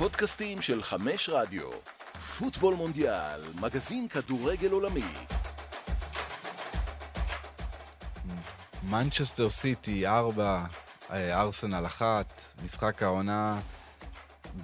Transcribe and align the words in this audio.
הפודקאסטים 0.00 0.62
של 0.62 0.82
חמש 0.82 1.28
רדיו. 1.28 1.70
פוטבול 2.38 2.74
מונדיאל, 2.74 3.40
מגזין 3.60 4.08
כדורגל 4.08 4.70
עולמי. 4.70 5.04
מנצ'סטר 8.90 9.50
סיטי 9.50 10.06
4, 10.06 10.64
ארסנל 11.10 11.86
1, 11.86 12.42
משחק 12.64 13.02
העונה 13.02 13.60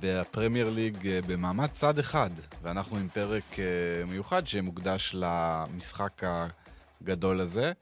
בפרמייר 0.00 0.70
ליג 0.70 1.06
אה, 1.06 1.20
במעמד 1.26 1.70
צד 1.70 1.98
אחד, 1.98 2.30
ואנחנו 2.62 2.96
עם 2.96 3.08
פרק 3.08 3.58
אה, 3.58 3.64
מיוחד 4.06 4.48
שמוקדש 4.48 5.14
למשחק 5.14 6.22
הגדול 7.02 7.40
הזה, 7.40 7.72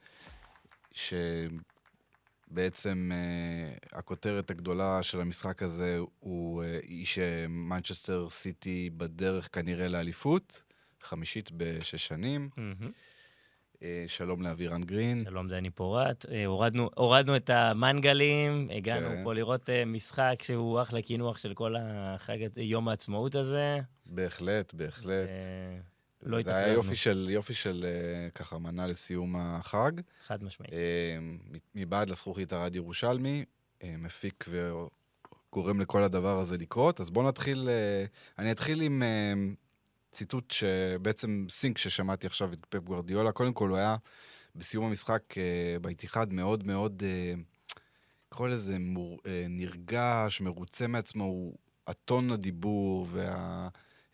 שבעצם 2.51 3.11
אה, 3.13 3.99
הכותרת 3.99 4.51
הגדולה 4.51 5.03
של 5.03 5.21
המשחק 5.21 5.63
הזה 5.63 5.99
הוא, 6.21 6.63
היא 6.63 7.07
שמנצ'סטר 7.07 8.31
סיטי 8.31 8.91
בדרך 8.97 9.49
כנראה 9.53 9.89
לאליפות, 9.89 10.63
חמישית 11.03 11.51
בשש 11.53 12.07
שנים. 12.07 12.49
מהמם. 12.57 12.93
אה, 13.85 14.05
שלום 14.07 14.43
לאבירן 14.43 14.83
גרין. 14.83 15.25
שלום, 15.29 15.49
דני 15.49 15.71
פורט. 15.71 16.27
אה, 16.31 16.47
הורדנו, 16.47 16.91
הורדנו 16.97 17.37
את 17.37 17.51
המנגלים, 17.51 18.69
הגענו 18.77 19.09
כן. 19.09 19.25
פה 19.25 19.35
לראות 19.35 19.71
אה, 19.71 19.85
משחק 19.85 20.35
שהוא 20.43 20.83
אחלה 20.83 21.03
קינוח 21.03 21.39
של 21.39 21.55
כל 21.55 21.75
החג, 21.79 22.37
יום 22.57 22.89
העצמאות 22.89 23.35
הזה. 23.35 23.79
בהחלט, 24.07 24.75
בהחלט. 24.75 25.29
אה, 25.29 25.94
לא 26.25 26.43
זה 26.43 26.57
היה. 26.57 26.73
יופי 26.73 26.97
של, 26.97 27.29
יופי 27.31 27.55
של 27.55 27.87
אה, 27.89 28.31
ככה 28.31 28.59
מנה 28.59 28.87
לסיום 28.87 29.37
החג. 29.37 29.93
חד 30.27 30.45
משמעית. 30.45 30.73
אה, 30.73 31.19
מבעד 31.75 32.11
לזכוכית 32.11 32.53
הרד 32.53 32.77
ירושלמי, 32.77 33.45
אה, 33.83 33.95
מפיק 33.99 34.45
וגורם 34.49 35.81
לכל 35.81 36.03
הדבר 36.03 36.39
הזה 36.39 36.57
לקרות. 36.57 37.01
אז 37.01 37.11
בואו 37.11 37.29
נתחיל, 37.29 37.69
אני 38.39 38.53
אתחיל 38.53 38.81
עם 38.81 39.03
ציטוט 40.13 40.51
שבעצם 40.51 41.47
סינק 41.51 41.79
ששמעתי 41.79 42.27
עכשיו 42.27 42.53
את 42.53 42.67
פפ 42.69 42.85
גוורדיולה. 42.85 43.33
קודם 43.33 43.53
כל, 43.53 43.69
הוא 43.69 43.77
היה 43.77 43.97
בסיום 44.57 44.85
המשחק 44.85 45.35
באיתיחד 45.81 46.33
מאוד 46.33 46.67
מאוד, 46.67 47.03
אה, 47.07 47.35
קורא 48.29 48.49
לזה 48.49 48.79
מור, 48.79 49.21
נרגש, 49.49 50.41
מרוצה 50.41 50.87
מעצמו, 50.87 51.25
הוא, 51.25 51.57
הטון 51.87 52.31
הדיבור 52.31 53.07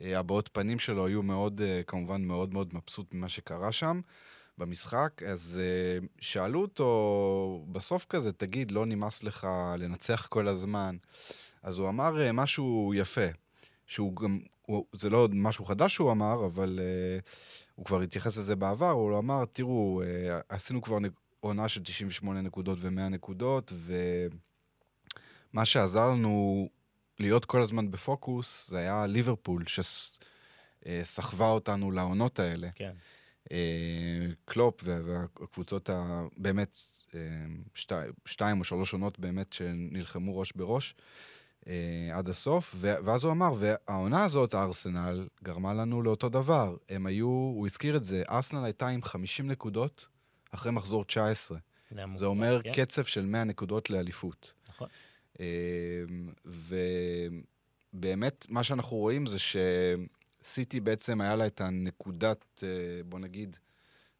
והבעות 0.00 0.50
פנים 0.52 0.78
שלו 0.78 1.06
היו 1.06 1.22
מאוד, 1.22 1.60
אה, 1.60 1.82
כמובן, 1.86 2.24
מאוד 2.24 2.52
מאוד 2.52 2.74
מבסוט 2.74 3.14
ממה 3.14 3.28
שקרה 3.28 3.72
שם. 3.72 4.00
במשחק, 4.58 5.22
אז 5.22 5.60
uh, 5.60 6.06
שאלו 6.20 6.62
אותו 6.62 7.64
בסוף 7.72 8.06
כזה, 8.08 8.32
תגיד, 8.32 8.70
לא 8.70 8.86
נמאס 8.86 9.22
לך 9.22 9.48
לנצח 9.78 10.26
כל 10.26 10.48
הזמן? 10.48 10.96
אז 11.62 11.78
הוא 11.78 11.88
אמר 11.88 12.32
משהו 12.32 12.92
יפה, 12.96 13.26
שהוא 13.86 14.16
גם, 14.16 14.40
הוא, 14.62 14.84
זה 14.92 15.10
לא 15.10 15.28
משהו 15.32 15.64
חדש 15.64 15.94
שהוא 15.94 16.12
אמר, 16.12 16.46
אבל 16.46 16.80
הוא 17.74 17.84
כבר 17.84 18.00
התייחס 18.00 18.36
לזה 18.36 18.56
בעבר, 18.56 18.90
הוא 18.90 19.18
אמר, 19.18 19.44
תראו, 19.52 20.02
עשינו 20.48 20.82
כבר 20.82 20.98
עונה 21.40 21.68
של 21.68 21.82
98 21.82 22.40
נקודות 22.40 22.78
ו-100 22.80 22.90
נקודות, 22.90 23.72
ומה 25.52 25.64
שעזר 25.64 26.10
לנו 26.10 26.68
להיות 27.20 27.44
כל 27.44 27.62
הזמן 27.62 27.90
בפוקוס, 27.90 28.68
זה 28.70 28.78
היה 28.78 29.06
ליברפול, 29.06 29.64
שסחבה 30.86 31.48
אותנו 31.48 31.90
לעונות 31.90 32.38
האלה. 32.38 32.68
כן. 32.74 32.92
אה, 33.52 33.56
קלופ 34.44 34.80
וה- 34.84 35.00
והקבוצות 35.04 35.90
ה... 35.90 36.22
באמת, 36.36 36.78
אה, 37.14 37.20
שתי, 37.74 37.94
שתיים 38.26 38.58
או 38.58 38.64
שלוש 38.64 38.92
עונות 38.92 39.18
באמת 39.18 39.52
שנלחמו 39.52 40.38
ראש 40.38 40.52
בראש 40.52 40.94
אה, 41.66 41.72
עד 42.14 42.28
הסוף, 42.28 42.74
ואז 42.80 43.24
הוא 43.24 43.32
אמר, 43.32 43.54
והעונה 43.58 44.24
הזאת, 44.24 44.54
הארסנל, 44.54 45.28
גרמה 45.42 45.74
לנו 45.74 46.02
לאותו 46.02 46.28
דבר. 46.28 46.76
הם 46.88 47.06
היו, 47.06 47.26
הוא 47.26 47.66
הזכיר 47.66 47.96
את 47.96 48.04
זה, 48.04 48.22
ארסנל 48.30 48.64
הייתה 48.64 48.88
עם 48.88 49.02
50 49.02 49.48
נקודות 49.50 50.06
אחרי 50.50 50.72
מחזור 50.72 51.04
19. 51.04 51.58
היה 51.90 52.06
זה 52.16 52.26
אומר 52.26 52.60
כן, 52.62 52.72
קצב 52.84 53.04
של 53.04 53.26
100 53.26 53.44
נקודות 53.44 53.90
לאליפות. 53.90 54.54
נכון. 54.68 54.88
אה, 55.40 55.46
ובאמת, 57.94 58.46
מה 58.48 58.64
שאנחנו 58.64 58.96
רואים 58.96 59.26
זה 59.26 59.36
שסיטי 59.38 60.80
בעצם 60.80 61.20
היה 61.20 61.36
לה 61.36 61.46
את 61.46 61.60
הנקודת, 61.60 62.62
אה, 62.62 62.68
בוא 63.04 63.18
נגיד, 63.18 63.56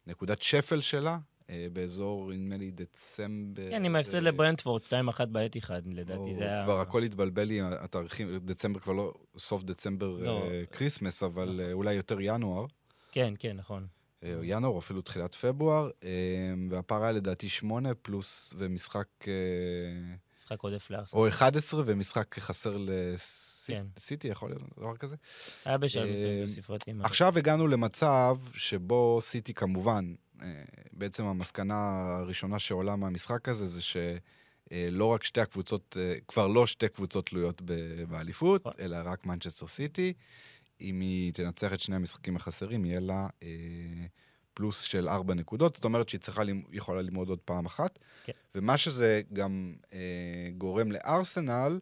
נקודת 0.07 0.41
שפל 0.41 0.81
שלה, 0.81 1.17
אה, 1.51 1.67
באזור, 1.73 2.31
נדמה 2.33 2.57
לי, 2.57 2.71
דצמבר. 2.71 3.69
כן, 3.69 3.85
עם 3.85 3.95
ההפסד 3.95 4.21
לברנדפורד, 4.23 4.81
2-1 4.83 5.25
בעת 5.25 5.57
אחד, 5.57 5.81
לדעתי 5.93 6.33
זה 6.33 6.43
היה... 6.43 6.63
כבר 6.63 6.79
הכל 6.79 7.03
התבלבל 7.03 7.43
לי, 7.43 7.61
התאריכים, 7.61 8.37
דצמבר 8.37 8.79
כבר 8.79 8.93
לא, 8.93 9.13
סוף 9.37 9.63
דצמבר 9.63 10.07
לא. 10.07 10.43
אה, 10.43 10.63
כריסמס, 10.71 11.23
אבל 11.23 11.61
אה, 11.63 11.73
אולי 11.73 11.93
יותר 11.93 12.17
ינואר. 12.21 12.65
כן, 13.11 13.33
כן, 13.39 13.57
נכון. 13.57 13.87
ינואר, 14.23 14.77
אפילו 14.79 15.01
תחילת 15.01 15.35
פברואר, 15.35 15.89
אה, 16.03 16.09
והפער 16.69 17.03
היה 17.03 17.11
לדעתי 17.11 17.49
שמונה 17.49 17.93
פלוס 17.95 18.53
ומשחק, 18.57 19.07
משחק 20.41 20.61
עודף 20.61 20.89
לארסנל. 20.89 21.19
או 21.21 21.27
11 21.27 21.83
ומשחק 21.85 22.39
חסר 22.39 22.77
כן. 23.67 23.85
לסיטי, 23.97 24.27
יכול 24.27 24.49
להיות 24.49 24.61
דבר 24.79 24.97
כזה. 24.97 25.15
היה 25.65 25.77
בשלב 25.77 26.07
אה, 26.07 26.13
מסוים 26.13 26.47
של 26.47 26.61
ספרתי. 26.61 26.93
מה- 26.93 27.05
עכשיו 27.05 27.37
הגענו 27.37 27.67
למצב 27.67 28.37
שבו 28.53 29.19
סיטי 29.21 29.53
כמובן, 29.53 30.13
אה, 30.41 30.47
בעצם 30.93 31.23
המסקנה 31.23 31.89
הראשונה 32.19 32.59
שעולה 32.59 32.95
מהמשחק 32.95 33.49
הזה 33.49 33.65
זה 33.65 33.81
שלא 33.81 35.05
רק 35.05 35.23
שתי 35.23 35.41
הקבוצות, 35.41 35.97
אה, 35.99 36.15
כבר 36.27 36.47
לא 36.47 36.67
שתי 36.67 36.89
קבוצות 36.89 37.25
תלויות 37.25 37.61
באליפות, 38.09 38.61
נכון. 38.67 38.73
אלא 38.79 38.97
רק 39.05 39.25
מנצ'סטר 39.25 39.67
סיטי. 39.67 40.13
אם 40.81 40.99
היא 41.01 41.33
תנצח 41.33 41.73
את 41.73 41.79
שני 41.79 41.95
המשחקים 41.95 42.35
החסרים, 42.35 42.85
יהיה 42.85 42.99
לה 42.99 43.27
אה, 43.43 43.47
פלוס 44.53 44.81
של 44.81 45.09
ארבע 45.09 45.33
נקודות, 45.33 45.75
זאת 45.75 45.83
אומרת 45.85 46.09
שהיא 46.09 46.21
צריכה, 46.21 46.41
יכולה 46.71 47.01
ללמוד 47.01 47.29
עוד 47.29 47.39
פעם 47.39 47.65
אחת. 47.65 47.99
כן. 48.23 48.33
ומה 48.55 48.77
שזה 48.77 49.21
גם 49.33 49.73
אה, 49.93 49.99
גורם 50.57 50.91
לארסנל, 50.91 51.79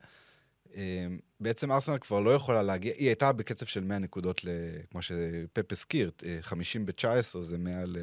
אה, 0.76 1.08
בעצם 1.40 1.72
ארסנל 1.72 1.98
כבר 1.98 2.20
לא 2.20 2.36
יכולה 2.36 2.64
להגיע, 2.64 2.94
היא 2.98 3.08
הייתה 3.08 3.32
בקצב 3.32 3.66
של 3.66 3.84
100 3.84 4.00
נקודות, 4.00 4.44
ל, 4.46 4.48
כמו 4.92 5.02
שפפ 5.02 5.72
הזכיר, 5.72 6.12
אה, 6.26 6.38
50 6.42 6.86
ב-19 6.86 7.40
זה 7.42 7.58
100 7.58 7.86
ל, 7.86 7.98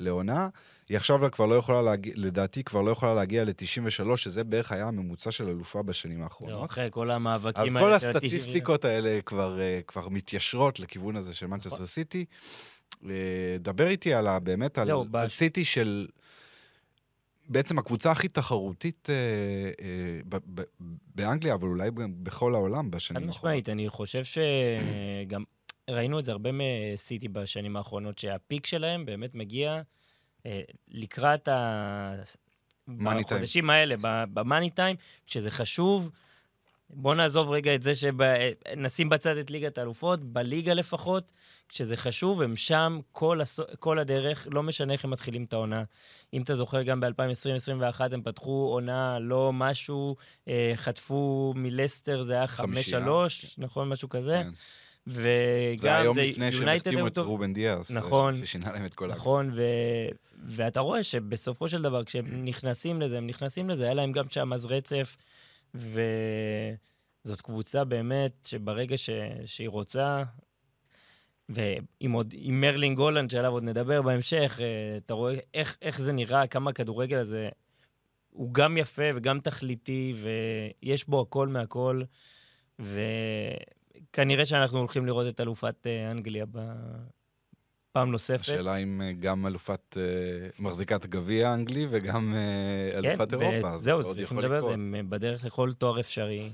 לעונה. 0.00 0.48
היא 0.88 0.96
עכשיו 0.96 1.30
כבר 1.32 1.46
לא 1.46 1.54
יכולה 1.54 1.82
להגיע, 1.82 2.12
לדעתי 2.16 2.64
כבר 2.64 2.80
לא 2.82 2.90
יכולה 2.90 3.14
להגיע 3.14 3.44
ל-93, 3.44 4.16
שזה 4.16 4.44
בערך 4.44 4.72
היה 4.72 4.88
הממוצע 4.88 5.30
של 5.30 5.48
אלופה 5.48 5.82
בשנים 5.82 6.22
האחרונות. 6.22 6.70
אחרי 6.70 6.88
כל 6.90 7.10
המאבקים 7.10 7.62
אז 7.62 7.68
האלה 7.68 7.80
כל 7.80 8.00
של 8.00 8.06
ה- 8.08 8.10
הסטטיסטיקות 8.10 8.84
האלה 8.84 9.20
כבר, 9.26 9.60
אה, 9.60 9.80
כבר 9.86 10.08
מתיישרות 10.08 10.80
לכיוון 10.80 11.16
הזה 11.16 11.34
של 11.34 11.46
מנצ'סטר 11.46 11.74
נכון. 11.74 11.86
סיטי. 11.86 12.24
דבר 13.60 13.86
איתי 13.86 14.14
על 14.14 14.26
ה... 14.26 14.38
באמת, 14.38 14.78
על, 14.78 14.84
זהו, 14.86 15.02
על 15.02 15.08
בש- 15.10 15.32
סיטי 15.32 15.64
של... 15.64 16.06
בעצם 17.48 17.78
הקבוצה 17.78 18.10
הכי 18.10 18.28
תחרותית 18.28 19.08
אה, 19.10 19.14
אה, 19.84 20.20
ב- 20.28 20.60
ב- 20.60 20.62
באנגליה, 21.14 21.54
אבל 21.54 21.68
אולי 21.68 21.90
ב- 21.90 22.24
בכל 22.24 22.54
העולם 22.54 22.84
חד 22.84 22.90
בשנים 22.90 23.16
האחרונות. 23.16 23.36
משמעית, 23.36 23.68
אני 23.68 23.88
חושב 23.88 24.22
שגם 24.24 25.44
ראינו 25.90 26.18
את 26.18 26.24
זה 26.24 26.32
הרבה 26.32 26.50
מסיטי 26.52 27.28
בשנים 27.28 27.76
האחרונות, 27.76 28.18
שהפיק 28.18 28.66
שלהם 28.66 29.06
באמת 29.06 29.34
מגיע 29.34 29.82
אה, 30.46 30.60
לקראת 30.88 31.48
ה... 31.48 32.14
בחודשים 32.88 33.70
האלה, 33.70 33.94
במאני 34.32 34.70
טיים, 34.70 34.96
כשזה 35.26 35.50
חשוב. 35.50 36.10
בוא 36.92 37.14
נעזוב 37.14 37.50
רגע 37.50 37.74
את 37.74 37.82
זה 37.82 37.92
שנשים 37.96 39.08
בצד 39.08 39.36
את 39.36 39.50
ליגת 39.50 39.78
האלופות, 39.78 40.24
בליגה 40.24 40.74
לפחות, 40.74 41.32
כשזה 41.68 41.96
חשוב, 41.96 42.42
הם 42.42 42.56
שם 42.56 43.00
כל, 43.12 43.40
הס... 43.40 43.60
כל 43.78 43.98
הדרך, 43.98 44.48
לא 44.50 44.62
משנה 44.62 44.92
איך 44.92 45.04
הם 45.04 45.10
מתחילים 45.10 45.44
את 45.44 45.52
העונה. 45.52 45.82
אם 46.34 46.42
אתה 46.42 46.54
זוכר, 46.54 46.82
גם 46.82 47.00
ב-2020-2021 47.00 48.00
הם 48.12 48.22
פתחו 48.22 48.68
עונה 48.72 49.18
לא 49.18 49.52
משהו, 49.52 50.16
אה, 50.48 50.72
חטפו 50.76 51.52
מלסטר, 51.56 52.22
זה 52.22 52.32
היה 52.32 52.44
5-3, 52.44 52.48
חמישייה, 52.48 53.00
נכון? 53.58 53.88
משהו 53.88 54.08
כזה. 54.08 54.42
כן. 54.42 54.50
וגם 55.06 55.78
זה 55.78 55.96
היום 55.96 56.18
לפני 56.18 56.52
שהם 56.52 56.68
החתימו 56.68 57.06
את 57.06 57.18
רובן 57.18 57.52
דיאס. 57.52 57.90
אה, 57.90 57.96
נכון. 57.96 58.44
ששינה 58.44 58.72
להם 58.72 58.86
את 58.86 58.94
כל 58.94 59.10
ה... 59.10 59.14
נכון, 59.14 59.50
ו... 59.54 59.62
ואתה 60.46 60.80
רואה 60.80 61.02
שבסופו 61.02 61.68
של 61.68 61.82
דבר, 61.82 62.04
כשהם 62.04 62.24
נכנסים 62.44 63.00
לזה, 63.00 63.18
הם 63.18 63.26
נכנסים 63.26 63.70
לזה, 63.70 63.84
היה 63.84 63.94
להם 63.94 64.12
גם 64.12 64.24
שם 64.30 64.52
אז 64.52 64.66
רצף, 64.66 65.16
וזאת 65.74 67.40
קבוצה 67.40 67.84
באמת 67.84 68.32
שברגע 68.44 68.98
ש... 68.98 69.10
שהיא 69.46 69.68
רוצה, 69.68 70.22
ועם 71.48 72.12
עוד, 72.12 72.34
עם 72.36 72.60
מרלין 72.60 72.94
גולנד, 72.94 73.30
שעליו 73.30 73.52
עוד 73.52 73.62
נדבר 73.62 74.02
בהמשך, 74.02 74.58
אה, 74.60 74.96
אתה 74.96 75.14
רואה 75.14 75.34
איך, 75.54 75.76
איך 75.82 76.00
זה 76.00 76.12
נראה, 76.12 76.46
כמה 76.46 76.70
הכדורגל 76.70 77.18
הזה 77.18 77.48
הוא 78.30 78.54
גם 78.54 78.76
יפה 78.76 79.02
וגם 79.14 79.40
תכליתי, 79.40 80.14
ויש 80.22 81.08
בו 81.08 81.20
הכל 81.20 81.48
מהכל, 81.48 82.02
וכנראה 82.78 84.46
שאנחנו 84.46 84.78
הולכים 84.78 85.06
לראות 85.06 85.26
את 85.28 85.40
אלופת 85.40 85.86
אה, 85.86 86.10
אנגליה 86.10 86.44
ב... 86.52 86.58
פעם 87.92 88.10
נוספת. 88.10 88.40
השאלה 88.40 88.76
אם 88.76 89.02
אה, 89.02 89.12
גם 89.12 89.46
אלופת 89.46 89.96
אה, 89.96 90.02
מחזיקת 90.58 91.04
הגביע 91.04 91.48
האנגלי 91.48 91.86
וגם 91.90 92.34
אה, 92.34 92.98
אלופת 92.98 93.30
כן, 93.30 93.40
אירופה. 93.40 93.78
זה 93.78 93.92
עוד 93.92 94.18
יכול 94.18 94.44
לקרות. 94.44 94.72
הם 94.72 95.06
בדרך 95.08 95.44
לכל 95.44 95.72
תואר 95.72 96.00
אפשרי. 96.00 96.52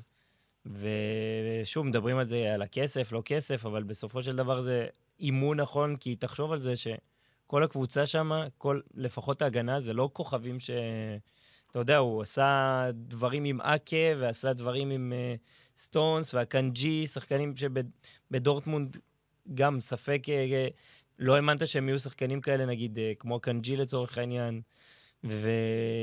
ושוב, 0.67 1.87
מדברים 1.87 2.19
על 2.19 2.26
זה, 2.26 2.55
על 2.55 2.62
הכסף, 2.62 3.12
לא 3.12 3.23
כסף, 3.25 3.67
אבל 3.67 3.82
בסופו 3.82 4.23
של 4.23 4.37
דבר 4.37 4.61
זה 4.61 4.87
אימון 5.20 5.61
נכון, 5.61 5.96
כי 5.96 6.17
תחשוב 6.17 6.52
על 6.52 6.58
זה 6.58 6.75
שכל 6.76 7.62
הקבוצה 7.62 8.06
שם, 8.06 8.31
כל, 8.58 8.81
לפחות 8.94 9.43
ההגנה, 9.43 9.81
זה 9.81 9.93
לא 9.93 10.11
כוכבים 10.12 10.61
ש... 10.61 10.70
אתה 11.70 11.79
יודע, 11.79 11.96
הוא 11.96 12.23
עשה 12.23 12.87
דברים 12.94 13.44
עם 13.44 13.61
אקה, 13.61 13.96
ועשה 14.19 14.52
דברים 14.52 14.90
עם 14.90 15.12
uh, 15.12 15.79
סטונס, 15.81 16.35
והקנג'י, 16.35 17.06
שחקנים 17.06 17.55
שבדורטמונד 17.56 18.96
גם 19.55 19.81
ספק, 19.81 20.23
uh, 20.26 20.31
לא 21.18 21.34
האמנת 21.36 21.68
שהם 21.68 21.88
יהיו 21.88 21.98
שחקנים 21.98 22.40
כאלה, 22.40 22.66
נגיד, 22.66 22.98
uh, 22.98 23.00
כמו 23.18 23.36
הקנג'י 23.36 23.76
לצורך 23.76 24.18
העניין. 24.18 24.60
ו... 25.24 25.48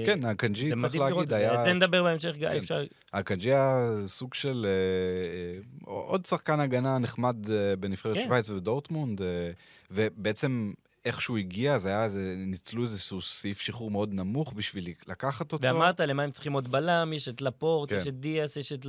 כן, 0.05 0.25
הקנג'י, 0.25 0.71
צריך 0.81 0.95
להגיד, 0.95 1.33
היה... 1.33 1.59
את 1.59 1.65
זה 1.65 1.73
נדבר 1.73 2.03
בהמשך, 2.03 2.35
גיא, 2.35 2.49
כן. 2.49 2.57
אפשר... 2.57 2.83
הקנג'י 3.13 3.53
היה 3.53 3.91
סוג 4.05 4.33
של 4.33 4.65
אה, 4.65 4.69
אה, 4.71 5.97
עוד 6.07 6.25
שחקן 6.25 6.59
הגנה 6.59 6.97
נחמד 6.97 7.49
אה, 7.49 7.75
בנבחרת 7.75 8.15
כן. 8.15 8.23
שווייץ 8.23 8.49
ובדורטמונד, 8.49 9.21
אה, 9.21 9.51
ובעצם 9.91 10.73
איך 11.05 11.21
שהוא 11.21 11.37
הגיע, 11.37 11.77
זה 11.77 11.89
היה 11.89 12.03
איזה, 12.03 12.35
ניצלו 12.37 12.81
איזשהו 12.81 13.21
סעיף 13.21 13.61
שחרור 13.61 13.91
מאוד 13.91 14.13
נמוך 14.13 14.53
בשביל 14.53 14.93
לקחת 15.07 15.53
אותו. 15.53 15.67
ואמרת, 15.67 15.99
למה 15.99 16.23
הם 16.23 16.31
צריכים 16.31 16.53
עוד 16.53 16.71
בלם? 16.71 17.13
יש 17.13 17.27
את 17.27 17.41
לפורט, 17.41 17.89
כן. 17.89 17.97
יש 17.97 18.07
את 18.07 18.19
דיאס, 18.19 18.57
יש 18.57 18.73
את... 18.73 18.85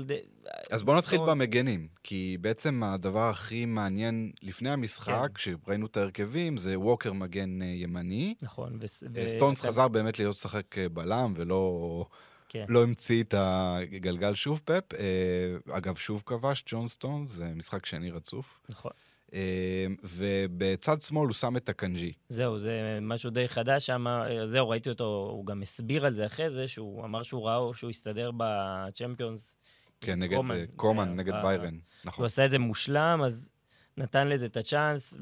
אז 0.70 0.82
בואו 0.82 0.98
נתחיל. 0.98 1.20
במגנים, 1.26 1.88
כי 2.02 2.36
בעצם 2.40 2.82
הדבר 2.82 3.30
הכי 3.30 3.64
מעניין 3.64 4.32
לפני 4.42 4.70
המשחק, 4.70 5.28
כשראינו 5.34 5.86
את 5.86 5.96
ההרכבים, 5.96 6.56
זה 6.56 6.78
ווקר 6.78 7.12
מגן 7.12 7.62
אה, 7.62 7.66
ימני. 7.66 8.34
נכון. 8.42 8.78
ו... 8.80 9.20
אה, 9.20 9.28
סטונס 9.28 9.60
חזר 9.60 9.88
באמת 9.88 10.18
להיות 10.18 10.36
לשחק 10.36 10.78
אה, 10.78 10.88
בלם, 10.88 11.32
ולא 11.36 12.04
כן. 12.48 12.64
לא 12.68 12.82
המציא 12.82 13.22
את 13.22 13.34
הגלגל 13.38 14.34
שוב 14.34 14.60
פפ. 14.64 14.94
אה, 14.94 15.76
אגב, 15.76 15.96
שוב 15.96 16.22
כבש, 16.26 16.64
ג'ון 16.66 16.88
סטונס, 16.88 17.30
זה 17.30 17.52
משחק 17.54 17.86
שני 17.86 18.10
רצוף. 18.10 18.58
נכון. 18.68 18.90
אה, 19.36 19.86
ובצד 20.02 21.02
שמאל 21.02 21.26
הוא 21.26 21.34
שם 21.34 21.56
את 21.56 21.68
הקנג'י. 21.68 22.12
זהו, 22.28 22.58
זה 22.58 22.98
משהו 23.02 23.30
די 23.30 23.48
חדש 23.48 23.86
שם. 23.86 24.06
זהו, 24.44 24.68
ראיתי 24.68 24.88
אותו, 24.90 25.30
הוא 25.32 25.46
גם 25.46 25.62
הסביר 25.62 26.06
על 26.06 26.14
זה 26.14 26.26
אחרי 26.26 26.50
זה, 26.50 26.68
שהוא 26.68 27.04
אמר 27.04 27.22
שהוא 27.22 27.46
ראה 27.46 27.74
שהוא 27.74 27.90
הסתדר 27.90 28.30
בצ'מפיונס. 28.36 29.56
כן, 30.00 30.18
נגד 30.18 30.36
קומן. 30.36 30.54
אה, 30.54 30.64
קומן, 30.76 31.16
נגד 31.16 31.32
ב- 31.34 31.42
ביירן. 31.42 31.74
הוא 31.74 31.80
נכון. 32.04 32.24
עשה 32.24 32.44
את 32.44 32.50
זה 32.50 32.58
מושלם, 32.58 33.20
אז 33.24 33.48
נתן 33.96 34.28
לזה 34.28 34.46
את 34.46 34.56
הצ'אנס, 34.56 35.18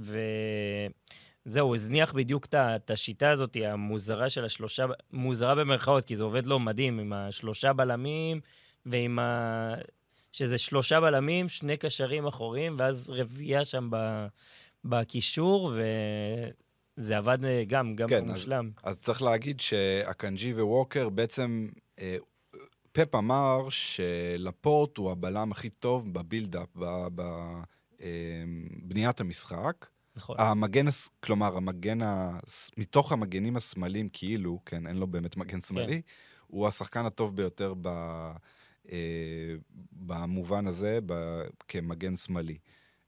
וזהו, 1.46 1.66
הוא 1.66 1.74
הזניח 1.74 2.12
בדיוק 2.12 2.46
את 2.54 2.90
השיטה 2.90 3.30
הזאת, 3.30 3.56
המוזרה 3.64 4.30
של 4.30 4.44
השלושה, 4.44 4.86
מוזרה 5.12 5.54
במרכאות, 5.54 6.04
כי 6.04 6.16
זה 6.16 6.22
עובד 6.22 6.46
לו 6.46 6.58
מדהים, 6.58 6.98
עם 6.98 7.12
השלושה 7.12 7.72
בלמים, 7.72 8.40
ועם 8.86 9.18
ה... 9.18 9.74
שזה 10.34 10.58
שלושה 10.58 11.00
בלמים, 11.00 11.48
שני 11.48 11.76
קשרים 11.76 12.26
אחוריים, 12.26 12.76
ואז 12.78 13.10
רביעייה 13.10 13.64
שם 13.64 13.88
ב... 13.92 14.26
בקישור, 14.84 15.72
וזה 16.96 17.16
עבד 17.16 17.44
אה, 17.44 17.64
גם, 17.66 17.96
גם 17.96 18.08
כן, 18.08 18.24
אז- 18.24 18.30
מושלם. 18.30 18.70
אז 18.82 19.00
צריך 19.00 19.22
להגיד 19.22 19.60
שהקנג'י 19.60 20.52
וווקר 20.52 21.08
בעצם... 21.08 21.68
אה, 21.98 22.16
פפ 22.92 23.14
אמר 23.14 23.66
שלפורט 23.70 24.96
הוא 24.96 25.10
הבלם 25.10 25.52
הכי 25.52 25.70
טוב 25.70 26.12
בבילדאפ, 26.14 26.68
בבניית 28.00 29.20
המשחק. 29.20 29.86
נכון. 30.16 30.36
המגן, 30.38 30.86
כלומר, 31.20 31.56
המגן, 31.56 31.98
הס- 32.02 32.70
מתוך 32.76 33.12
המגנים 33.12 33.56
השמאליים, 33.56 34.08
כאילו, 34.12 34.60
כן, 34.66 34.86
אין 34.86 34.96
לו 34.96 35.06
באמת 35.06 35.36
מגן 35.36 35.60
שמאלי, 35.60 36.02
הוא 36.46 36.68
השחקן 36.68 37.06
הטוב 37.06 37.36
ביותר 37.36 37.74
ב, 37.82 37.86
אה, 37.86 38.32
במובן 39.92 40.66
הזה, 40.66 40.98
ב, 41.06 41.42
כמגן 41.68 42.16
שמאלי. 42.16 42.58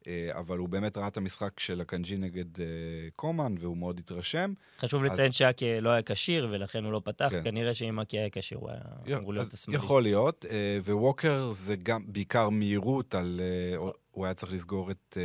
אה, 0.06 0.30
אבל 0.38 0.58
הוא 0.58 0.68
באמת 0.68 0.96
ראה 0.96 1.08
את 1.08 1.16
המשחק 1.16 1.60
של 1.60 1.80
הקנג'י 1.80 2.16
נגד 2.16 2.60
אה, 2.60 2.66
קומן, 3.16 3.54
והוא 3.60 3.76
מאוד 3.76 3.98
התרשם. 3.98 4.52
חשוב 4.78 5.04
אז- 5.04 5.10
לציין 5.10 5.32
שאקה 5.32 5.80
לא 5.80 5.90
היה 5.90 6.02
כשיר, 6.02 6.48
ולכן 6.50 6.84
הוא 6.84 6.92
לא 6.92 7.00
פתח. 7.04 7.28
כן. 7.30 7.44
כנראה 7.44 7.74
שאם 7.74 8.00
אקה 8.00 8.16
היה 8.18 8.28
כשיר, 8.32 8.58
הוא 8.58 8.70
היה 8.70 9.18
אמור 9.18 9.34
להיות 9.34 9.52
השמאלי. 9.52 9.76
יכול 9.76 10.02
להיות, 10.02 10.44
אה, 10.50 10.78
וווקר 10.84 11.52
זה 11.52 11.76
גם 11.76 12.02
בעיקר 12.06 12.48
מהירות 12.48 13.14
על... 13.14 13.40
אה, 13.42 13.76
הוא 14.10 14.24
היה 14.24 14.34
צריך 14.34 14.52
לסגור 14.52 14.90
את 14.90 15.16
אה, 15.16 15.22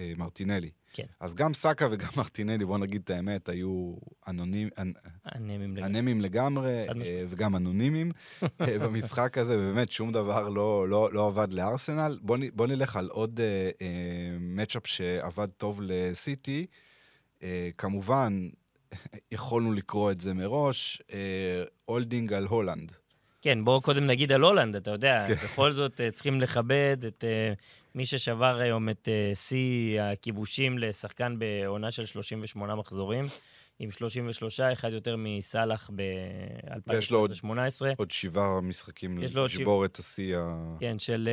אה, 0.00 0.12
מרטינלי. 0.16 0.70
כן. 0.96 1.02
אז 1.20 1.34
גם 1.34 1.54
סאקה 1.54 1.88
וגם 1.90 2.08
מרטינלי, 2.16 2.64
בוא 2.64 2.78
נגיד 2.78 3.00
את 3.04 3.10
האמת, 3.10 3.48
היו 3.48 3.94
אנונימ... 4.28 4.68
אנ- 4.78 4.92
אנמים 5.34 5.76
לגמרי. 5.76 5.86
אנמים 5.86 6.20
לגמרי. 6.20 6.86
אה, 6.88 7.24
וגם 7.28 7.56
אנונימיים 7.56 8.12
אה, 8.42 8.48
במשחק 8.84 9.38
הזה, 9.38 9.56
ובאמת 9.58 9.92
שום 9.92 10.12
דבר 10.12 10.48
לא, 10.48 10.88
לא, 10.88 11.12
לא 11.12 11.26
עבד 11.26 11.52
לארסנל. 11.52 12.18
בוא, 12.22 12.36
בוא 12.54 12.66
נלך 12.66 12.96
על 12.96 13.08
עוד 13.08 13.40
אה, 13.40 13.46
אה, 13.82 13.86
matchup 14.40 14.86
שעבד 14.86 15.48
טוב 15.56 15.80
לסיטי. 15.82 16.66
אה, 17.42 17.70
כמובן, 17.78 18.48
יכולנו 19.32 19.72
לקרוא 19.72 20.10
את 20.12 20.20
זה 20.20 20.34
מראש, 20.34 21.02
אה, 21.12 21.18
הולדינג 21.84 22.32
על 22.32 22.46
הולאנד. 22.46 22.92
כן, 23.44 23.64
בואו 23.64 23.80
קודם 23.80 24.06
נגיד 24.06 24.32
על 24.32 24.42
הולנד, 24.42 24.76
אתה 24.76 24.90
יודע, 24.90 25.24
כן. 25.28 25.34
בכל 25.34 25.72
זאת 25.72 26.00
אה, 26.00 26.10
צריכים 26.10 26.40
לכבד 26.40 26.96
את 27.06 27.24
אה, 27.24 27.52
מי 27.94 28.06
ששבר 28.06 28.58
היום 28.58 28.88
את 28.88 29.08
אה, 29.08 29.34
שיא 29.34 30.00
הכיבושים 30.00 30.78
לשחקן 30.78 31.38
בעונה 31.38 31.90
של 31.90 32.06
38 32.06 32.74
מחזורים, 32.74 33.24
עם 33.78 33.90
33, 33.90 34.60
אחד 34.60 34.92
יותר 34.92 35.16
מסאלח 35.18 35.90
ויש 36.86 37.10
לו 37.10 37.18
עוד- 37.18 37.30
ב-2018. 37.30 37.86
עוד 37.96 38.10
שבעה 38.10 38.60
משחקים 38.60 39.22
יש 39.22 39.34
לשבור 39.34 39.84
את 39.84 39.98
השיא 39.98 40.36
ה... 40.38 40.76
כן, 40.80 40.98
של, 40.98 41.28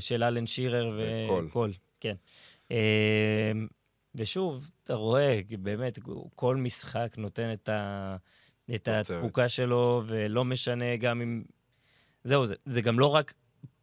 של 0.00 0.24
אלן 0.24 0.46
שירר 0.46 1.00
וקול. 1.48 1.72
כן. 2.00 2.14
ושוב, 4.14 4.70
אתה 4.84 4.94
רואה, 4.94 5.40
באמת, 5.58 5.98
כל 6.34 6.56
משחק 6.56 7.14
נותן 7.18 7.52
את, 7.52 7.68
ה, 7.68 8.16
את. 8.74 8.88
התפוקה 8.88 9.48
שלו, 9.48 10.02
ולא 10.06 10.44
משנה 10.44 10.96
גם 10.96 11.22
אם... 11.22 11.42
זהו, 12.24 12.46
זה, 12.46 12.54
זה 12.64 12.80
גם 12.80 12.98
לא 12.98 13.06
רק... 13.06 13.34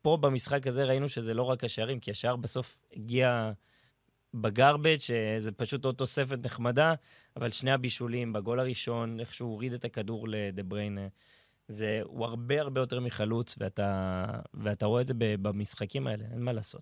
פה 0.03 0.18
במשחק 0.21 0.68
הזה 0.68 0.83
ראינו 0.85 1.09
שזה 1.09 1.33
לא 1.33 1.44
רק 1.44 1.63
השערים, 1.63 2.00
כי 2.00 2.12
השער 2.12 2.35
בסוף 2.35 2.80
הגיע 2.95 3.51
ב 4.33 4.41
garbage, 4.41 4.97
שזה 4.97 5.51
פשוט 5.51 5.85
עוד 5.85 5.95
תוספת 5.95 6.45
נחמדה, 6.45 6.94
אבל 7.35 7.50
שני 7.50 7.71
הבישולים, 7.71 8.33
בגול 8.33 8.59
הראשון, 8.59 9.19
איך 9.19 9.33
שהוא 9.33 9.51
הוריד 9.51 9.74
את 9.74 9.85
הכדור 9.85 10.27
לדה 10.27 10.63
בריינה, 10.63 11.07
זה, 11.68 12.00
הוא 12.03 12.25
הרבה 12.25 12.62
הרבה 12.62 12.81
יותר 12.81 13.00
מחלוץ, 13.00 13.56
ואתה, 13.57 14.25
ואתה 14.54 14.85
רואה 14.85 15.02
את 15.02 15.07
זה 15.07 15.13
במשחקים 15.18 16.07
האלה, 16.07 16.25
אין 16.31 16.42
מה 16.42 16.54
לעשות. 16.54 16.81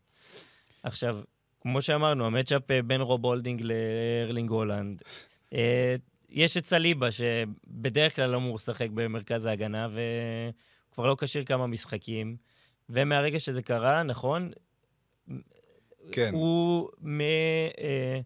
עכשיו, 0.84 1.18
כמו 1.62 1.82
שאמרנו, 1.82 2.26
ה 2.26 2.32
matchup 2.32 2.72
אה, 2.72 2.82
בין 2.82 3.02
רוב 3.02 3.26
הולדינג 3.26 3.62
לארלינג 3.62 4.50
הולאנד. 4.50 5.02
יש 6.32 6.58
את 6.58 6.66
סליבה, 6.66 7.08
שבדרך 7.12 8.16
כלל 8.16 8.30
לא 8.30 8.38
אמור 8.38 8.56
לשחק 8.56 8.90
במרכז 8.94 9.46
ההגנה, 9.46 9.88
וכבר 10.92 11.06
לא 11.06 11.16
כשיר 11.20 11.44
כמה 11.44 11.68
משחקים. 11.68 12.38
ומהרגע 12.90 13.40
שזה 13.40 13.62
קרה, 13.62 14.04
נכון, 14.04 14.52
כן. 16.12 16.34
הוא 16.34 16.90
מ, 17.02 17.22
אה, 17.22 18.20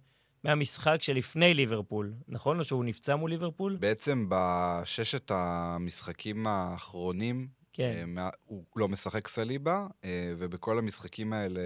מהמשחק 0.43 0.97
שלפני 1.01 1.53
ליברפול, 1.53 2.13
נכון? 2.27 2.59
או 2.59 2.63
שהוא 2.63 2.85
נפצע 2.85 3.15
מול 3.15 3.31
ליברפול? 3.31 3.77
בעצם 3.79 4.25
בששת 4.29 5.31
המשחקים 5.31 6.47
האחרונים, 6.47 7.47
כן. 7.73 8.17
אה, 8.17 8.29
הוא 8.45 8.63
לא 8.75 8.87
משחק 8.87 9.27
סליבה, 9.27 9.87
אה, 10.03 10.33
ובכל 10.37 10.77
המשחקים 10.77 11.33
האלה 11.33 11.61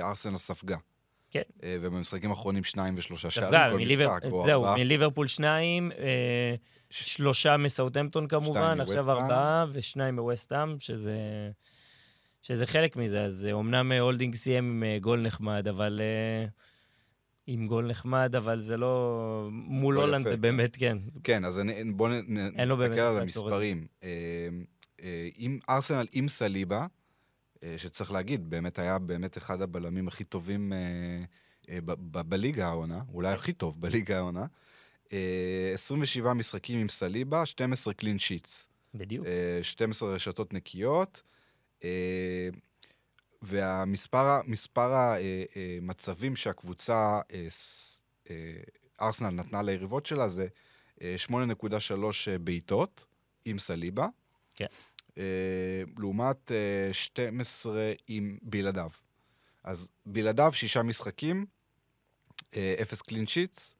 ארסנל 0.00 0.36
ספגה. 0.36 0.76
כן. 1.34 1.42
אה, 1.62 1.76
ובמשחקים 1.80 2.30
האחרונים 2.30 2.64
שניים 2.64 2.94
ושלושה 2.96 3.30
שערים 3.30 3.70
כל 3.72 3.76
מליבר- 3.78 4.08
משחק. 4.16 4.24
או 4.32 4.44
זהו, 4.46 4.62
ארבעה. 4.64 4.76
מליברפול 4.84 5.26
שניים, 5.26 5.92
אה, 5.92 6.54
שלושה 6.90 7.56
מסאוטהמפטון 7.56 8.28
כמובן, 8.28 8.80
עכשיו. 8.80 9.10
ארבעה, 9.10 9.64
ושניים 9.72 10.14
מווסט-האם, 10.16 10.78
שזה, 10.78 11.16
שזה 12.42 12.66
חלק 12.66 12.96
מזה. 12.96 13.24
אז 13.24 13.48
אומנם 13.52 13.92
אה, 13.92 14.00
הולדינג 14.00 14.34
סיים 14.34 14.64
עם 14.82 14.98
גול 15.00 15.20
נחמד, 15.20 15.68
אבל... 15.68 16.00
עם 17.46 17.66
גול 17.66 17.86
נחמד, 17.86 18.34
אבל 18.36 18.60
זה 18.60 18.76
לא... 18.76 19.48
מול 19.52 19.94
הולאנד 19.96 20.28
זה. 20.28 20.36
באמת 20.36 20.76
כן. 20.76 20.98
כן, 21.24 21.44
אז 21.44 21.60
אני- 21.60 21.92
בואו 21.92 22.08
נסתכל 22.28 23.00
על 23.00 23.18
המספרים. 23.18 23.86
עם 25.36 25.58
ארסנל 25.68 26.06
עם 26.12 26.28
סליבה, 26.28 26.86
שצריך 27.76 28.12
להגיד, 28.12 28.50
באמת 28.50 28.78
היה 28.78 28.98
באמת 28.98 29.38
אחד 29.38 29.62
הבלמים 29.62 30.08
הכי 30.08 30.24
טובים 30.24 30.72
אה, 30.72 30.78
אה, 31.68 31.78
בליגה 32.04 32.66
העונה, 32.66 33.02
אולי 33.12 33.32
הכי 33.32 33.52
טוב 33.52 33.80
בליגה 33.80 34.18
העונה. 34.18 34.46
אה, 35.12 35.70
27 35.74 36.32
משחקים 36.32 36.80
עם 36.80 36.88
סליבה, 36.88 37.46
12 37.46 37.94
קלין 37.94 38.18
שיטס. 38.18 38.68
בדיוק. 38.94 39.26
אה, 39.26 39.58
12 39.62 40.14
רשתות 40.14 40.52
נקיות, 40.52 41.22
אה, 41.84 42.48
והמספר 43.42 44.40
מספר 44.46 45.14
המצבים 45.82 46.36
שהקבוצה, 46.36 47.20
אה, 47.32 47.46
אה, 48.30 48.34
ארסנל 49.00 49.30
נתנה 49.30 49.62
ליריבות 49.62 50.06
שלה 50.06 50.28
זה 50.28 50.46
אה, 51.02 51.16
8.3 51.30 52.38
בעיטות 52.40 53.06
עם 53.44 53.58
סליבה. 53.58 54.06
כן. 54.54 54.66
אה, 55.18 55.22
לעומת 55.98 56.52
אה, 56.52 56.92
12 56.92 57.92
עם 58.08 58.38
בלעדיו. 58.42 58.90
אז 59.64 59.88
בלעדיו 60.06 60.52
שישה 60.52 60.82
משחקים, 60.82 61.46
אה, 62.56 62.74
אפס 62.82 63.02
קלין 63.02 63.26
שיטס 63.26 63.76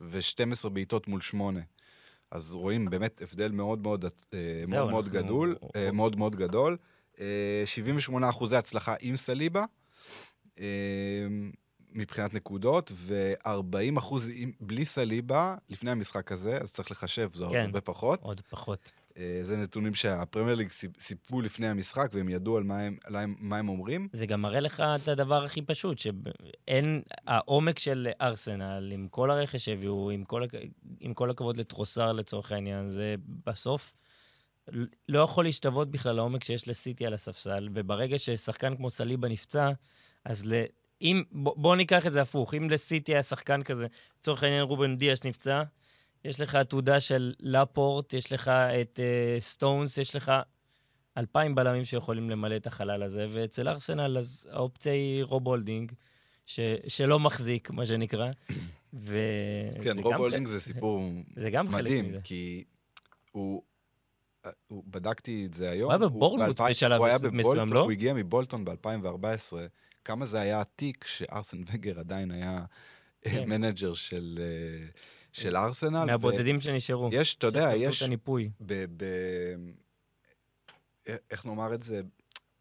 ו-12 0.00 0.68
בעיטות 0.68 1.08
מול 1.08 1.20
שמונה. 1.20 1.60
אז 2.30 2.54
רואים 2.54 2.90
באמת 2.90 3.22
הבדל 3.22 3.50
מאוד 3.50 3.82
מאוד, 3.82 4.04
אה, 4.34 4.64
מאוד, 4.68 4.90
מאוד 4.90 5.08
גדול, 5.08 5.56
אה, 5.76 5.92
מאוד 5.92 6.16
מאוד 6.16 6.36
גדול. 6.36 6.76
אה, 7.20 7.62
78 7.64 8.30
אחוזי 8.30 8.56
הצלחה 8.56 8.94
עם 9.00 9.16
סליבה, 9.16 9.64
אה, 10.58 10.64
מבחינת 11.92 12.34
נקודות, 12.34 12.92
ו-40 12.94 13.98
אחוז 13.98 14.30
בלי 14.60 14.84
סליבה 14.84 15.56
לפני 15.68 15.90
המשחק 15.90 16.32
הזה, 16.32 16.58
אז 16.58 16.72
צריך 16.72 16.90
לחשב, 16.90 17.30
זה 17.34 17.44
כן. 17.50 17.60
הרבה 17.60 17.80
פחות. 17.80 18.20
עוד 18.22 18.40
פחות. 18.50 18.92
אה, 19.18 19.38
זה 19.42 19.56
נתונים 19.56 19.94
שהפרמייר 19.94 20.54
ליג 20.56 20.70
סיפ- 20.70 21.00
סיפרו 21.00 21.40
לפני 21.42 21.68
המשחק, 21.68 22.10
והם 22.12 22.28
ידעו 22.28 22.56
על 22.56 22.62
מה 22.62 22.78
הם, 22.80 22.96
מה 23.38 23.58
הם 23.58 23.68
אומרים. 23.68 24.08
זה 24.12 24.26
גם 24.26 24.42
מראה 24.42 24.60
לך 24.60 24.80
את 25.02 25.08
הדבר 25.08 25.44
הכי 25.44 25.62
פשוט, 25.62 25.98
שאין, 25.98 27.02
העומק 27.26 27.78
של 27.78 28.08
ארסנל, 28.20 28.90
עם 28.92 29.08
כל 29.10 29.30
הרכש 29.30 29.64
שהביאו, 29.64 30.10
עם 30.10 30.24
כל, 30.24 30.42
עם 31.00 31.14
כל 31.14 31.30
הכבוד 31.30 31.56
לטרוסר 31.56 32.12
לצורך 32.12 32.52
העניין, 32.52 32.88
זה 32.90 33.14
בסוף 33.46 33.94
לא 35.08 35.18
יכול 35.20 35.44
להשתוות 35.44 35.90
בכלל 35.90 36.16
לעומק 36.16 36.44
שיש 36.44 36.68
לסיטי 36.68 37.06
על 37.06 37.14
הספסל, 37.14 37.68
וברגע 37.74 38.18
ששחקן 38.18 38.76
כמו 38.76 38.90
סליבה 38.90 39.28
נפצע, 39.28 39.70
אז 40.24 40.52
ל... 40.52 40.62
אם, 41.02 41.22
בוא, 41.32 41.54
בוא 41.56 41.76
ניקח 41.76 42.06
את 42.06 42.12
זה 42.12 42.22
הפוך, 42.22 42.54
אם 42.54 42.70
לסיטי 42.70 43.12
היה 43.12 43.22
שחקן 43.22 43.62
כזה, 43.62 43.86
לצורך 44.18 44.42
העניין 44.42 44.62
רובן 44.62 44.96
דיאש 44.96 45.24
נפצע, 45.24 45.62
יש 46.24 46.40
לך 46.40 46.54
עתודה 46.54 47.00
של 47.00 47.34
לפורט, 47.40 48.12
יש 48.12 48.32
לך 48.32 48.48
את 48.48 49.00
uh, 49.00 49.40
סטונס, 49.40 49.98
יש 49.98 50.16
לך 50.16 50.32
אלפיים 51.16 51.54
בלמים 51.54 51.84
שיכולים 51.84 52.30
למלא 52.30 52.56
את 52.56 52.66
החלל 52.66 53.02
הזה, 53.02 53.26
ואצל 53.32 53.68
ארסנל 53.68 54.18
אז 54.18 54.48
האופציה 54.52 54.92
היא 54.92 55.24
רוב 55.24 55.46
הולדינג, 55.46 55.92
ש, 56.46 56.60
שלא 56.88 57.20
מחזיק, 57.20 57.70
מה 57.70 57.86
שנקרא. 57.86 58.30
ו... 58.94 59.18
כן, 59.82 59.98
רוב 59.98 60.14
הולדינג 60.14 60.46
זה 60.46 60.60
סיפור 60.60 61.02
זה 61.36 61.50
גם 61.50 61.68
חלק 61.68 61.84
מדהים, 61.84 62.08
מזה. 62.08 62.18
כי 62.24 62.64
הוא... 63.32 63.62
הוא, 64.66 64.84
בדקתי 64.86 65.46
את 65.46 65.54
זה 65.54 65.70
היום. 65.70 65.84
הוא 65.84 65.92
היה 65.92 65.98
בבורנמוט 65.98 66.60
בשלב 66.60 66.98
הוא 66.98 67.06
היה 67.06 67.16
מסוים, 67.16 67.38
בבולטון, 67.38 67.72
לא? 67.72 67.80
הוא 67.80 67.90
הגיע 67.90 68.14
מבולטון 68.14 68.64
ב-2014. 68.64 69.56
כמה 70.04 70.26
זה 70.26 70.40
היה 70.40 70.60
עתיק 70.60 71.06
שארסן 71.06 71.62
ונגר 71.66 71.98
עדיין 72.00 72.30
היה 72.30 72.64
אה, 73.26 73.30
כן. 73.30 73.48
manager 73.48 73.94
של, 73.94 74.38
אה, 74.42 74.86
של 75.32 75.56
ארסנל. 75.56 76.04
מהבודדים 76.04 76.60
שנשארו. 76.60 77.10
יש, 77.12 77.34
אתה 77.34 77.46
יודע, 77.46 77.70
יש... 77.76 78.02
הניפוי. 78.02 78.50
ב... 78.60 78.84
ב... 78.96 79.04
איך 81.30 81.46
נאמר 81.46 81.74
את 81.74 81.82
זה? 81.82 82.02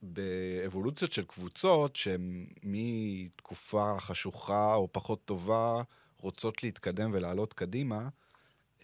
באבולוציות 0.01 1.11
של 1.11 1.25
קבוצות 1.25 1.95
שהן 1.95 2.45
מתקופה 2.63 3.95
חשוכה 3.99 4.75
או 4.75 4.87
פחות 4.91 5.25
טובה 5.25 5.81
רוצות 6.17 6.63
להתקדם 6.63 7.11
ולעלות 7.13 7.53
קדימה 7.53 8.09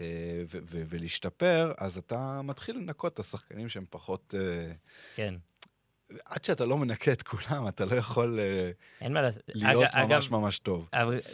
אה, 0.02 0.44
ו- 0.52 0.60
ו- 0.64 0.84
ולהשתפר, 0.90 1.74
אז 1.78 1.98
אתה 1.98 2.42
מתחיל 2.42 2.76
לנקות 2.76 3.14
את 3.14 3.20
השחקנים 3.20 3.70
שהם 3.70 3.86
פחות... 3.90 4.34
אה, 4.38 4.72
כן. 5.16 5.36
עד 6.26 6.46
שאתה 6.46 6.66
לא 6.66 6.78
מנקה 6.78 7.12
את 7.12 7.22
כולם, 7.24 7.68
אתה 7.68 7.86
לא 7.86 7.96
יכול 7.96 8.40
אה. 8.40 8.72
להיות 9.48 9.84
אג- 9.92 10.06
ממש 10.14 10.28
אגב, 10.28 10.40
ממש 10.42 10.60
טוב. 10.60 10.90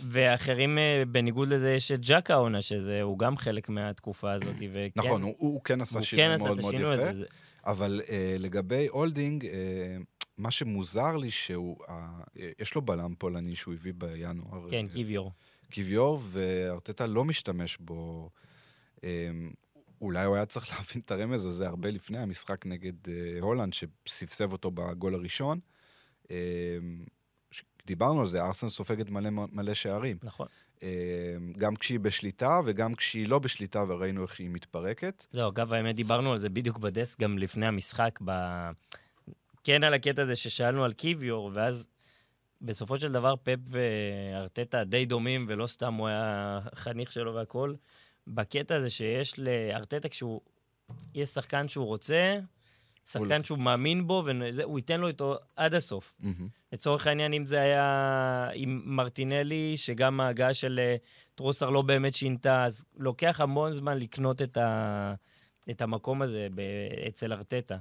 ואחרים, 0.10 0.77
אה, 0.77 1.03
בניגוד 1.08 1.50
לזה, 1.50 1.72
יש 1.72 1.92
את 1.92 2.00
ג'אקה 2.01 2.34
העונה, 2.34 2.62
שזה, 2.62 3.01
הוא 3.01 3.20
גם 3.20 3.38
חלק 3.38 3.70
מהתקופה 3.70 4.32
הזאת, 4.32 4.56
וכן, 4.72 4.88
נכון, 4.96 5.22
הוא, 5.22 5.36
הוא 5.38 5.62
כן 5.63 5.82
עשה 5.82 6.03
שינוי 6.03 6.25
כן 6.25 6.44
מאוד 6.44 6.58
מאוד 6.62 6.74
השינוי 6.74 6.94
יפה. 6.96 7.10
הזה. 7.10 7.20
זה- 7.20 7.25
אבל 7.65 8.01
uh, 8.06 8.10
לגבי 8.39 8.88
הולדינג, 8.88 9.44
uh, 9.46 9.48
מה 10.38 10.51
שמוזר 10.51 11.15
לי 11.18 11.32
שהוא, 11.32 11.77
uh, 11.88 11.92
יש 12.60 12.75
לו 12.75 12.82
בלם 12.82 13.13
פולני 13.18 13.56
שהוא 13.56 13.74
הביא 13.74 13.94
בינואר. 13.98 14.70
כן, 14.70 14.86
uh, 14.89 14.94
קיוויור. 14.94 15.32
קיוויור, 15.70 16.22
וארטטה 16.24 17.06
לא 17.08 17.25
משתמש 17.25 17.77
בו. 17.80 18.30
אולי 20.03 20.25
הוא 20.25 20.36
היה 20.36 20.45
צריך 20.45 20.69
להבין 20.72 21.01
את 21.05 21.12
הרמז 21.12 21.45
הזה 21.45 21.67
הרבה 21.67 21.89
לפני 21.89 22.17
המשחק 22.17 22.65
נגד 22.65 22.93
uh, 23.05 23.10
הולנד, 23.41 23.74
שספסב 23.74 24.51
אותו 24.51 24.72
בגול 24.72 25.15
הראשון. 25.15 25.60
ש- 27.51 27.63
דיברנו 27.86 28.22
על 28.22 28.27
זה, 28.27 28.43
ארסן 28.43 28.69
סופגת 28.69 29.10
מלא, 29.10 29.29
מלא 29.29 29.74
שערים. 29.74 30.17
נכון. 30.24 30.48
Um, 30.79 30.83
גם 31.57 31.75
כשהיא 31.75 32.00
בשליטה 32.00 32.60
וגם 32.65 32.95
כשהיא 32.95 33.27
לא 33.27 33.39
בשליטה, 33.39 33.83
וראינו 33.88 34.24
איך 34.24 34.36
שהיא 34.36 34.50
מתפרקת. 34.50 35.25
זהו, 35.31 35.50
אגב, 35.50 35.74
האמת, 35.74 35.95
דיברנו 35.95 36.31
על 36.31 36.39
זה 36.39 36.50
בדיוק 36.50 36.77
בדסק 36.77 37.19
גם 37.19 37.38
לפני 37.38 37.65
המשחק, 37.65 38.19
ב... 38.25 38.31
כן 39.63 39.83
על 39.83 39.93
הקטע 39.93 40.22
הזה 40.22 40.36
ששאלנו 40.36 40.83
על 40.83 40.93
קיוויור, 40.93 41.51
ואז 41.53 41.88
בסופו 42.62 43.00
של 43.00 43.12
דבר 43.12 43.36
פפ 43.43 43.60
וארטטה 43.69 44.83
די 44.83 45.05
דומים, 45.05 45.45
ולא 45.50 45.67
סתם 45.67 45.93
הוא 45.93 46.07
היה 46.07 46.60
חניך 46.75 47.12
שלו 47.12 47.33
והכול. 47.36 47.75
בקטע 48.27 48.75
הזה 48.75 48.89
שיש 48.89 49.39
לארטטה, 49.39 50.10
כשהוא... 50.10 50.42
יש 51.15 51.30
שחקן 51.30 51.68
שהוא 51.68 51.86
רוצה, 51.86 52.39
שחקן 53.06 53.44
שהוא 53.44 53.60
מאמין 53.60 54.08
בו, 54.08 54.24
והוא 54.53 54.80
ייתן 54.80 55.00
לו 55.00 55.08
איתו 55.08 55.36
עד 55.56 55.74
הסוף. 55.74 56.15
מהמם. 56.20 56.48
לצורך 56.74 57.08
העניין, 57.08 57.34
אם 57.34 57.46
זה 57.46 57.62
היה 57.62 58.50
עם 58.53 58.82
מרטינלי, 58.86 59.77
שגם 59.77 60.20
ההגעה 60.20 60.53
של 60.53 60.80
אה, 60.80 60.96
טרוסר 61.36 61.70
לא 61.70 61.82
באמת 61.82 62.15
שינתה, 62.15 62.65
אז 62.65 62.86
לוקח 62.98 63.42
המון 63.42 63.72
זמן 63.72 63.98
לקנות 63.98 64.42
את, 64.42 64.58
ה... 64.58 65.13
את 65.70 65.82
המקום 65.82 66.22
הזה 66.22 66.48
ב... 66.56 66.62
אצל 67.08 67.34
ארטטה. 67.34 67.77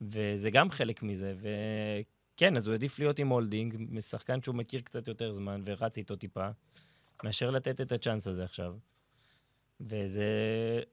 וזה 0.00 0.50
גם 0.50 0.70
חלק 0.70 1.02
מזה. 1.02 1.34
וכן, 1.38 2.56
אז 2.56 2.66
הוא 2.66 2.72
העדיף 2.72 2.98
להיות 2.98 3.18
עם 3.18 3.28
הולדינג, 3.28 4.00
שחקן 4.00 4.42
שהוא 4.42 4.54
מכיר 4.54 4.80
קצת 4.80 5.08
יותר 5.08 5.32
זמן 5.32 5.62
ורץ 5.64 5.98
איתו 5.98 6.16
טיפה, 6.16 6.48
מאשר 7.24 7.50
לתת 7.50 7.80
את 7.80 7.92
הצ'אנס 7.92 8.26
הזה 8.26 8.44
עכשיו. 8.44 8.74
וזה... 9.80 10.24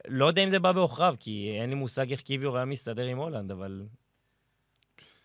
לא 0.07 0.25
יודע 0.25 0.43
אם 0.43 0.49
זה 0.49 0.59
בא 0.59 0.71
בעוכריו, 0.71 1.15
כי 1.19 1.57
אין 1.61 1.69
לי 1.69 1.75
מושג 1.75 2.11
איך 2.11 2.21
קיוויור 2.21 2.55
היה 2.55 2.65
מסתדר 2.65 3.05
עם 3.05 3.17
הולנד, 3.17 3.51
אבל... 3.51 3.83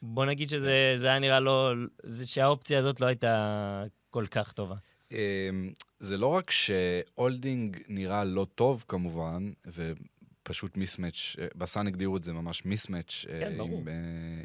בוא 0.02 0.24
נגיד 0.24 0.48
שזה 0.48 0.92
זה 0.96 1.06
היה 1.06 1.18
נראה 1.18 1.40
לא... 1.40 1.72
זה 2.02 2.26
שהאופציה 2.26 2.78
הזאת 2.78 3.00
לא 3.00 3.06
הייתה 3.06 3.84
כל 4.10 4.26
כך 4.26 4.52
טובה. 4.52 4.74
אמ, 5.12 5.72
זה 5.98 6.16
לא 6.16 6.26
רק 6.26 6.50
שהולדינג 6.50 7.76
נראה 7.88 8.24
לא 8.24 8.46
טוב 8.54 8.84
כמובן, 8.88 9.52
ופשוט 9.66 10.76
mismatch, 10.76 11.36
אה, 11.40 11.46
בסן 11.54 11.86
הגדירו 11.86 12.16
את 12.16 12.24
זה 12.24 12.32
ממש 12.32 12.64
mismatch 12.64 13.26
אה, 13.28 13.40
כן. 13.40 13.60
עם, 13.60 13.88
אה, 13.88 13.94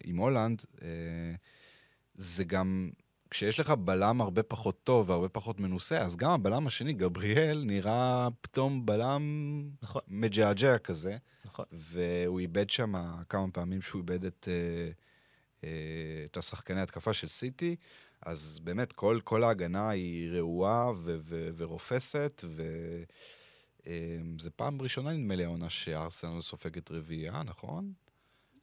עם 0.04 0.18
הולנד, 0.18 0.62
זה 2.16 2.44
גם, 2.44 2.92
כשיש 3.34 3.60
לך 3.60 3.70
בלם 3.70 4.22
הרבה 4.22 4.44
פחות 4.44 4.84
טוב 4.84 5.10
והרבה 5.10 5.30
פחות 5.30 5.60
מנוסה, 5.60 5.98
אז 5.98 6.16
גם 6.16 6.32
הבלם 6.32 6.68
השני, 6.68 6.94
גבריאל, 6.94 7.64
נראה 7.66 8.28
פתאום 8.42 8.86
בלם 8.86 9.24
נכון, 9.84 10.02
מג'עג'ע 10.08 10.78
כזה, 10.78 11.18
נכון. 11.46 11.66
והוא 11.72 12.40
איבד 12.40 12.70
שם 12.70 12.94
כמה 13.30 13.52
פעמים 13.52 13.82
שהוא 13.82 14.02
איבד 14.02 14.26
את, 14.26 14.48
אה, 14.52 14.92
אה, 15.64 16.26
את 16.26 16.38
השחקני 16.38 16.82
התקפה 16.82 17.14
של 17.14 17.28
סיטי. 17.28 17.76
אז 18.22 18.60
באמת, 18.64 18.94
כל, 18.94 19.20
כל 19.24 19.44
ההגנה 19.44 19.90
היא 19.90 20.32
רעועה 20.32 20.92
ו- 20.92 21.18
ו- 21.24 21.50
ורופסת, 21.58 22.44
וזו 23.86 24.50
פעם 24.56 24.82
ראשונה, 24.82 25.12
נדמה 25.12 25.36
לי, 25.36 25.44
העונה 25.44 25.70
שארסנל 25.70 26.42
סופגת 26.42 26.92
רביעייה, 26.92 27.44
נכון? 27.46 27.94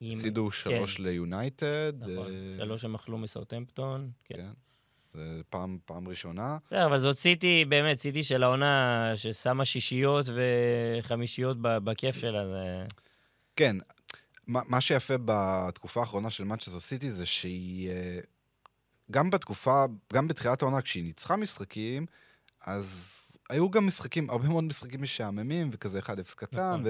עם- 0.00 0.14
הפסידו 0.16 0.50
שלוש 0.50 0.96
כן, 0.96 1.02
ליונייטד. 1.02 1.92
נכון, 2.00 2.26
אה, 2.32 2.64
שלוש 2.64 2.84
הם 2.84 2.94
אכלו 2.94 3.18
מסאוטהמפטון, 3.18 4.10
כן. 4.24 4.34
כן. 4.36 4.50
זה 5.14 5.40
פעם, 5.50 5.78
פעם 5.84 6.08
ראשונה. 6.08 6.58
בסדר, 6.66 6.86
אבל 6.86 6.98
זאת 6.98 7.16
סיטי, 7.16 7.64
באמת, 7.64 7.98
סיטי 7.98 8.22
של 8.22 8.42
העונה 8.42 9.12
ששמה 9.16 9.64
שישיות 9.64 10.26
וחמישיות 10.98 11.56
בכיף 11.60 12.16
שלה, 12.16 12.46
זה... 12.46 12.84
כן, 13.56 13.76
מה, 14.46 14.60
מה 14.68 14.80
שיפה 14.80 15.14
בתקופה 15.24 16.00
האחרונה 16.00 16.30
של 16.30 16.44
מנצ'סטר 16.44 16.80
סיטי 16.80 17.10
זה 17.10 17.26
שהיא... 17.26 17.90
אה, 17.90 18.18
גם 19.10 19.30
בתקופה, 19.30 19.84
גם 20.12 20.28
בתחילת 20.28 20.62
העונה, 20.62 20.82
כשהיא 20.82 21.04
ניצחה 21.04 21.36
משחקים, 21.36 22.06
אז 22.66 23.16
היו 23.50 23.70
גם 23.70 23.86
משחקים, 23.86 24.30
הרבה 24.30 24.48
מאוד 24.48 24.64
משחקים 24.64 25.02
משעממים, 25.02 25.68
וכזה 25.72 25.98
1-0 25.98 26.02
קטן, 26.36 26.80
נכון. 26.80 26.84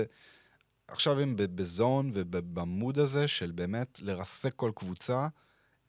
ועכשיו 0.91 1.21
הם 1.21 1.35
בזון 1.37 2.11
ובמוד 2.15 2.99
הזה 2.99 3.29
של 3.29 3.51
באמת 3.51 3.99
לרסק 4.01 4.55
כל 4.55 4.73
קבוצה. 4.75 5.29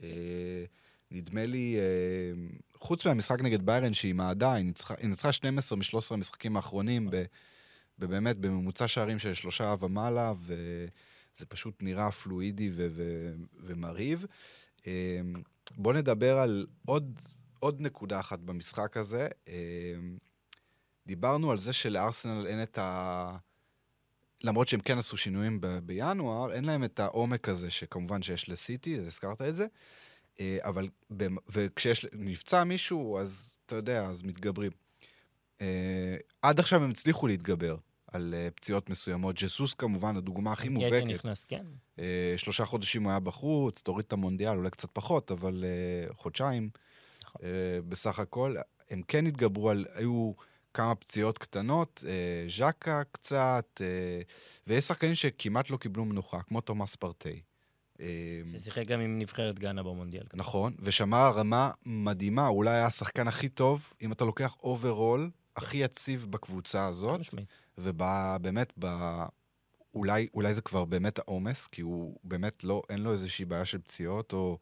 אה, 0.04 0.66
נדמה 1.12 1.46
לי, 1.46 1.76
אה, 1.80 2.48
חוץ 2.80 3.06
מהמשחק 3.06 3.42
נגד 3.42 3.66
ביירן, 3.66 3.94
שהיא 3.94 4.16
מעדה, 4.16 4.54
היא 4.54 4.66
ניצחה, 4.66 4.94
היא 4.98 5.10
ניצחה 5.10 5.32
12 5.32 5.78
מ-13 5.78 6.14
המשחקים 6.14 6.56
האחרונים, 6.56 7.10
ב, 7.12 7.24
באמת 7.98 8.38
בממוצע 8.38 8.88
שערים 8.88 9.20
של 9.20 9.34
שלושה 9.34 9.76
ומעלה, 9.80 10.34
וזה 10.40 11.46
פשוט 11.48 11.84
נראה 11.84 12.12
פלואידי 12.12 12.70
ו- 12.70 12.88
ו- 12.92 13.34
ומרהיב. 13.60 14.26
אה, 14.88 15.22
בואו 15.76 15.96
נדבר 15.96 16.38
על 16.38 16.68
עוד, 16.86 17.20
עוד 17.60 17.82
נקודה 17.82 18.20
אחת 18.20 18.40
במשחק 18.40 18.98
הזה. 18.98 19.28
דיברנו 21.08 21.52
על 21.52 21.60
זה 21.60 21.74
שלארסנל 21.74 22.48
אין 22.48 22.64
את, 22.64 22.78
ה... 22.78 23.38
למרות 24.44 24.68
שהם 24.68 24.80
כן 24.80 24.98
עשו 24.98 25.18
שינויים 25.18 25.62
ב- 25.62 25.80
בינואר, 25.84 26.54
אין 26.54 26.66
להם 26.66 26.84
את 26.84 27.00
העומק 27.00 27.50
הזה 27.50 27.72
שכמובן 27.72 28.22
שיש 28.22 28.50
לסיטי, 28.50 29.00
הזכרת 29.00 29.42
את 29.42 29.56
זה. 29.56 29.66
אה, 30.40 30.58
אבל, 30.62 30.90
וכשיש 31.50 32.06
נפצע 32.14 32.64
מישהו, 32.64 33.18
אז 33.18 33.56
אתה 33.66 33.76
יודע, 33.76 34.06
אז 34.06 34.24
מתגברים. 34.24 34.72
אה, 35.62 36.18
עד 36.42 36.60
עכשיו 36.60 36.84
הם 36.84 36.90
הצליחו 36.90 37.28
להתגבר 37.28 37.78
על 38.08 38.34
אה, 38.38 38.52
פציעות 38.56 38.90
מסוימות. 38.90 39.36
ג'סוס 39.36 39.74
כמובן, 39.74 40.18
הדוגמה 40.18 40.54
הכי 40.54 40.70
מובהקת. 40.70 41.06
נכנס, 41.06 41.46
כן. 41.46 41.66
שלושה 42.38 42.66
חודשים 42.66 43.04
הוא 43.04 43.10
היה 43.10 43.20
בחוץ, 43.20 43.82
תוריד 43.82 44.06
את 44.08 44.14
המונדיאל, 44.14 44.58
אולי 44.58 44.70
קצת 44.70 44.90
פחות, 44.94 45.32
אבל 45.32 45.64
חודשיים 46.12 46.70
נכון. 47.24 47.42
בסך 47.90 48.20
הכל. 48.20 48.56
הם 48.90 49.02
כן 49.08 49.28
התגברו 49.28 49.70
על, 49.70 49.86
היו 49.94 50.32
כמה 50.74 50.96
פציעות 50.96 51.38
קטנות, 51.38 52.04
אה, 52.08 52.46
ז'קה 52.50 53.02
קצת, 53.12 53.82
אה, 53.82 54.22
ויש 54.68 54.84
שחקנים 54.84 55.16
שכמעט 55.16 55.70
לא 55.70 55.78
קיבלו 55.78 56.06
מנוחה, 56.06 56.42
כמו 56.42 56.62
תומאס 56.62 56.96
פרטי. 56.96 57.42
אה, 58.00 58.42
ששיחק 58.58 58.88
גם 58.88 59.00
עם 59.00 59.20
נבחרת 59.20 59.60
גאנה 59.60 59.84
במונדיאל. 59.84 60.24
נכון, 60.34 60.74
ושמר 60.80 61.32
רמה 61.36 61.72
מדהימה, 61.86 62.48
אולי 62.48 62.72
היה 62.72 62.86
השחקן 62.86 63.28
הכי 63.28 63.50
טוב, 63.50 63.94
אם 64.02 64.12
אתה 64.12 64.26
לוקח 64.26 64.56
overall, 64.64 65.30
הכי 65.56 65.78
יציב 65.78 66.28
בקבוצה 66.30 66.86
הזאת. 66.86 67.22
ובאמת. 67.78 68.74
אולי, 69.96 70.28
אולי 70.34 70.54
זה 70.54 70.62
כבר 70.62 70.86
באמת 70.86 71.20
העומס, 71.20 71.68
כי 71.68 71.82
הוא 71.82 72.18
באמת 72.24 72.64
לא, 72.64 72.82
אין 72.90 73.00
לו 73.00 73.14
איזושהי 73.14 73.46
בעיה 73.46 73.66
של 73.66 73.78
פציעות 73.78 74.34
או 74.34 74.58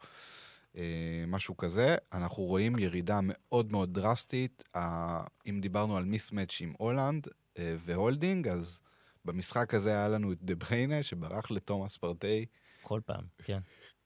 משהו 1.28 1.58
כזה. 1.58 1.96
אנחנו 2.14 2.44
רואים 2.44 2.80
ירידה 2.80 3.20
מאוד 3.24 3.72
מאוד 3.72 3.94
דרסטית. 3.94 4.64
אה, 4.76 5.24
אם 5.50 5.62
דיברנו 5.62 5.98
על 5.98 6.06
mismatch 6.06 6.62
עם 6.62 6.74
הולנד 6.78 7.28
אה, 7.58 7.76
והולדינג, 7.80 8.48
אז 8.48 8.82
במשחק 9.26 9.74
הזה 9.74 9.90
היה 9.90 10.08
לנו 10.08 10.32
את 10.32 10.38
דה 10.42 10.56
בריינה, 10.56 11.04
שברח 11.04 11.52
לתומאס 11.52 11.98
פרטי 11.98 12.46
כל 12.82 13.02
פעם, 13.06 13.24
כן. 13.44 13.60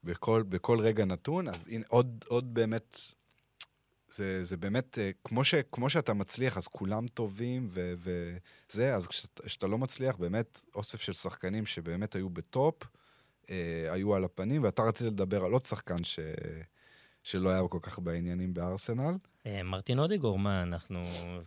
בכל, 0.03 0.43
בכל 0.49 0.79
רגע 0.79 1.05
נתון, 1.05 1.47
אז 1.47 1.67
הנה 1.67 1.85
עוד, 1.87 2.25
עוד 2.27 2.53
באמת, 2.53 2.99
זה, 4.09 4.43
זה 4.43 4.57
באמת, 4.57 4.99
אה, 4.99 5.11
כמו, 5.23 5.43
ש, 5.43 5.55
כמו 5.71 5.89
שאתה 5.89 6.13
מצליח, 6.13 6.57
אז 6.57 6.67
כולם 6.67 7.07
טובים 7.07 7.67
ו, 7.69 7.93
וזה, 7.97 8.95
אז 8.95 9.07
כשאתה, 9.07 9.67
לא 9.67 9.77
מצליח, 9.77 10.15
באמת 10.15 10.61
אוסף 10.75 11.01
של 11.01 11.13
שחקנים 11.13 11.65
שבאמת 11.65 12.15
היו 12.15 12.29
בטופ, 12.29 12.83
אה, 12.83 12.89
היו 13.89 14.15
על 14.15 14.23
הפנים, 14.23 14.63
ואתה 14.63 14.81
רצית 14.81 15.07
לדבר 15.07 15.43
על 15.43 15.51
עוד 15.51 15.65
שחקן 15.65 16.03
ש, 16.03 16.19
שלא 17.23 17.49
היה 17.49 17.67
כל 17.69 17.79
כך 17.81 17.99
בעניינים 17.99 18.53
בארסנל. 18.53 19.13
אה, 19.45 19.63
מרטין 19.63 19.99
אודיגור, 19.99 20.39
מה, 20.39 20.63
אנחנו... 20.63 21.03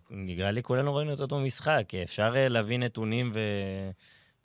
נראה 0.09 0.51
לי 0.51 0.63
כולנו 0.63 0.95
ראינו 0.95 1.13
את 1.13 1.19
אותו 1.19 1.39
משחק. 1.39 1.95
אפשר 2.03 2.33
אה, 2.35 2.49
להביא 2.49 2.77
נתונים 2.77 3.31
ו... 3.33 3.39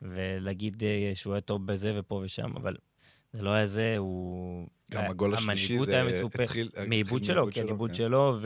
ולהגיד 0.03 0.83
אה, 0.85 1.11
שהוא 1.15 1.35
היה 1.35 1.41
טוב 1.41 1.67
בזה 1.67 1.93
ופה 1.95 2.21
ושם, 2.25 2.57
אבל 2.57 2.77
זה 3.33 3.43
לא 3.43 3.51
היה 3.51 3.67
זה, 3.67 3.95
הוא... 3.99 4.67
גם 4.91 5.05
הגול 5.11 5.35
השלישי 5.35 5.73
המנהיגות 5.73 5.87
זה 5.87 5.95
היה 5.95 6.05
מצופה. 6.05 6.43
מעיבוד 6.87 7.25
שלו, 7.25 7.47
כן, 7.51 7.67
עיבוד 7.67 7.95
שלו, 7.95 8.39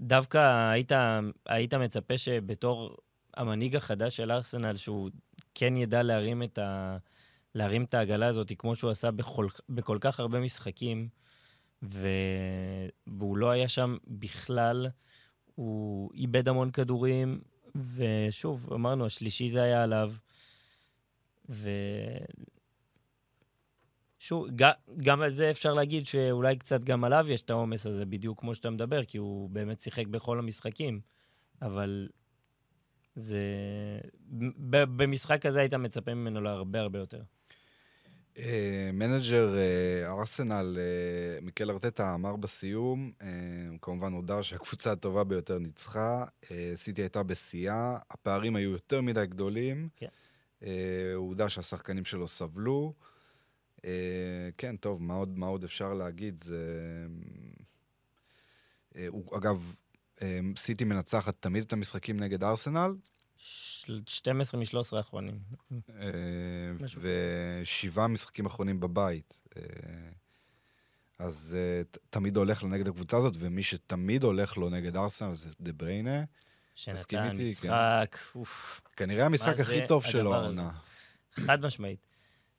ודווקא 0.00 0.70
היית, 0.70 0.92
היית 1.46 1.74
מצפה 1.74 2.18
שבתור 2.18 2.96
המנהיג 3.34 3.76
החדש 3.76 4.16
של 4.16 4.32
ארסנל, 4.32 4.76
שהוא 4.76 5.10
כן 5.54 5.76
ידע 5.76 6.02
להרים 6.02 6.42
את, 6.42 6.58
ה, 6.58 6.96
להרים 7.54 7.84
את 7.84 7.94
העגלה 7.94 8.26
הזאת, 8.26 8.52
כמו 8.58 8.76
שהוא 8.76 8.90
עשה 8.90 9.10
בכל, 9.10 9.46
בכל 9.68 9.98
כך 10.00 10.20
הרבה 10.20 10.40
משחקים, 10.40 11.08
ו, 11.82 12.08
והוא 13.06 13.36
לא 13.36 13.50
היה 13.50 13.68
שם 13.68 13.96
בכלל, 14.06 14.86
הוא 15.54 16.10
איבד 16.14 16.48
המון 16.48 16.70
כדורים, 16.70 17.40
ושוב, 17.94 18.72
אמרנו, 18.72 19.06
השלישי 19.06 19.48
זה 19.48 19.62
היה 19.62 19.82
עליו, 19.82 20.12
ו... 21.48 21.70
שוב, 24.18 24.46
גם, 24.96 25.22
על 25.22 25.30
זה 25.30 25.50
אפשר 25.50 25.74
להגיד 25.74 26.06
שאולי 26.06 26.56
קצת 26.56 26.84
גם 26.84 27.04
עליו 27.04 27.26
יש 27.28 27.42
את 27.42 27.50
העומס 27.50 27.86
הזה, 27.86 28.04
בדיוק 28.06 28.40
כמו 28.40 28.54
שאתה 28.54 28.70
מדבר, 28.70 29.04
כי 29.04 29.18
הוא 29.18 29.50
באמת 29.50 29.80
שיחק 29.80 30.06
בכל 30.06 30.38
המשחקים. 30.38 31.00
אבל 31.62 32.08
זה... 33.14 33.40
במשחק 34.70 35.46
הזה 35.46 35.60
היית 35.60 35.74
מצפה 35.74 36.14
ממנו 36.14 36.40
להרבה 36.40 36.80
הרבה 36.80 36.98
יותר. 36.98 37.22
אה, 38.38 38.90
manager 38.92 39.56
אה, 39.56 40.12
ארסנל, 40.12 40.78
אה, 40.78 41.40
מיקל 41.40 41.70
ארטטה, 41.70 42.14
אמר 42.14 42.36
בסיום, 42.36 43.12
כמובן 43.82 44.12
הודה 44.12 44.42
שהקבוצה 44.42 44.92
הטובה 44.92 45.24
ביותר 45.24 45.58
ניצחה, 45.58 46.24
סיטי 46.74 47.02
הייתה 47.02 47.22
בשיאה, 47.22 47.98
הפערים 48.10 48.56
היו 48.56 48.70
יותר 48.70 49.00
מדי 49.00 49.26
גדולים, 49.26 49.88
כן. 49.96 50.06
הוא 51.14 51.28
הודה 51.28 51.48
שהשחקנים 51.48 52.04
שלו 52.04 52.28
סבלו. 52.28 52.94
כן, 54.56 54.76
טוב, 54.80 55.02
מה 55.02 55.46
עוד, 55.46 55.64
אפשר 55.64 55.94
להגיד? 55.94 56.44
זה... 56.44 57.06
אגב, 59.36 59.74
סיטי 60.56 60.84
מנצחת 60.84 61.36
תמיד 61.40 61.62
את 61.62 61.72
המשחקים 61.72 62.20
נגד 62.20 62.44
ארסנל, 62.44 62.94
12 63.38 64.60
מ-13 64.60 64.96
האחרונים. 64.96 65.38
אה. 65.72 66.06
ושבעה 67.62 68.06
משחקים 68.06 68.46
אחרונים 68.46 68.80
בבית. 68.80 69.40
אה, 69.56 69.62
אז 71.18 71.56
אה, 71.58 71.82
תמיד 72.10 72.36
הולך 72.36 72.62
לו 72.62 72.68
נגד 72.68 72.88
הקבוצה 72.88 73.16
הזאת, 73.16 73.34
ומי 73.38 73.62
שתמיד 73.62 74.24
הולך 74.24 74.56
לו 74.56 74.70
נגד 74.70 74.96
ארסנל 74.96 75.34
זה 75.34 75.48
דה 75.60 75.72
בריינה. 75.72 76.24
שנתן? 76.74 77.32
משחק, 77.36 78.18
אוף, 78.34 78.80
כנראה 78.96 79.26
המשחק 79.26 79.60
הכי 79.60 79.86
טוב 79.86 80.04
שלו? 80.04 80.34
העונה. 80.34 80.70
חד 81.34 81.60
משמעית. 81.60 82.06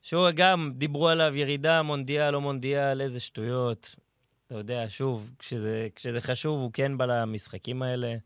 שהוא 0.02 0.30
גם, 0.34 0.72
דיברו 0.74 1.08
עליו 1.08 1.36
ירידה, 1.36 1.82
מונדיאל, 1.82 2.30
לא 2.30 2.40
מונדיאל, 2.40 3.00
איזה 3.00 3.20
שטויות. 3.20 3.94
אתה 4.46 4.54
יודע, 4.54 4.84
שוב, 4.88 5.30
כשזה, 5.38 5.88
כשזה 5.94 6.20
חשוב, 6.20 6.60
הוא 6.60 6.70
כן 6.72 6.98
בא 6.98 7.06
למשחקים 7.06 7.82
האלה. 7.82 8.16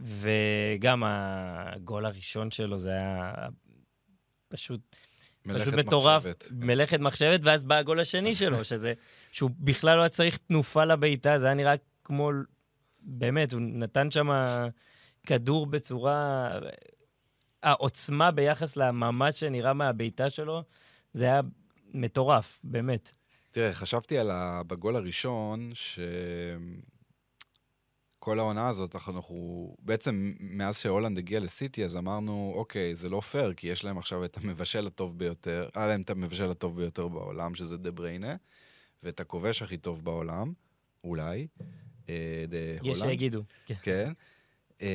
וגם 0.00 1.02
הגול 1.76 2.06
הראשון 2.06 2.50
שלו, 2.50 2.78
זה 2.78 2.90
היה 2.90 3.32
פשוט, 4.48 4.80
פשוט 5.42 5.46
מלאכת 5.46 5.72
מטורף. 5.72 6.26
מחשבת. 6.26 6.52
מלאכת 6.52 7.00
מחשבת, 7.00 7.40
ואז 7.42 7.64
בא 7.64 7.74
הגול 7.74 8.00
השני 8.00 8.34
שלו, 8.40 8.64
שזה, 8.64 8.92
שהוא 9.32 9.50
בכלל 9.58 9.96
לא 9.96 10.00
היה 10.00 10.08
צריך 10.08 10.36
תנופה 10.36 10.84
לבעיטה, 10.84 11.38
זה 11.38 11.46
היה 11.46 11.54
נראה 11.54 11.74
כמו, 12.04 12.30
באמת, 13.00 13.52
הוא 13.52 13.60
נתן 13.60 14.10
שם 14.10 14.28
כדור 15.26 15.66
בצורה... 15.66 16.50
העוצמה 17.62 18.30
ביחס 18.30 18.76
למאמץ 18.76 19.34
שנראה 19.34 19.72
מהבעיטה 19.72 20.30
שלו, 20.30 20.62
זה 21.14 21.24
היה 21.24 21.40
מטורף, 21.94 22.60
באמת. 22.64 23.12
תראה, 23.50 23.72
חשבתי 23.72 24.18
על 24.18 24.30
ה... 24.30 24.62
בגול 24.66 24.96
הראשון, 24.96 25.72
שכל 28.26 28.38
העונה 28.38 28.68
הזאת, 28.68 28.96
אנחנו... 28.96 29.74
בעצם 29.82 30.32
מאז 30.40 30.78
שהולנד 30.78 31.18
הגיע 31.18 31.40
לסיטי, 31.40 31.84
אז 31.84 31.96
אמרנו, 31.96 32.52
אוקיי, 32.56 32.96
זה 32.96 33.08
לא 33.08 33.20
פייר, 33.20 33.52
כי 33.52 33.66
יש 33.66 33.84
להם 33.84 33.98
עכשיו 33.98 34.24
את 34.24 34.36
המבשל 34.36 34.86
הטוב 34.86 35.18
ביותר, 35.18 35.68
היה 35.74 35.86
להם 35.86 36.02
את 36.02 36.10
המבשל 36.10 36.50
הטוב 36.50 36.76
ביותר 36.76 37.08
בעולם, 37.08 37.54
שזה 37.54 37.76
דה 37.76 37.90
בריינה, 37.90 38.36
ואת 39.02 39.20
הכובש 39.20 39.62
הכי 39.62 39.76
טוב 39.76 40.04
בעולם, 40.04 40.52
אולי, 41.04 41.46
אה, 42.08 42.44
דה 42.48 42.56
יש 42.56 42.98
הולנד. 42.98 43.10
שיגידו. 43.10 43.42
כן. 43.66 43.74
כן. 43.82 44.12
אמ, 44.80 44.86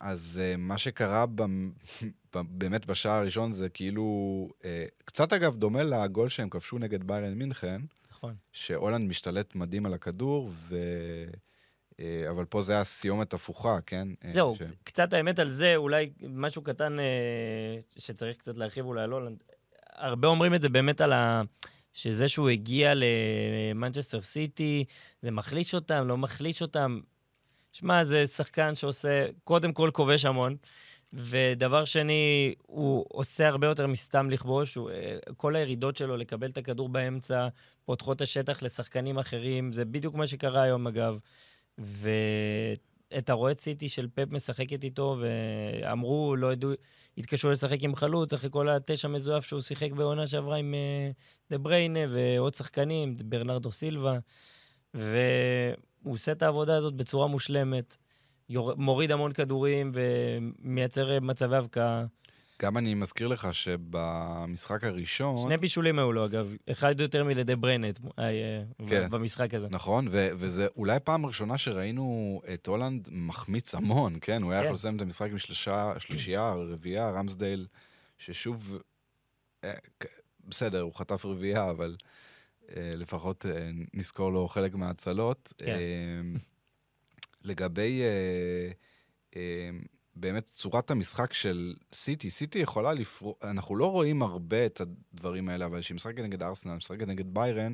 אז 0.00 0.40
אה, 0.42 0.56
מה 0.56 0.78
שקרה 0.78 1.24
באמת 2.34 2.86
בשער 2.86 3.12
הראשון 3.12 3.52
זה 3.52 3.68
כאילו, 3.68 4.48
אה, 4.64 4.86
קצת 5.04 5.32
אגב 5.32 5.56
דומה 5.56 5.82
לגול 5.82 6.28
שהם 6.28 6.48
כבשו 6.48 6.78
נגד 6.78 7.04
ביירן 7.04 7.34
מינכן, 7.34 7.80
נכון. 8.10 8.34
שהולנד 8.52 9.08
משתלט 9.08 9.54
מדהים 9.54 9.86
על 9.86 9.94
הכדור, 9.94 10.50
ו... 10.52 10.76
אה, 12.00 12.30
אבל 12.30 12.44
פה 12.44 12.62
זה 12.62 12.72
היה 12.72 12.84
סיומת 12.84 13.34
הפוכה, 13.34 13.78
כן? 13.86 14.08
אה, 14.24 14.30
זהו, 14.34 14.56
ש- 14.56 14.62
קצת 14.84 15.12
האמת 15.12 15.38
על 15.38 15.50
זה, 15.50 15.76
אולי 15.76 16.10
משהו 16.28 16.62
קטן 16.62 16.98
אה, 17.00 17.04
שצריך 17.96 18.36
קצת 18.36 18.58
להרחיב 18.58 18.86
אולי 18.86 19.02
על 19.02 19.10
הולנד. 19.10 19.42
הרבה 19.92 20.28
אומרים 20.28 20.54
את 20.54 20.60
זה 20.62 20.68
באמת 20.68 21.00
על 21.00 21.12
ה... 21.12 21.42
שזה 21.92 22.28
שהוא 22.28 22.48
הגיע 22.48 22.92
למנצ'סטר 22.94 24.22
סיטי, 24.22 24.84
זה 25.22 25.30
מחליש 25.30 25.74
אותם, 25.74 26.08
לא 26.08 26.16
מחליש 26.16 26.62
אותם. 26.62 27.00
שמע, 27.72 28.04
זה 28.04 28.26
שחקן 28.26 28.74
שעושה, 28.74 29.26
קודם 29.44 29.72
כל 29.72 29.90
כובש 29.92 30.24
המון, 30.24 30.56
ודבר 31.12 31.84
שני, 31.84 32.54
הוא 32.62 33.04
עושה 33.08 33.48
הרבה 33.48 33.66
יותר 33.66 33.86
מסתם 33.86 34.30
לכבוש. 34.30 34.74
הוא, 34.74 34.90
כל 35.36 35.56
הירידות 35.56 35.96
שלו 35.96 36.16
לקבל 36.16 36.50
את 36.50 36.58
הכדור 36.58 36.88
באמצע, 36.88 37.48
פותחות 37.84 38.20
השטח 38.20 38.62
לשחקנים 38.62 39.18
אחרים, 39.18 39.72
זה 39.72 39.84
בדיוק 39.84 40.14
מה 40.14 40.26
שקרה 40.26 40.62
היום, 40.62 40.86
אגב. 40.86 41.18
ואתה 41.78 43.32
רואה 43.32 43.54
סיטי 43.54 43.88
של 43.88 44.08
פפ 44.14 44.30
משחקת 44.30 44.84
איתו, 44.84 45.16
ואמרו, 45.20 46.36
לא 46.36 46.52
ידעו, 46.52 46.70
התקשרו 47.18 47.50
לשחק 47.50 47.82
עם 47.82 47.94
חלוץ, 47.94 48.32
אחרי 48.32 48.50
כל 48.52 48.68
התשע 48.68 49.08
מזויף 49.08 49.44
שהוא 49.44 49.60
שיחק 49.60 49.92
בעונה 49.92 50.26
שעברה 50.26 50.56
עם 50.56 50.74
אה, 50.74 51.10
דה 51.50 51.58
בריינה 51.58 52.00
ועוד 52.08 52.54
שחקנים, 52.54 53.16
ברנרדו 53.24 53.72
סילבה, 53.72 54.18
והוא 54.94 55.14
עושה 56.04 56.32
את 56.32 56.42
העבודה 56.42 56.76
הזאת 56.76 56.94
בצורה 56.94 57.26
מושלמת, 57.26 57.96
יור... 58.48 58.74
מוריד 58.76 59.12
המון 59.12 59.32
כדורים 59.32 59.92
ומייצר 59.94 61.20
מצבי 61.20 61.56
הבקעה. 61.56 62.04
גם 62.62 62.78
אני 62.78 62.94
מזכיר 62.94 63.28
לך 63.28 63.54
שבמשחק 63.54 64.84
הראשון... 64.84 65.46
שני 65.46 65.56
בישולים 65.56 65.98
היו 65.98 66.12
לו, 66.12 66.24
אגב. 66.24 66.52
אחד 66.72 67.00
יותר 67.00 67.24
מלדי 67.24 67.56
ברנט 67.56 68.00
אה, 68.18 68.62
כן. 68.88 69.10
במשחק 69.10 69.54
הזה. 69.54 69.68
נכון, 69.70 70.08
ו- 70.10 70.28
וזה 70.36 70.66
אולי 70.76 71.00
פעם 71.04 71.26
ראשונה 71.26 71.58
שראינו 71.58 72.40
את 72.54 72.66
הולנד 72.66 73.08
מחמיץ 73.12 73.74
המון, 73.74 74.18
כן? 74.20 74.42
הוא 74.42 74.52
היה 74.52 74.60
כן. 74.60 74.64
יכול 74.64 74.74
לסיים 74.74 74.96
את 74.96 75.00
המשחק 75.02 75.30
עם 75.30 75.38
שלושה, 75.38 75.92
שלישייה, 75.98 76.52
רביעייה, 76.52 77.10
רמסדייל, 77.10 77.66
ששוב, 78.18 78.78
אה, 79.64 79.72
בסדר, 80.48 80.80
הוא 80.80 80.94
חטף 80.94 81.24
רביעייה, 81.24 81.70
אבל 81.70 81.96
אה, 82.68 82.92
לפחות 82.96 83.46
נזכור 83.94 84.32
לו 84.32 84.48
חלק 84.48 84.74
מההצלות. 84.74 85.52
כן. 85.58 85.78
לגבי 87.44 88.02
באמת 90.16 90.46
צורת 90.46 90.90
המשחק 90.90 91.32
של 91.32 91.74
סיטי, 91.92 92.30
סיטי 92.30 92.58
יכולה 92.58 92.92
לפרוע, 92.92 93.34
אנחנו 93.42 93.76
לא 93.76 93.92
רואים 93.92 94.22
הרבה 94.22 94.66
את 94.66 94.80
הדברים 94.80 95.48
האלה, 95.48 95.66
אבל 95.66 95.80
כשהיא 95.80 95.94
משחקת 95.94 96.18
נגד 96.18 96.42
ארסנל, 96.42 96.74
משחקת 96.74 97.06
נגד 97.06 97.34
ביירן, 97.34 97.72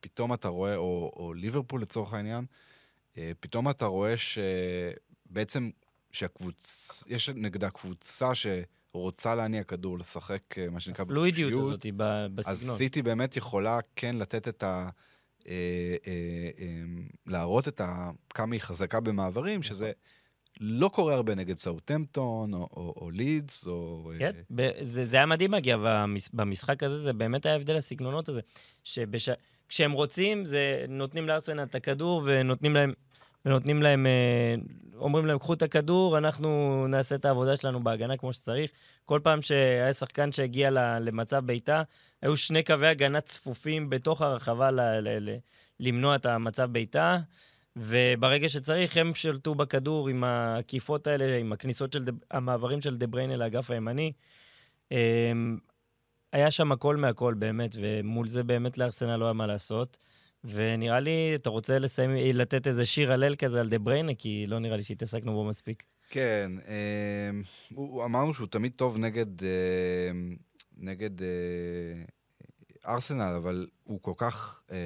פתאום 0.00 0.34
אתה 0.34 0.48
רואה, 0.48 0.76
או, 0.76 1.12
או 1.16 1.34
ליברפול 1.34 1.82
לצורך 1.82 2.12
העניין, 2.12 2.44
אה, 3.18 3.32
פתאום 3.40 3.70
אתה 3.70 3.84
רואה 3.84 4.14
שבעצם, 4.16 5.70
שהקבוצ... 6.12 7.04
יש 7.06 7.28
נגדה 7.28 7.70
קבוצה 7.70 8.30
שרוצה 8.34 9.34
להניע 9.34 9.64
כדור, 9.64 9.98
לשחק, 9.98 10.58
אה, 10.58 10.70
מה 10.70 10.80
שנקרא, 10.80 11.04
הפלואידיות 11.04 11.52
בחופשיות, 11.52 11.86
הזאת 11.98 12.46
אז 12.46 12.58
בסגנון. 12.58 12.76
סיטי 12.76 13.02
באמת 13.02 13.36
יכולה 13.36 13.78
כן 13.96 14.16
לתת 14.16 14.48
את 14.48 14.62
ה... 14.62 14.88
אה, 15.48 15.96
אה, 16.06 16.12
להראות 17.26 17.68
את 17.68 17.80
ה... 17.80 18.10
כמה 18.30 18.54
היא 18.54 18.60
חזקה 18.60 19.00
במעברים, 19.00 19.60
נכון. 19.60 19.76
שזה 19.76 19.92
לא 20.60 20.88
קורה 20.88 21.14
הרבה 21.14 21.34
נגד 21.34 21.58
סאוטמפטון, 21.58 22.54
או, 22.54 22.68
או, 22.76 22.94
או 22.96 23.10
לידס, 23.10 23.66
או... 23.66 24.10
אה, 24.14 24.18
כן, 24.18 24.30
ב- 24.54 24.70
זה, 24.82 25.04
זה 25.04 25.16
היה 25.16 25.26
מדהים, 25.26 25.54
אגב, 25.54 25.80
במש- 25.84 26.30
במשחק 26.34 26.82
הזה, 26.82 27.00
זה 27.00 27.12
באמת 27.12 27.46
היה 27.46 27.54
הבדל 27.54 27.76
הסגנונות 27.76 28.28
הזה. 28.28 28.40
שכשהם 28.84 29.92
רוצים, 29.92 30.44
זה 30.44 30.84
נותנים 30.88 31.26
לארסנל 31.28 31.62
את 31.62 31.74
הכדור 31.74 32.22
ונותנים 32.26 32.74
להם, 32.74 32.92
ונותנים 33.44 33.82
להם, 33.82 34.06
אה, 34.06 34.54
אומרים 34.98 35.26
להם, 35.26 35.38
קחו 35.38 35.52
את 35.54 35.62
הכדור, 35.62 36.18
אנחנו 36.18 36.84
נעשה 36.88 37.14
את 37.14 37.24
העבודה 37.24 37.56
שלנו 37.56 37.84
בהגנה 37.84 38.16
כמו 38.16 38.32
שצריך. 38.32 38.70
כל 39.04 39.20
פעם 39.22 39.42
שהיה 39.42 39.92
שחקן 39.92 40.32
שהגיע 40.32 40.70
למצב 41.00 41.46
בעיטה, 41.46 41.82
היו 42.22 42.36
שני 42.36 42.62
קווי 42.62 42.88
הגנה 42.88 43.20
צפופים 43.20 43.90
בתוך 43.90 44.22
הרחבה 44.22 44.70
ל- 44.70 44.80
ל- 44.80 45.30
ל- 45.30 45.36
למנוע 45.80 46.16
את 46.16 46.26
המצב 46.26 46.72
בעיטה. 46.72 47.18
וברגע 47.76 48.48
שצריך, 48.48 48.96
הם 48.96 49.14
שלטו 49.14 49.54
בכדור 49.54 50.08
עם 50.08 50.24
העקיפות 50.24 51.06
האלה, 51.06 51.36
עם 51.36 51.52
הכניסות 51.52 51.92
של, 51.92 52.04
דה, 52.04 52.12
המעברים 52.30 52.80
של 52.80 52.96
דה 52.96 53.06
בריינה 53.06 53.36
לאגף 53.36 53.70
הימני. 53.70 54.12
אמ, 54.92 55.58
היה 56.32 56.50
שם 56.50 56.72
הכל 56.72 56.96
מהכל 56.96 57.34
באמת, 57.34 57.76
ומול 57.80 58.28
זה 58.28 58.42
באמת 58.42 58.78
לארסנל 58.78 59.16
לא 59.16 59.24
היה 59.24 59.32
מה 59.32 59.46
לעשות. 59.46 59.98
ונראה 60.44 61.00
לי, 61.00 61.32
אתה 61.34 61.50
רוצה 61.50 61.78
לסיים, 61.78 62.10
לתת 62.34 62.66
איזה 62.66 62.86
שיר 62.86 63.12
הלל 63.12 63.36
כזה 63.36 63.60
על 63.60 63.68
דה 63.68 63.78
בריינה, 63.78 64.14
כי 64.14 64.44
לא 64.48 64.58
נראה 64.58 64.76
לי 64.76 64.82
שהתעסקנו 64.82 65.32
בו 65.32 65.44
מספיק. 65.44 65.82
כן, 66.10 66.50
אה, 66.68 67.30
הוא- 67.74 68.04
אמרנו 68.04 68.34
שהוא 68.34 68.46
תמיד 68.48 68.72
טוב 68.76 68.98
נגד, 68.98 69.42
אה, 69.44 70.10
נגד 70.76 71.22
אה, 71.22 71.26
ארסנל, 72.94 73.34
אבל 73.36 73.66
הוא 73.84 73.98
כל 74.02 74.12
כך, 74.16 74.60
אה, 74.72 74.76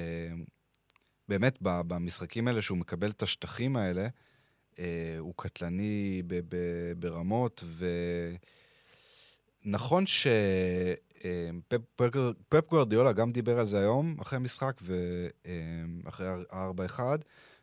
באמת, 1.31 1.59
במשחקים 1.61 2.49
האלה 2.49 2.63
שהוא 2.63 2.79
מקבל 2.79 3.11
את 3.11 3.23
השטחים 3.23 3.77
האלה, 3.77 4.09
אה, 4.79 5.17
הוא 5.19 5.35
קטלני 5.37 6.23
ברמות, 6.99 7.65
ונכון 9.65 10.07
ש... 10.07 10.27
אה, 11.25 11.51
פפ, 12.49 12.69
גוארדיולה 12.69 13.13
גם 13.13 13.33
דיבר 13.33 13.59
על 13.59 13.67
זה 13.67 13.79
היום, 13.79 14.17
אחרי 14.23 14.37
המשחק, 14.37 14.81
ואחרי 14.83 16.27
ה-4-1, 16.51 17.01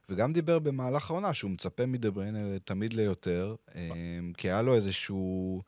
וגם 0.10 0.34
דיבר 0.34 0.60
במהלך 0.60 1.12
העונה 1.12 1.34
שהוא 1.34 1.52
מצפה 1.52 1.86
מדבריין 1.86 2.58
תמיד 2.66 2.94
ליותר, 2.94 3.56
אה, 3.76 3.90
כי 4.38 4.48
היה 4.48 4.62
לו 4.62 4.76
איזשהו 4.76 5.60
אה, 5.60 5.64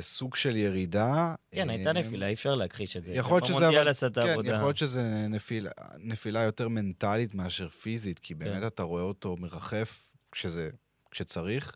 סוג 0.00 0.36
של 0.36 0.56
ירידה. 0.56 1.34
כן, 1.50 1.70
אה, 1.70 1.74
הייתה 1.74 1.92
נפילה, 1.92 2.26
אי 2.28 2.32
אפשר 2.32 2.54
להכחיש 2.54 2.96
את 2.96 3.04
זה. 3.04 3.14
יכול 3.14 3.36
להיות 3.36 3.46
שזה... 3.46 3.68
אבל- 3.68 3.92
כן, 4.14 4.28
העבודה. 4.28 4.52
יכול 4.52 4.66
להיות 4.66 4.76
שזה 4.76 5.26
נפילה, 5.28 5.70
נפילה 5.98 6.42
יותר 6.42 6.68
מנטלית 6.68 7.34
מאשר 7.34 7.68
פיזית, 7.68 8.18
כי 8.18 8.34
באמת 8.34 8.60
כן. 8.60 8.66
אתה 8.66 8.82
רואה 8.82 9.02
אותו 9.02 9.36
מרחף 9.36 10.14
כשזה, 10.32 10.70
כשצריך. 11.10 11.72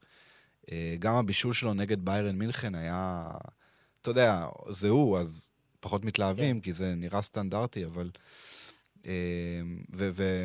אה, 0.73 0.95
גם 0.99 1.15
הבישול 1.15 1.53
שלו 1.53 1.75
נגד 1.75 2.05
ביירן 2.05 2.37
מינכן 2.37 2.75
היה, 2.75 3.31
אתה 4.03 4.11
יודע, 4.11 4.47
זה 4.71 4.89
הוא, 4.89 5.19
אז 5.19 5.51
פחות 5.81 6.05
מתלהבים, 6.05 6.57
כן. 6.57 6.61
כי 6.65 6.73
זה 6.73 6.95
נראה 6.95 7.23
סטנדרטי, 7.23 7.85
אבל... 7.85 8.11
אה, 9.07 9.13
ו... 9.95 10.11
ו 10.13 10.45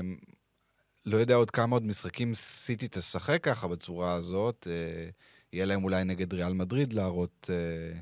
לא 1.06 1.18
יודע 1.18 1.36
עוד 1.36 1.52
כמה 1.52 1.76
עוד 1.76 1.84
משחקים 1.84 2.34
סיטי 2.34 2.88
תשחק 2.92 3.40
ככה 3.44 3.68
בצורה 3.68 4.14
הזאת. 4.14 4.68
יהיה 5.56 5.66
להם 5.66 5.84
אולי 5.84 6.04
נגד 6.04 6.34
ריאל 6.34 6.54
מדריד 6.54 6.94
להראות, 6.94 7.50
אה, 7.50 8.00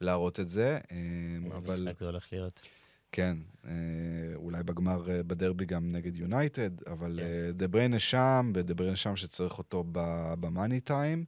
להראות 0.00 0.40
את 0.40 0.48
זה. 0.48 0.78
אה, 0.90 0.96
איזה 1.44 1.56
אבל 1.56 1.74
משחק 1.74 1.98
זה 1.98 2.06
הולך 2.06 2.32
להיות. 2.32 2.60
כן, 3.12 3.36
אה, 3.64 3.72
אולי 4.34 4.62
בגמר 4.62 5.02
בדרבי 5.26 5.64
גם 5.64 5.92
נגד 5.92 6.16
יונייטד, 6.16 6.88
אבל 6.88 7.20
כן. 7.22 7.52
דה 7.56 7.68
בריינה 7.68 7.98
שם, 7.98 8.52
ודה 8.54 8.74
בריינה 8.74 8.96
שם 8.96 9.16
שצריך 9.16 9.58
אותו 9.58 9.84
במאני 10.40 10.80
טיים. 10.80 11.24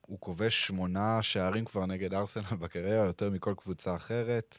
הוא 0.00 0.20
כובש 0.20 0.66
שמונה 0.66 1.22
שערים 1.22 1.64
כבר 1.64 1.86
נגד 1.86 2.14
ארסנל 2.14 2.56
בקריירה, 2.62 3.06
יותר 3.06 3.30
מכל 3.30 3.54
קבוצה 3.56 3.96
אחרת. 3.96 4.58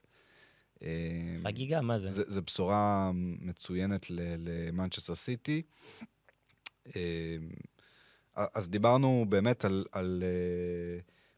חגיגה, 1.43 1.81
מה 1.81 1.99
זה? 1.99 2.09
זה 2.11 2.41
בשורה 2.41 3.11
מצוינת 3.15 4.05
למנצ'סטר 4.09 5.15
סיטי. 5.15 5.61
אה, 8.37 8.45
אז 8.53 8.69
דיברנו 8.69 9.25
באמת 9.29 9.65
על, 9.65 9.85
על 9.91 10.23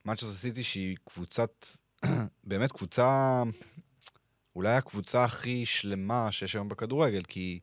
מנצ'סטר 0.05 0.33
סיטי 0.33 0.63
שהיא 0.63 0.97
קבוצת, 1.05 1.65
באמת 2.43 2.71
קבוצה, 2.71 3.43
אולי 4.55 4.75
הקבוצה 4.75 5.23
הכי 5.23 5.65
שלמה 5.65 6.31
שיש 6.31 6.55
היום 6.55 6.69
בכדורגל, 6.69 7.23
כי 7.23 7.59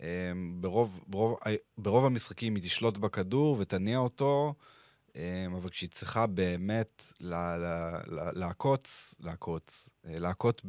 אה, 0.00 0.32
ברוב, 0.60 1.00
ברוב, 1.06 1.38
ברוב 1.78 2.04
המשחקים 2.04 2.54
היא 2.54 2.62
תשלוט 2.62 2.98
בכדור 2.98 3.56
ותניע 3.60 3.98
אותו, 3.98 4.54
אה, 5.16 5.46
אבל 5.56 5.70
כשהיא 5.70 5.90
צריכה 5.90 6.26
באמת 6.26 7.12
לעקוץ, 8.34 9.14
לעקוץ, 9.20 9.88
אה, 10.06 10.18
לעקוץ 10.18 10.60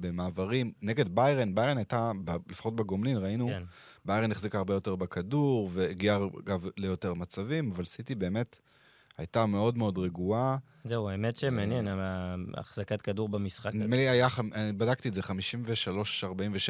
במעברים, 0.00 0.72
נגד 0.82 1.14
ביירן, 1.14 1.54
ביירן 1.54 1.76
הייתה, 1.76 2.12
לפחות 2.48 2.76
בגומלין, 2.76 3.16
ראינו, 3.16 3.48
כן. 3.48 3.62
ביירן 4.04 4.32
החזיקה 4.32 4.58
הרבה 4.58 4.74
יותר 4.74 4.96
בכדור, 4.96 5.70
והגיעה 5.72 6.18
אגב 6.44 6.66
ליותר 6.76 7.14
מצבים, 7.14 7.70
אבל 7.70 7.84
סיטי 7.84 8.14
באמת 8.14 8.58
הייתה 9.18 9.46
מאוד 9.46 9.78
מאוד 9.78 9.98
רגועה. 9.98 10.56
זהו, 10.84 11.08
האמת 11.08 11.36
שמעניין, 11.36 11.88
החזקת 12.54 13.02
כדור 13.02 13.28
במשחק. 13.28 13.74
נדמה 13.74 13.96
לי 13.96 14.08
היה, 14.08 14.28
בדקתי 14.76 15.08
את 15.08 15.14
זה, 15.14 15.20
53-47, 15.20 15.24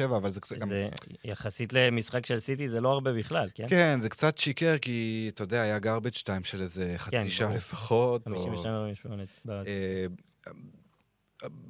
אבל 0.05 0.29
זה 0.29 0.41
קצת 0.41 0.57
גם... 0.57 0.69
זה 0.69 0.89
יחסית 1.25 1.73
למשחק 1.73 2.25
של 2.25 2.39
סיטי 2.39 2.69
זה 2.69 2.81
לא 2.81 2.89
הרבה 2.89 3.13
בכלל, 3.13 3.47
כן? 3.55 3.65
כן, 3.67 3.99
זה 4.01 4.09
קצת 4.09 4.37
שיקר, 4.37 4.77
כי 4.77 5.29
אתה 5.33 5.43
יודע, 5.43 5.61
היה 5.61 5.77
garbage 5.77 6.21
time 6.23 6.43
של 6.43 6.61
איזה 6.61 6.93
חצי 6.97 7.11
כן, 7.11 7.29
שעה 7.29 7.47
ברור. 7.47 7.57
לפחות. 7.57 8.27
או- 8.27 8.43
52 8.43 9.19
ב- 9.45 9.51
אה, 9.51 10.05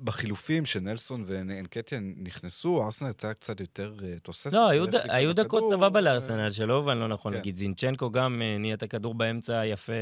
בחילופים 0.03 0.65
שנלסון 0.65 1.23
ואנקטיה 1.27 1.99
נכנסו, 2.17 2.83
ארסנל 2.85 3.09
יצאה 3.09 3.33
קצת 3.33 3.59
יותר 3.59 3.95
אה, 4.03 4.19
תוססת. 4.19 4.53
לא, 4.53 4.69
היו 5.09 5.33
דקות 5.33 5.63
סבבה 5.69 5.99
אה, 5.99 6.03
לארסנל, 6.03 6.51
שלא 6.51 6.73
הובן 6.73 6.97
לא 6.97 7.07
נכון. 7.07 7.33
כן. 7.33 7.39
נגיד 7.39 7.55
זינצ'נקו 7.55 8.11
גם 8.11 8.41
אה, 8.41 8.57
הניע 8.57 8.73
את 8.73 8.83
הכדור 8.83 9.13
באמצע 9.13 9.65
יפה, 9.65 9.93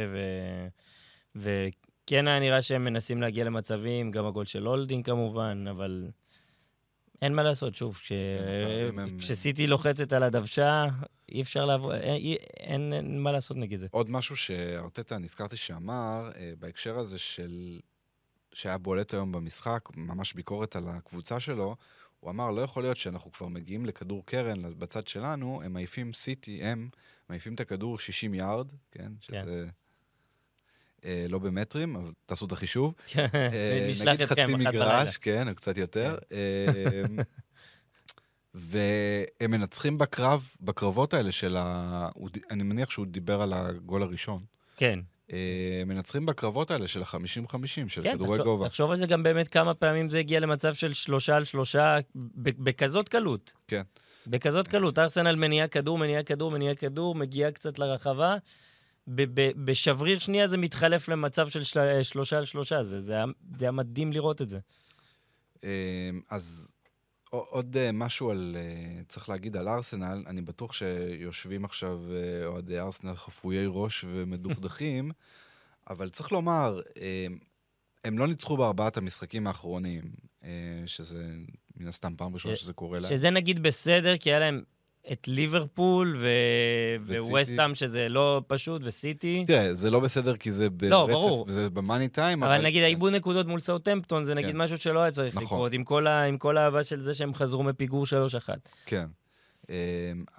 וכן 1.36 2.27
היה 2.27 2.39
נראה 2.39 2.62
שהם 2.62 2.84
מנסים 2.84 3.21
להגיע 3.21 3.43
למצבים, 3.43 4.12
גם 4.12 4.25
הגול 4.25 4.45
של 4.45 4.65
הולדינג 4.65 5.05
כמובן, 5.05 5.65
אבל 5.69 6.08
אין 7.21 7.34
מה 7.36 7.43
לעשות, 7.43 7.75
שוב, 7.75 7.99
הם- 8.97 9.17
כשסיטי 9.19 9.67
לוחצת 9.67 10.13
על 10.13 10.23
הדוושה, 10.23 10.86
אי 11.29 11.41
אפשר 11.41 11.65
לעבור, 11.65 11.93
אין- 11.95 12.15
אי- 12.15 12.36
אין 12.60 12.93
אין 12.93 13.19
מה 13.19 13.32
לעשות 13.32 13.58
נגד 13.58 13.77
זה. 13.77 13.88
עוד 13.91 14.10
משהו 14.10 14.36
שארטטה, 14.36 15.17
נזכרתי 15.17 15.58
שאמר, 15.58 16.29
בהקשר 16.60 16.97
הזה 16.97 17.17
של... 17.17 17.79
שהיה 18.53 18.77
בולט 18.77 19.13
היום 19.13 19.31
במשחק, 19.31 19.89
ממש 19.95 20.33
ביקורת 20.33 20.75
על 20.75 20.88
הקבוצה 20.88 21.39
שלו, 21.39 21.75
הוא 22.19 22.31
אמר, 22.31 22.51
לא 22.51 22.62
יכול 22.62 22.83
להיות 22.83 22.97
שאנחנו 22.97 23.31
כבר 23.31 23.47
מגיעים 23.47 23.85
לכדור 23.85 24.25
קרן 24.25 24.79
בצד 24.79 25.07
שלנו, 25.07 25.62
הם 25.63 25.73
מעיפים 25.73 26.13
סיטי, 26.13 26.63
הם 26.63 26.89
מעיפים 27.29 27.53
את 27.53 27.59
הכדור 27.59 27.99
60 27.99 28.33
יארד, 28.33 28.71
כן? 28.91 29.12
כן. 29.21 29.43
שזה 29.43 29.67
אה, 31.05 31.25
לא 31.29 31.39
במטרים, 31.39 31.95
אבל 31.95 32.12
תעשו 32.25 32.45
את 32.45 32.51
החישוב. 32.51 32.93
אה, 33.17 33.88
נשלח 33.89 34.13
נגיד 34.13 34.25
חצי. 34.25 34.55
מגרש, 34.55 35.17
כן, 35.17 35.49
או 35.49 35.55
קצת 35.55 35.77
יותר. 35.77 36.17
אה, 36.31 37.03
והם 38.53 39.51
מנצחים 39.51 39.97
בקרב, 39.97 40.49
בקרבות 40.62 41.13
האלה 41.13 41.31
של 41.31 41.57
ה... 41.57 42.09
אני 42.51 42.63
מניח 42.63 42.89
שהוא 42.89 43.05
דיבר 43.05 43.41
על 43.41 43.53
הגול 43.53 44.03
הראשון. 44.03 44.43
כן, 44.77 44.99
אה, 44.99 45.18
מנצחים 45.86 46.26
בקרבות 46.26 46.72
האלה 46.72 46.88
של 46.88 47.02
ה-50-50, 47.02 47.89
של 47.89 48.04
כן, 48.04 48.13
כדורי 48.13 48.38
תחשוב, 48.38 48.46
גובה. 48.46 48.70
תחשוב 48.70 48.92
על 48.92 48.98
זה 48.98 49.06
גם 49.06 49.24
באמת 49.24 49.48
כמה 49.48 49.74
פעמים 49.74 50.10
זה 50.10 50.20
הגיע 50.20 50.39
למצב 50.39 50.74
של 50.74 50.94
שלושה 50.94 51.36
על 51.36 51.46
שלושה, 51.46 51.98
בכזאת 52.36 53.10
קלות. 53.10 53.54
כן. 53.68 53.82
בכזאת 54.28 54.68
קלות. 54.68 55.00
ארסנל 55.00 55.36
מניעה 55.36 55.68
כדור, 55.68 55.98
מניעה 55.98 56.24
כדור, 56.24 56.52
מניעה 56.52 56.76
כדור, 56.76 57.15
מגיעה 57.15 57.52
קצת 57.52 57.80
לרחבה. 57.80 58.36
בשבריר 59.65 60.20
שנייה 60.20 60.48
זה 60.48 60.58
מתחלף 60.58 61.10
למצב 61.10 61.50
של 61.50 61.63
של... 61.63 62.04
שלושה 62.04 62.38
על 62.38 62.46
שלושה. 62.46 62.84
זה, 62.84 63.02
זה, 63.02 63.13
היה, 63.13 63.26
זה 63.58 63.65
היה 63.65 63.72
מדהים 63.72 64.13
לראות 64.13 64.42
את 64.42 64.50
זה. 64.50 64.60
אה, 65.63 65.70
אז 66.30 66.72
עוד 67.30 67.78
אה, 67.78 67.92
משהו 67.92 68.30
על, 68.30 68.58
אה, 68.60 69.04
צריך 69.08 69.30
להגיד 69.30 69.58
על 69.58 69.68
ארסנל, 69.68 70.24
אני 70.28 70.42
בטוח 70.42 70.74
שיושבים 70.74 71.65
עכשיו 71.65 72.00
אה, 72.12 72.46
אוהדי 72.46 72.80
ארסנל 72.80 73.15
חפויי 73.15 73.65
ראש 73.68 74.06
ומדוכדכים, 74.08 75.12
אבל 75.89 76.10
צריך 76.10 76.32
לומר, 76.32 76.82
הם 78.06 78.20
לא 78.20 78.28
ניצחו 78.28 78.58
בארבעת 78.58 78.98
המשחקים 78.98 79.48
האחרונים, 79.48 80.04
שזה 80.86 81.26
מן 81.78 81.88
הסתם 81.88 82.15
פעם 82.18 82.34
ראשונה 82.34 82.56
שזה 82.56 82.74
קורה 82.74 83.00
להם. 83.00 83.10
שזה 83.10 83.30
נגיד 83.30 83.63
בסדר, 83.63 84.18
כי 84.18 84.30
היה 84.30 84.39
להם 84.39 84.63
את 85.12 85.27
ליברפול 85.27 86.17
ו... 86.19 86.27
וסיטי. 87.05 87.19
וווסטהאם, 87.19 87.75
שזה 87.75 88.09
לא 88.09 88.41
פשוט, 88.47 88.81
וסיטי. 88.85 89.43
תראה, 89.47 89.75
זה 89.75 89.91
לא 89.91 89.99
בסדר 89.99 90.38
כי 90.38 90.51
זה 90.51 90.69
ברצף, 90.69 90.91
לא, 90.91 91.07
ברור. 91.07 91.45
זה 91.51 91.69
במאני 91.69 92.07
טיים, 92.07 92.43
אבל 92.43 92.62
נגיד 92.62 92.83
העיבוד 92.83 93.13
נקודות 93.13 93.47
מול 93.47 93.59
סאוטמפטון 93.59 94.23
זה 94.23 94.33
נגיד 94.33 94.51
כן. 94.51 94.57
משהו 94.57 94.77
שלא 94.77 94.99
היה 94.99 95.12
צריך 95.12 95.35
נכון. 95.35 95.43
לקרות, 95.45 95.73
עם 95.73 95.83
כל 95.83 96.07
ה- 96.07 96.23
עם 96.23 96.38
כל 96.38 96.57
האהבה 96.57 96.83
של 96.83 97.01
זה 97.01 97.13
שהם 97.13 97.33
חזרו 97.33 97.63
מפיגור 97.63 98.05
3-1. 98.05 98.49
כן. 98.85 99.05
אמ, 99.69 99.75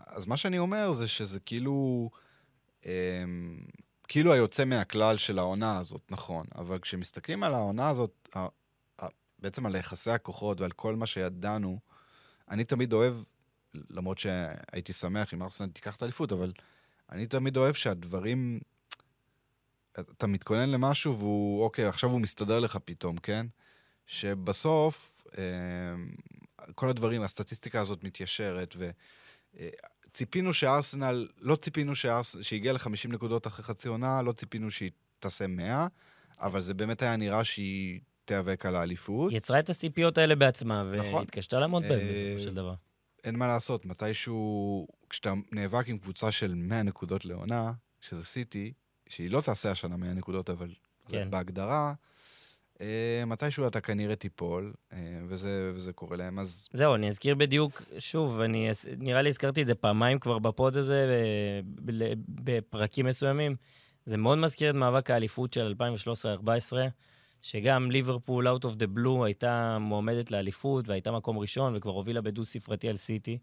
אז 0.06 0.26
מה 0.26 0.36
שאני 0.36 0.58
אומר 0.58 0.92
זה 0.92 1.08
שזה 1.08 1.40
כאילו, 1.40 2.10
אמ, 2.86 2.90
כאילו 4.08 4.32
היוצא 4.32 4.64
מהכלל 4.64 5.18
של 5.18 5.38
העונה 5.38 5.78
הזאת, 5.78 6.02
נכון. 6.10 6.46
אבל 6.58 6.78
כשמסתכלים 6.78 7.42
על 7.42 7.54
העונה 7.54 7.88
הזאת, 7.88 8.28
בעצם 9.38 9.66
על 9.66 9.74
יחסי 9.74 10.10
הכוחות 10.10 10.60
ועל 10.60 10.70
כל 10.70 10.96
מה 10.96 11.06
שידענו, 11.06 11.78
אני 12.50 12.64
תמיד 12.64 12.92
אוהב, 12.92 13.14
למרות 13.74 14.18
שהייתי 14.18 14.92
שמח 14.92 15.34
אם 15.34 15.42
ארסנל 15.42 15.70
תיקח 15.70 15.96
את 15.96 16.02
האליפות, 16.02 16.32
אבל 16.32 16.52
אני 17.12 17.26
תמיד 17.26 17.56
אוהב 17.56 17.74
שהדברים, 17.74 18.60
אתה 19.92 20.26
מתכונן 20.26 20.70
למשהו 20.70 21.18
והוא, 21.18 21.64
אוקיי, 21.64 21.86
עכשיו 21.86 22.10
הוא 22.10 22.20
מסתדר 22.20 22.58
לך 22.58 22.78
פתאום, 22.84 23.16
כן? 23.16 23.46
שבסוף, 24.06 25.24
אמ, 25.38 26.10
כל 26.74 26.88
הדברים, 26.88 27.22
הסטטיסטיקה 27.22 27.80
הזאת 27.80 28.04
מתיישרת, 28.04 28.76
וציפינו 30.10 30.54
שארסנל, 30.54 31.28
לא 31.38 31.56
ציפינו 31.56 31.94
שארס, 31.94 32.36
שהגיע 32.42 32.72
ל-50 32.72 33.08
נקודות 33.08 33.46
אחרי 33.46 33.64
חצי 33.64 33.88
עונה, 33.88 34.22
לא 34.22 34.32
ציפינו 34.32 34.70
שהיא 34.70 34.90
תעשה 35.18 35.46
100, 35.46 35.86
אבל 36.40 36.60
זה 36.60 36.74
באמת 36.74 37.02
היה 37.02 37.16
נראה 37.16 37.44
שהיא 37.44 38.00
תיאבק 38.24 38.66
על 38.66 38.76
האליפות. 38.76 39.32
יצרה 39.32 39.58
את 39.58 39.70
הציפיות 39.70 40.18
האלה 40.18 40.34
בעצמה, 40.34 40.92
נכון. 40.96 41.14
והתקשתה 41.14 41.58
לעמוד 41.58 41.82
בהן 41.82 42.00
אה, 42.00 42.10
בסופו 42.10 42.44
של 42.44 42.54
דבר. 42.54 42.74
אין 43.24 43.36
מה 43.36 43.48
לעשות, 43.48 43.86
מתישהו, 43.86 44.86
כשאתה 45.10 45.32
נאבק 45.52 45.88
עם 45.88 45.98
קבוצה 45.98 46.32
של 46.32 46.54
100 46.54 46.82
נקודות 46.82 47.24
לעונה, 47.24 47.72
שזה 48.00 48.24
סיטי, 48.24 48.72
שהיא 49.08 49.30
לא 49.30 49.40
תעשה 49.40 49.70
השנה 49.70 49.96
100 49.96 50.14
נקודות, 50.14 50.50
אבל 50.50 50.68
כן. 51.08 51.30
בהגדרה, 51.30 51.94
אה, 52.80 53.22
מתישהו 53.26 53.66
אתה 53.66 53.80
כנראה 53.80 54.16
תיפול, 54.16 54.72
אה, 54.92 54.98
וזה, 55.28 55.72
וזה 55.74 55.92
קורה 55.92 56.16
להם, 56.16 56.38
אז 56.38 56.68
זהו, 56.72 56.94
אני 56.94 57.08
אזכיר 57.08 57.34
בדיוק, 57.34 57.82
שוב, 57.98 58.40
אני, 58.40 58.70
נראה 58.98 59.22
לי 59.22 59.28
הזכרתי 59.28 59.62
את 59.62 59.66
זה 59.66 59.74
פעמיים 59.74 60.18
כבר 60.18 60.38
בפוד 60.38 60.76
הזה, 60.76 61.06
בפרקים 62.28 63.06
מסוימים. 63.06 63.56
זה 64.06 64.16
מאוד 64.16 64.38
מזכיר 64.38 64.70
את 64.70 64.74
מאבק 64.74 65.10
האליפות 65.10 65.52
של 65.52 65.74
2013-2014, 65.78 66.48
שגם 67.42 67.90
ליברפול, 67.90 68.48
Out 68.48 68.62
of 68.62 68.74
the 68.74 68.98
Blue, 68.98 69.24
הייתה 69.24 69.78
מועמדת 69.80 70.30
לאליפות, 70.30 70.88
והייתה 70.88 71.12
מקום 71.12 71.38
ראשון, 71.38 71.76
וכבר 71.76 71.92
הובילה 71.92 72.20
בדו-ספרתי 72.20 72.88
על 72.88 72.96
סיטי. 72.96 73.38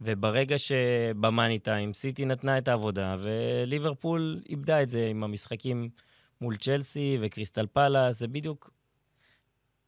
וברגע 0.00 0.58
שבמאני 0.58 1.58
טיים, 1.58 1.94
סיטי 1.94 2.24
נתנה 2.24 2.58
את 2.58 2.68
העבודה, 2.68 3.16
וליברפול 3.20 4.40
איבדה 4.48 4.82
את 4.82 4.90
זה 4.90 5.06
עם 5.06 5.24
המשחקים 5.24 5.90
מול 6.40 6.56
צ'לסי 6.56 7.18
וקריסטל 7.20 7.66
פאלה, 7.66 8.12
זה 8.12 8.28
בדיוק 8.28 8.70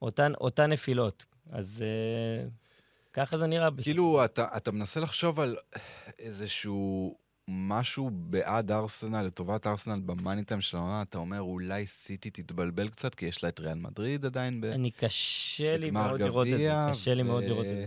אותן, 0.03 0.33
אותן 0.35 0.73
נפילות. 0.73 1.25
אז 1.51 1.85
אה, 1.87 2.49
ככה 3.13 3.39
זה 3.39 3.47
נראה. 3.47 3.71
בסופו 3.71 3.85
כאילו, 3.85 4.25
אתה, 4.25 4.47
אתה 4.57 4.73
מנסה 4.73 5.01
לחשוב 5.01 5.41
על 5.41 5.57
איזשהו 6.19 7.19
משהו 7.51 8.11
בעד 8.13 8.71
ארסנל, 8.71 9.23
לטובת 9.23 9.67
ארסנל 9.67 10.01
במאניטיים 10.01 10.61
של 10.61 10.77
העונה, 10.77 11.03
אתה 11.03 11.19
אומר, 11.19 11.41
אולי 11.41 11.87
סיטי 11.87 12.31
תתבלבל 12.31 12.89
קצת, 12.89 13.15
כי 13.15 13.27
יש 13.27 13.43
לה 13.43 13.49
את 13.49 13.61
ריאל 13.61 13.79
מדריד 13.79 14.25
עדיין 14.25 14.61
ב... 14.61 14.65
אני 14.65 14.91
קשה 14.91 15.77
לי 15.77 15.91
מאוד 15.91 16.23
לראות 16.23 16.47
את 16.47 16.59
זה. 16.59 16.73
קשה 16.91 17.15
לי 17.15 17.23
מאוד 17.23 17.45
לראות 17.45 17.67
את 17.67 17.77
זה. 17.77 17.87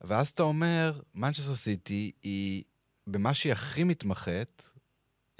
ואז 0.00 0.28
אתה 0.28 0.42
אומר, 0.42 1.00
מנצ'סטר 1.14 1.54
סיטי 1.54 2.12
היא, 2.22 2.62
במה 3.06 3.34
שהיא 3.34 3.52
הכי 3.52 3.84
מתמחת, 3.84 4.62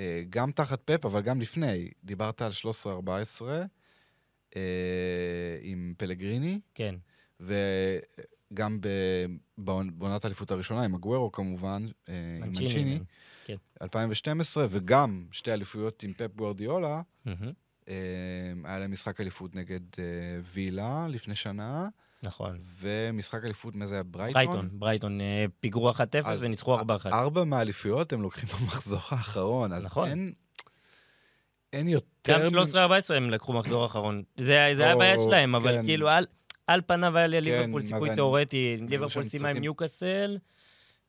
אה, 0.01 0.23
גם 0.31 0.53
תחת 0.53 0.81
פפ, 0.85 1.05
אבל 1.05 1.21
גם 1.21 1.41
לפני. 1.41 1.91
דיברת 2.05 2.43
על 2.43 2.53
13-14 2.85 3.43
אה, 4.57 4.61
עם 5.63 5.95
פלגריני, 5.99 6.61
כן. 6.75 6.95
וגם 7.41 8.81
בעונת 9.59 10.25
האליפות 10.25 10.51
הראשונה, 10.51 10.83
עם 10.83 10.95
הגוורו 10.95 11.33
כמובן, 11.33 11.87
אה, 12.09 12.15
עם 12.43 12.49
מנצ'יני, 12.49 13.01
כן. 13.47 13.57
2012, 13.83 14.67
וגם 14.71 15.27
שתי 15.33 15.53
אליפויות 15.53 16.03
עם 16.03 16.13
פפ 16.13 16.37
גוארדיולה. 16.37 17.01
מהמם. 17.25 17.53
אה, 17.89 17.95
היה 18.65 18.79
להם 18.79 18.93
משחק 18.93 19.21
אליפות 19.21 19.55
נגד 19.55 19.81
אה, 19.99 20.05
וילה 20.53 21.07
לפני 21.09 21.35
שנה, 21.35 21.89
נכון. 22.23 22.59
ומשחק 22.81 23.45
אליפות, 23.45 23.75
מה 23.75 23.87
זה 23.87 23.95
היה? 23.95 24.03
ברייטון? 24.03 24.45
ברייטון, 24.47 24.69
ברייטון 24.79 25.21
אה, 25.21 25.45
פיגרו 25.61 25.91
1-0 25.91 25.95
אז 26.25 26.43
וניצחו 26.45 26.79
4-1. 26.81 26.83
ארבע 27.13 27.45
מהאליפויות 27.45 28.13
הם 28.13 28.23
לוקחים 28.23 28.49
במחזור 28.61 29.01
האחרון, 29.09 29.73
אז 29.73 29.87
נכון. 29.87 30.09
אין, 30.09 30.33
אין 31.73 31.89
יותר... 31.89 32.49
גם 32.49 32.55
מ- 32.55 32.63
13-14 33.11 33.15
הם 33.15 33.31
לקחו 33.31 33.53
מחזור 33.53 33.87
אחרון. 33.87 34.23
זה 34.39 34.71
זה 34.73 34.83
היה 34.85 34.93
או, 34.93 34.99
בעיה 34.99 35.21
שלהם, 35.21 35.55
אבל 35.55 35.73
כן. 35.81 35.85
כאילו 35.87 36.09
על- 36.09 36.27
על 36.67 36.81
פניו 36.87 37.17
היה 37.19 37.27
לליברפול 37.27 37.81
מה 37.81 37.87
סיכוי 37.87 38.15
תיאורטי. 38.15 38.77
ליברפול 38.89 39.23
סיימה 39.23 39.49
עם 39.49 39.59
ניוקאסל. 39.59 40.39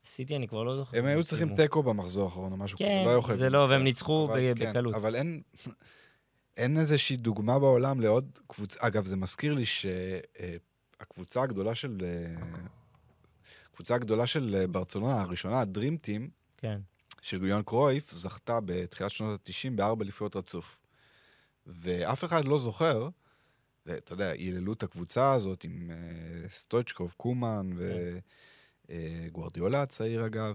סיטי 0.07 0.35
אני 0.35 0.47
כבר 0.47 0.63
לא 0.63 0.75
זוכר. 0.75 0.97
הם 0.97 1.05
היו 1.05 1.23
צריכים. 1.23 1.55
תיקו 1.55 1.83
במחזור 1.83 2.23
האחרון 2.23 2.51
או 2.51 2.57
משהו 2.57 2.77
כזה, 2.77 2.87
כן, 2.87 3.03
לא 3.05 3.09
היו 3.09 3.21
חייבים 3.21 3.43
זה 3.43 3.49
לא, 3.49 3.67
והם. 3.69 3.83
ניצחו 3.83 4.29
כן, 4.33 4.53
בקלות. 4.53 4.95
אבל 4.95 5.15
אין, 5.15 5.41
אין 6.57 6.79
איזושהי 6.79 7.17
דוגמה 7.17 7.59
בעולם 7.59 8.01
לעוד 8.01 8.39
קבוצה, 8.47 8.79
אגב, 8.81 9.05
זה 9.05 9.17
מזכיר 9.17 9.53
לי 9.53 9.63
שהקבוצה 9.65 11.41
הגדולה 11.41 11.75
של... 11.75 11.97
אה, 12.03 12.45
הקבוצה 13.71 13.95
הגדולה 13.95 14.27
של 14.27 14.55
אה, 14.59 14.67
ברצלונה, 14.67 15.21
הראשונה, 15.21 15.61
הדרים 15.61 15.97
טים, 15.97 16.29
כן. 16.57 16.79
של 17.21 17.39
גוליון 17.39 17.63
קרויף, 17.63 18.11
זכתה 18.11 18.59
בתחילת 18.65 19.11
שנות 19.11 19.49
ה-90 19.49 19.71
בארבע 19.75 20.03
אליפויות 20.03 20.35
רצוף. 20.35 20.77
ואף 21.65 22.23
אחד 22.23 22.45
לא 22.45 22.59
זוכר, 22.59 23.09
ואתה 23.85 24.13
יודע, 24.13 24.29
היללו 24.29 24.73
את 24.73 24.83
הקבוצה 24.83 25.33
הזאת 25.33 25.63
עם 25.63 25.91
סטויצ'קוב, 26.49 27.13
קומן 27.17 27.69
וגוורדיולה 28.89 29.81
הצעיר 29.81 30.25
אגב. 30.25 30.53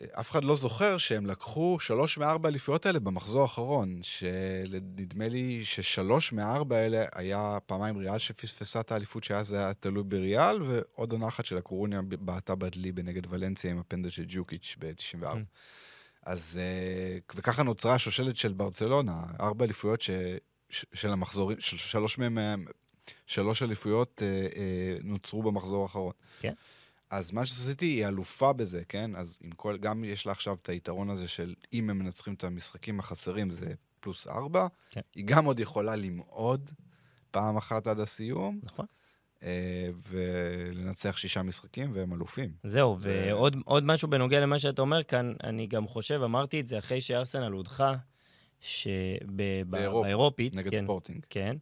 אה, 0.00 0.06
אף 0.20 0.30
אחד 0.30 0.44
לא 0.44 0.56
זוכר 0.56 0.98
שהם 0.98 1.26
לקחו 1.26 1.76
שלוש 1.80 2.18
מארבע 2.18 2.48
האליפויות 2.48 2.86
האלה 2.86 3.00
במחזור 3.00 3.42
האחרון, 3.42 4.00
שנדמה 4.02 5.28
לי 5.28 5.64
ששלוש 5.64 6.32
מארבע 6.32 6.76
האלה 6.76 7.04
היה 7.14 7.58
פעמיים 7.66 7.96
ריאל 7.96 8.18
שפספסה 8.18 8.80
את 8.80 8.92
האליפות 8.92 9.24
שאז 9.24 9.52
היה 9.52 9.74
תלוי 9.74 10.02
בריאל, 10.02 10.62
ועוד 10.62 11.12
עונה 11.12 11.28
אחת 11.28 11.44
של 11.44 11.58
הקורוניה 11.58 12.00
בעטה 12.02 12.54
בדלי 12.54 12.92
בנגד 12.92 13.32
ולנסיה 13.32 13.70
עם 13.70 13.78
הפנדל 13.78 14.10
של 14.10 14.24
ג'וקיץ' 14.28 14.76
ב-94. 14.78 15.24
Mm. 15.24 15.38
אז, 16.22 16.60
אה, 16.62 17.18
וככה 17.34 17.62
נוצרה 17.62 17.94
השושלת 17.94 18.36
של 18.36 18.52
ברצלונה, 18.52 19.22
ארבע 19.40 19.64
אליפויות 19.64 20.02
ש, 20.02 20.10
של 20.92 21.10
המחזורים, 21.10 21.60
של, 21.60 21.76
שלוש 21.76 22.18
מהם, 22.18 22.38
אה, 22.38 22.54
שלוש 23.26 23.62
אליפויות 23.62 24.22
אה, 24.22 24.28
אה, 24.56 24.96
נוצרו 25.02 25.42
במחזור 25.42 25.82
האחרון. 25.82 26.12
כן. 26.40 26.52
אז 27.10 27.32
מה 27.32 27.46
שעשיתי 27.46 27.86
היא 27.86 28.06
אלופה 28.06 28.52
בזה, 28.52 28.82
כן? 28.88 29.10
אז 29.16 29.38
עם 29.42 29.50
כל, 29.52 29.76
גם 29.78 30.04
יש 30.04 30.26
לה 30.26 30.32
עכשיו 30.32 30.56
את 30.62 30.68
היתרון 30.68 31.10
הזה 31.10 31.28
של 31.28 31.54
אם 31.72 31.90
הם 31.90 31.98
מנצחים 31.98 32.34
את 32.34 32.44
המשחקים 32.44 33.00
החסרים 33.00 33.50
זה 33.50 33.66
פלוס 34.00 34.26
ארבע, 34.28 34.66
כן. 34.90 35.00
היא 35.14 35.24
גם 35.26 35.44
עוד 35.44 35.60
יכולה 35.60 35.96
למעוד 35.96 36.70
פעם 37.30 37.56
אחת 37.56 37.86
עד 37.86 38.00
הסיום, 38.00 38.60
נכון. 38.62 38.86
אה, 39.42 39.88
ולנצח 40.08 41.16
שישה 41.16 41.42
משחקים 41.42 41.90
והם 41.94 42.12
אלופים. 42.12 42.52
זהו, 42.62 42.98
זה- 43.00 43.24
ועוד 43.28 43.56
עוד 43.64 43.84
משהו 43.84 44.08
בנוגע 44.10 44.40
למה 44.40 44.58
שאתה 44.58 44.82
אומר 44.82 45.02
כאן, 45.02 45.34
אני 45.44 45.66
גם 45.66 45.86
חושב, 45.86 46.20
אמרתי 46.24 46.60
את 46.60 46.66
זה 46.66 46.78
אחרי 46.78 47.00
שארסנל 47.00 47.52
הודחה, 47.52 47.94
שבאירופית, 48.60 50.54
נגד 50.56 50.70
כן, 50.70 50.84
ספורטינג. 50.84 51.24
כן, 51.30 51.56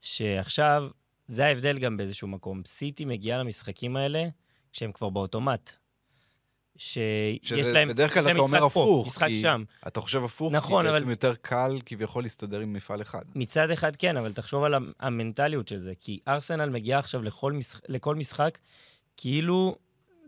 שעכשיו, 0.00 0.84
זה 1.26 1.46
ההבדל 1.46 1.78
גם 1.78 1.96
באיזשהו 1.96 2.28
מקום. 2.28 2.62
סיטי 2.66 3.04
מגיעה 3.04 3.38
למשחקים 3.38 3.96
האלה 3.96 4.24
כשהם 4.76 4.92
כבר 4.92 5.08
באוטומט. 5.10 5.70
שיש 6.76 7.38
שזה 7.48 7.72
להם... 7.72 7.88
בדרך 7.88 8.14
כלל 8.14 8.30
אתה 8.30 8.38
אומר 8.38 8.64
הפוך, 8.64 9.06
משחק 9.06 9.26
כי- 9.26 9.40
שם. 9.40 9.64
אתה 9.86 10.00
חושב 10.00 10.24
הפוך, 10.24 10.52
נכון, 10.52 10.84
כי 10.84 10.90
אבל- 10.90 10.98
בעצם 10.98 11.10
יותר 11.10 11.34
קל 11.34 11.78
כביכול 11.86 12.22
להסתדר 12.22 12.60
עם 12.60 12.72
מפעל 12.72 13.02
אחד. 13.02 13.22
מצד 13.34 13.70
אחד 13.70 13.96
כן, 13.96 14.16
אבל 14.16 14.32
תחשוב 14.32 14.64
על 14.64 14.74
המ- 14.74 14.92
המנטליות 15.00 15.68
של 15.68 15.78
זה, 15.78 15.92
כי 16.00 16.18
ארסנל 16.28 16.68
מגיעה 16.70 16.98
עכשיו 16.98 17.22
לכל, 17.22 17.52
משח... 17.52 17.80
לכל 17.88 18.14
משחק, 18.14 18.58
כאילו 19.16 19.76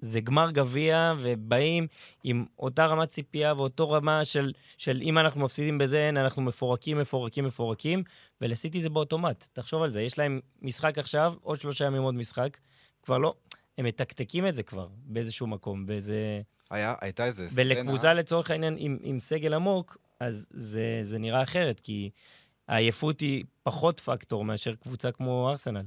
זה 0.01 0.21
גמר 0.21 0.51
גביע, 0.51 1.13
ובאים 1.21 1.87
עם 2.25 2.45
אותה 2.59 2.87
רמת 2.87 3.09
ציפייה 3.09 3.55
ואותו 3.55 3.91
רמה 3.91 4.25
של, 4.25 4.53
של 4.79 4.99
אם 5.03 5.19
אנחנו 5.19 5.41
מפסידים 5.41 5.79
בזה, 5.79 6.09
אנחנו 6.09 6.43
מפורקים, 6.43 6.99
מפורקים, 6.99 7.45
מפורקים, 7.45 8.03
ולסיטי 8.41 8.83
זה 8.83 8.91
באוטומט. 8.91 9.45
תחשוב 9.53 9.83
על 9.83 9.91
זה, 9.91 10.03
יש 10.03 10.19
להם 10.19 10.41
משחק 10.63 10.99
עכשיו, 10.99 11.35
עוד 11.43 11.61
שלושה 11.61 11.85
ימים 11.85 12.03
עוד 12.03 12.15
משחק, 12.15 12.57
כבר 13.03 13.19
לא, 13.19 13.35
הם 13.79 13.85
מתקתקים 13.85 14.47
את 14.47 14.55
זה 14.55 14.63
כבר 14.63 14.89
באיזשהו 15.05 15.47
מקום, 15.47 15.85
וזה... 15.89 16.43
היה, 16.71 16.95
הייתה 17.01 17.25
איזה 17.25 17.49
סצנה... 17.49 17.63
ולקבוצה 17.65 18.15
לצורך 18.15 18.51
העניין 18.51 18.75
עם, 18.79 18.99
עם 19.03 19.21
סגל 19.21 19.55
עמוק, 19.55 19.97
אז 20.21 20.47
זה, 20.51 21.01
זה 21.03 21.19
נראה 21.19 21.43
אחרת, 21.43 21.81
כי 21.81 22.11
העייפות 22.69 23.21
היא 23.21 23.45
פחות 23.63 24.01
פקטור 24.01 24.45
מאשר 24.45 24.75
קבוצה 24.75 25.13
כמו 25.13 25.51
ארסנל. 25.51 25.85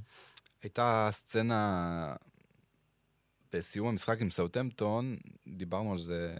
הייתה 0.64 1.10
סצנה 1.12 2.16
בסיום 3.54 3.88
המשחק 3.88 4.22
עם 4.22 4.30
סאוטמפטון, 4.30 5.18
דיברנו 5.48 5.92
על 5.92 5.98
זה 5.98 6.36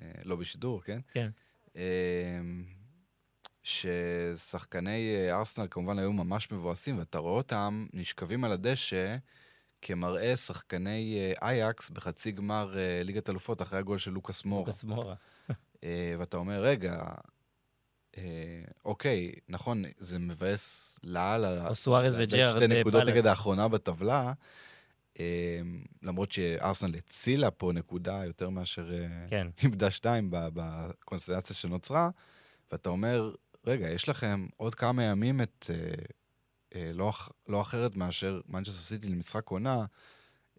אה, 0.00 0.06
לא 0.24 0.36
בשידור, 0.36 0.82
כן? 0.82 1.00
כן. 1.12 1.30
אה, 1.76 1.82
ששחקני 3.62 5.14
אה, 5.14 5.38
ארסנל 5.38 5.66
כמובן 5.70 5.98
היו 5.98 6.12
ממש 6.12 6.52
מבואסים, 6.52 6.98
ואתה 6.98 7.18
רואה 7.18 7.34
אותם 7.34 7.86
נשכבים 7.92 8.44
על 8.44 8.52
הדשא 8.52 9.16
כמראה 9.82 10.36
שחקני 10.36 11.18
אה, 11.18 11.48
אייקס 11.48 11.90
בחצי 11.90 12.32
גמר 12.32 12.78
אה, 12.78 13.02
ליגת 13.04 13.30
אלופות 13.30 13.62
אחרי 13.62 13.78
הגול 13.78 13.98
של 13.98 14.10
לוקאס 14.10 14.44
מורה. 14.44 14.60
לוקאס 14.60 14.84
מורה. 14.84 15.14
אה, 15.84 16.14
ואתה 16.18 16.36
אומר, 16.36 16.62
רגע, 16.62 17.04
אוקיי, 18.84 19.32
נכון, 19.48 19.84
זה 19.98 20.18
מבאס 20.18 20.98
לאללה. 21.04 21.68
או 21.68 21.74
סוארז 21.74 22.16
וג'רארד 22.18 22.56
שתי 22.56 22.80
נקודות. 22.80 23.02
נגד 23.02 23.26
האחרונה 23.26 23.68
בטבלה, 23.68 24.32
למרות 26.02 26.32
שארסנל 26.32 26.94
הצילה 26.96 27.50
פה 27.50 27.72
נקודה 27.74 28.22
יותר 28.24 28.48
מאשר 28.48 28.90
כן. 29.28 29.46
איבדה 29.62 29.90
שתיים 29.90 30.28
בקונסטלציה 30.30 31.56
שנוצרה, 31.56 32.10
ואתה 32.72 32.88
אומר, 32.88 33.34
רגע, 33.66 33.90
יש 33.90 34.08
לכם 34.08 34.46
עוד 34.56 34.74
כמה 34.74 35.02
ימים 35.02 35.40
את... 35.40 35.70
אה, 36.74 36.90
לא, 36.94 37.12
לא 37.48 37.60
אחרת 37.62 37.96
מאשר 37.96 38.40
מנצ'סטר 38.48 38.72
סיטי 38.82 39.08
למשחק 39.08 39.48
עונה. 39.48 39.84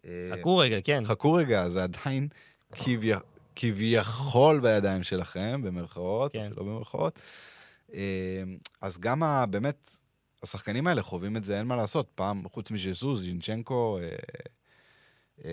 אה, 0.04 0.30
חכו 0.38 0.56
רגע, 0.56 0.76
כן. 0.84 1.02
חכו 1.04 1.32
רגע, 1.32 1.68
זה 1.68 1.82
עדיין 1.82 2.28
כביא- 2.72 3.16
כביכול 3.56 4.60
בידיים 4.60 5.02
שלכם, 5.04 5.62
במרכאות, 5.62 6.32
כן. 6.32 6.38
כן. 6.50 6.56
לא 6.56 6.62
במרכאות. 6.62 7.18
אה, 7.94 8.42
אז 8.80 8.98
גם 8.98 9.22
ה, 9.22 9.46
באמת, 9.46 9.90
השחקנים 10.42 10.86
האלה 10.86 11.02
חווים 11.02 11.36
את 11.36 11.44
זה, 11.44 11.58
אין 11.58 11.66
מה 11.66 11.76
לעשות. 11.76 12.08
פעם, 12.14 12.48
חוץ 12.52 12.70
מז'זוז, 12.70 13.20
ז'ינצ'נקו, 13.20 13.98
אה, 14.02 14.08
אה, 15.44 15.50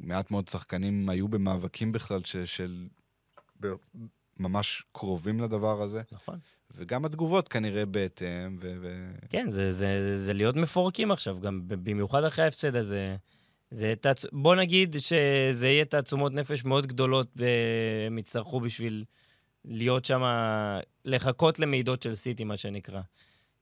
מעט 0.00 0.30
מאוד 0.30 0.48
שחקנים 0.48 1.08
היו 1.08 1.28
במאבקים 1.28 1.92
בכלל 1.92 2.24
ש, 2.24 2.36
של... 2.36 2.88
ממש 4.40 4.84
קרובים 4.92 5.40
לדבר 5.40 5.82
הזה, 5.82 6.02
נכון. 6.12 6.38
וגם 6.74 7.04
התגובות 7.04 7.48
כנראה 7.48 7.86
בהתאם, 7.86 8.56
ו... 8.60 8.76
ו... 8.80 9.10
כן, 9.28 9.50
זה, 9.50 9.72
זה, 9.72 10.02
זה, 10.02 10.24
זה 10.24 10.32
להיות 10.32 10.56
מפורקים 10.56 11.10
עכשיו, 11.10 11.40
גם 11.40 11.60
במיוחד 11.66 12.24
אחרי 12.24 12.44
ההפסד 12.44 12.76
הזה. 12.76 13.16
זה 13.70 13.94
תעצ... 14.00 14.24
בוא 14.32 14.54
נגיד 14.54 14.96
שזה 15.00 15.68
יהיה 15.68 15.84
תעצומות 15.84 16.32
נפש 16.32 16.64
מאוד 16.64 16.86
גדולות 16.86 17.26
והם 17.36 18.18
יצטרכו 18.18 18.60
בשביל 18.60 19.04
להיות 19.64 20.04
שם, 20.04 20.22
לחכות 21.04 21.58
למידות 21.58 22.02
של 22.02 22.14
סיטי, 22.14 22.44
מה 22.44 22.56
שנקרא. 22.56 23.00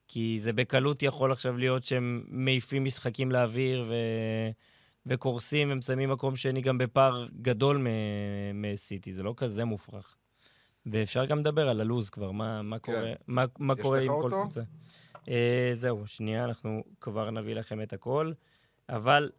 כי 0.09 0.39
זה 0.41 0.53
בקלות 0.53 1.03
יכול 1.03 1.33
עכשיו 1.33 1.57
להיות 1.57 1.85
שהם 1.85 2.25
מעיפים 2.29 2.85
משחקים 2.85 3.33
לאוויר 3.33 3.85
ו... 3.89 3.95
וקורסים 5.07 5.73
ומסיימים 5.73 6.11
מקום 6.11 6.37
שני 6.37 6.61
גם 6.61 6.79
בפער 6.79 7.27
גדול 7.43 7.87
מסיטי, 8.55 9.13
זה 9.13 9.23
לא 9.23 9.35
כזה 9.37 9.65
מופרך. 9.65 10.17
ואפשר 10.87 11.25
גם 11.25 11.39
לדבר 11.39 11.69
על 11.69 11.81
הלוז 11.81 12.11
כבר, 12.11 12.31
מה, 12.31 12.63
מה 12.63 12.79
קורה, 12.79 13.13
מה, 13.27 13.45
מה 13.59 13.75
קורה 13.77 14.01
עם 14.01 14.09
כל 14.09 14.15
אותו? 14.15 14.41
קבוצה. 14.41 14.61
אה, 15.29 15.71
זהו, 15.73 16.07
שנייה, 16.07 16.45
אנחנו 16.45 16.85
כבר 17.01 17.31
נביא 17.31 17.55
לכם 17.55 17.83
את 17.83 17.93
הכל. 17.93 18.33
אבל 18.89 19.31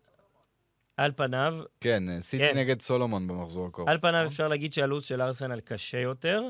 על 0.97 1.11
פניו, 1.15 1.57
כן, 1.79 2.09
אה, 2.09 2.21
סיטי 2.21 2.43
כן. 2.43 2.57
נגד 2.57 2.81
סולומון 2.81 3.27
במחזור 3.27 3.67
הקרוב. 3.67 3.89
על 3.89 3.97
פניו 3.97 4.27
אפשר 4.27 4.47
להגיד 4.47 4.73
שהלו"ז 4.73 5.05
של 5.05 5.21
ארסנל 5.21 5.59
קשה 5.59 5.99
יותר. 5.99 6.43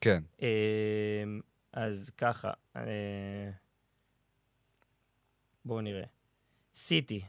כן. 0.00 0.22
אה, 0.42 0.48
אז 1.72 2.10
ככה, 2.18 2.50
אה, 2.76 2.82
בואו 5.64 5.80
נראה. 5.80 6.04
סיטי, 6.74 7.20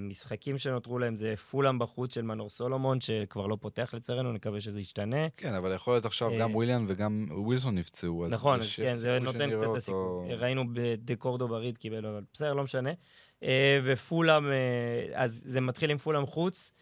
משחקים 0.00 0.58
שנותרו 0.58 0.98
להם 0.98 1.16
זה 1.16 1.34
פולאם 1.50 1.78
בחוץ 1.78 2.14
של 2.14 2.22
מנור 2.22 2.50
סולומון, 2.50 3.00
שכבר 3.00 3.46
לא 3.46 3.56
פותח 3.60 3.94
לצערנו, 3.94 4.32
נקווה 4.32 4.60
שזה 4.60 4.80
ישתנה. 4.80 5.28
כן, 5.36 5.54
אבל 5.54 5.74
יכול 5.74 5.94
להיות 5.94 6.04
עכשיו 6.04 6.30
אה, 6.30 6.38
גם 6.38 6.54
וויליאן 6.54 6.84
וגם 6.88 7.26
ווילסון 7.30 7.74
נפצעו. 7.74 8.26
נכון, 8.28 8.60
כן, 8.76 8.94
זה 8.94 9.18
נותן 9.18 9.50
קצת 9.50 9.76
הסיכוי. 9.76 10.34
ראינו 10.34 10.64
בדקורדו 10.72 11.48
בריד 11.48 11.78
קיבל, 11.78 12.06
אבל 12.06 12.22
בסדר, 12.32 12.54
לא 12.54 12.64
משנה. 12.64 12.90
אה, 13.42 13.80
ופולאם, 13.84 14.46
אה, 14.46 14.52
אז 15.14 15.42
זה 15.44 15.60
מתחיל 15.60 15.90
עם 15.90 15.98
פולאם 15.98 16.26
חוץ, 16.26 16.72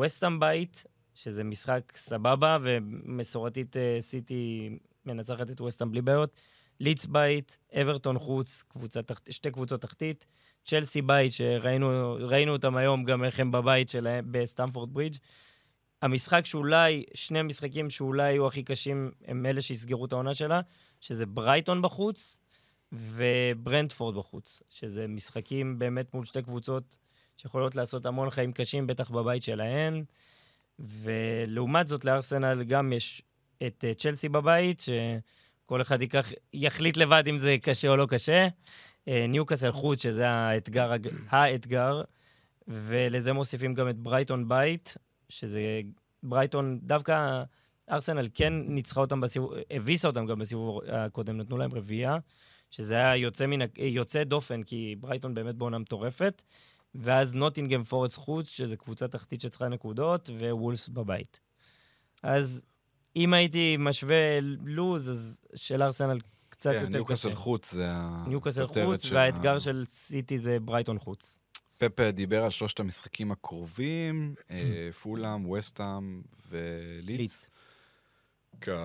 וסטאם 0.00 0.40
בית, 0.40 0.84
שזה 1.14 1.44
משחק 1.44 1.92
סבבה, 1.96 2.58
ומסורתית 2.62 3.76
אה, 3.76 3.96
סיטי 4.00 4.70
מנצחת 5.06 5.50
את 5.50 5.60
וסטאם 5.60 5.90
בלי 5.90 6.02
בעיות. 6.02 6.40
לידס 6.80 7.06
בית, 7.06 7.58
אברטון 7.82 8.18
חוץ, 8.18 8.64
קבוצה 8.68 9.00
שתי 9.30 9.50
קבוצות 9.50 9.80
תחתית. 9.80 10.26
צ'לסי 10.64 11.02
בית, 11.02 11.32
שראינו 11.32 12.16
ראינו 12.20 12.52
אותם 12.52 12.76
היום, 12.76 13.04
גם 13.04 13.24
איך 13.24 13.40
הם 13.40 13.52
בבית 13.52 13.90
שלהם 13.90 14.24
בסטמפורד 14.30 14.94
ברידג'. 14.94 15.16
המשחק 16.02 16.46
שאולי, 16.46 17.04
שני 17.14 17.38
המשחקים 17.38 17.90
שאולי 17.90 18.30
יהיו 18.30 18.46
הכי 18.46 18.62
קשים, 18.62 19.10
הם 19.26 19.46
אלה 19.46 19.62
שיסגרו 19.62 20.04
את 20.04 20.12
העונה 20.12 20.34
שלה, 20.34 20.60
שזה 21.00 21.26
ברייטון 21.26 21.82
בחוץ 21.82 22.38
וברנדפורד 22.92 24.16
בחוץ, 24.16 24.62
שזה 24.68 25.06
משחקים 25.08 25.78
באמת 25.78 26.14
מול 26.14 26.24
שתי 26.24 26.42
קבוצות 26.42 26.96
שיכולות 27.36 27.74
לעשות 27.74 28.06
המון 28.06 28.30
חיים 28.30 28.52
קשים, 28.52 28.86
בטח 28.86 29.10
בבית 29.10 29.42
שלהן. 29.42 30.04
ולעומת 30.78 31.88
זאת, 31.88 32.04
לארסנל 32.04 32.64
גם 32.64 32.92
יש 32.92 33.22
את 33.66 33.84
אה, 33.88 33.94
צ'לסי 33.94 34.28
בבית, 34.28 34.80
שכל 34.80 35.82
אחד 35.82 36.02
ייקח, 36.02 36.32
יחליט 36.52 36.96
לבד 36.96 37.24
אם 37.28 37.38
זה 37.38 37.56
קשה 37.62 37.88
או 37.88 37.96
לא 37.96 38.06
קשה. 38.06 38.48
אה, 39.08 39.26
ניוקאסל 39.28 39.72
חוץ, 39.72 40.02
שזה 40.02 40.28
האתגר, 40.28 40.92
האתגר, 41.28 42.02
ולזה 42.68 43.32
מוסיפים 43.32 43.74
גם 43.74 43.88
את 43.88 43.98
ברייטון 43.98 44.48
בית, 44.48 44.96
שזה 45.28 45.80
ברייטון, 46.22 46.78
דווקא 46.82 47.42
ארסנל 47.90 48.28
כן 48.34 48.52
ניצחה 48.52 49.00
אותם 49.00 49.20
בסיבוב, 49.20 49.52
הביסה 49.70 50.08
אותם 50.08 50.26
גם 50.26 50.38
בסיבוב 50.38 50.80
הקודם, 50.88 51.36
נתנו 51.36 51.56
להם 51.56 51.74
רביעייה, 51.74 52.18
שזה 52.70 52.94
היה 52.94 53.16
יוצא, 53.16 53.46
מן, 53.46 53.58
יוצא 53.78 54.24
דופן, 54.24 54.62
כי 54.62 54.96
ברייטון 55.00 55.34
באמת 55.34 55.54
בעונה 55.54 55.78
מטורפת, 55.78 56.42
ואז 56.94 57.34
נוטינגם 57.34 57.84
פורץ 57.84 58.16
חוץ, 58.16 58.48
שזה 58.48 58.76
קבוצה 58.76 59.08
תחתית 59.08 59.40
שצריכה 59.40 59.68
נקודות, 59.68 60.30
ווולס 60.50 60.88
בבית. 60.88 61.40
אז 62.22 62.62
אם 63.16 63.34
הייתי 63.34 63.76
משווה 63.78 64.40
לוז, 64.64 65.10
אז 65.10 65.40
של 65.54 65.82
ארסנל 65.82 66.18
קצת 66.54 66.70
כן, 66.70 66.76
יותר 66.76 66.86
קשה. 66.86 66.96
ניוקאסל 66.96 67.34
חוץ 67.34 67.72
זה 67.72 67.90
ה... 67.90 68.24
ניוקאסל 68.26 68.62
הכותרת 68.62 68.86
חוץ, 68.86 69.02
של 69.02 69.14
והאתגר 69.14 69.58
של 69.58 69.84
סיטי 69.88 70.38
זה 70.38 70.60
ברייטון 70.60 70.98
חוץ. 70.98 71.38
פפה 71.78 72.10
דיבר 72.10 72.44
על 72.44 72.50
שלושת 72.50 72.80
המשחקים 72.80 73.32
הקרובים, 73.32 74.34
אה, 74.50 74.88
פולאם, 75.02 75.50
ווסטהאם 75.50 76.22
ולידס. 76.50 77.48
לידס. 78.60 78.80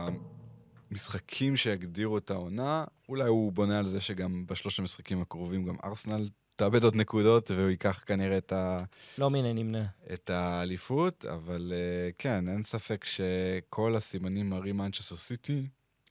כמשחקים 0.89 1.57
שהגדירו 1.57 2.17
את 2.17 2.31
העונה, 2.31 2.85
אולי 3.09 3.27
הוא 3.27 3.51
בונה 3.51 3.79
על 3.79 3.85
זה 3.85 4.01
שגם 4.01 4.45
בשלושת 4.47 4.79
המשחקים 4.79 5.21
הקרובים 5.21 5.65
גם 5.65 5.75
ארסנל 5.83 6.29
תאבד 6.59 6.83
עוד 6.83 6.95
נקודות, 6.95 7.51
והוא 7.51 7.69
ייקח 7.69 8.03
כנראה 8.05 8.37
את, 8.37 8.53
ה, 8.53 8.77
לא 9.17 9.29
מן 9.29 9.45
הנמנע. 9.45 9.83
את 10.13 10.29
האליפות, 10.29 11.25
אבל 11.25 11.73
אה, 11.75 12.09
כן, 12.17 12.49
אין 12.49 12.63
ספק 12.63 13.05
שכל 13.05 13.95
הסימנים 13.95 14.49
מראים 14.49 14.77
מנצ'סטר 14.77 15.15
סיטי, 15.15 15.67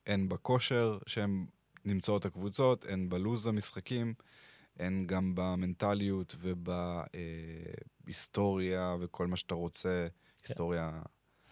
הן 0.08 0.28
בכושר 0.28 0.98
שהן 1.06 1.46
נמצאות 1.84 2.24
הקבוצות, 2.24 2.84
הן 2.88 3.08
בלוז 3.08 3.46
המשחקים, 3.46 4.14
הן 4.78 5.04
גם 5.06 5.32
במנטליות 5.34 6.34
ובהיסטוריה 8.04 8.96
וכל 9.00 9.26
מה 9.26 9.36
שאתה 9.36 9.54
רוצה. 9.54 10.06
היסטוריה... 10.48 11.00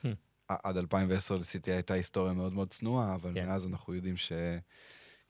Hmm. 0.02 0.08
עד 0.48 0.76
2010 0.76 1.36
לסיטי 1.36 1.72
הייתה 1.72 1.94
היסטוריה 1.94 2.32
מאוד 2.32 2.52
מאוד 2.52 2.70
צנועה, 2.70 3.14
אבל 3.14 3.34
כן. 3.34 3.46
מאז 3.46 3.66
אנחנו 3.66 3.94
יודעים 3.94 4.14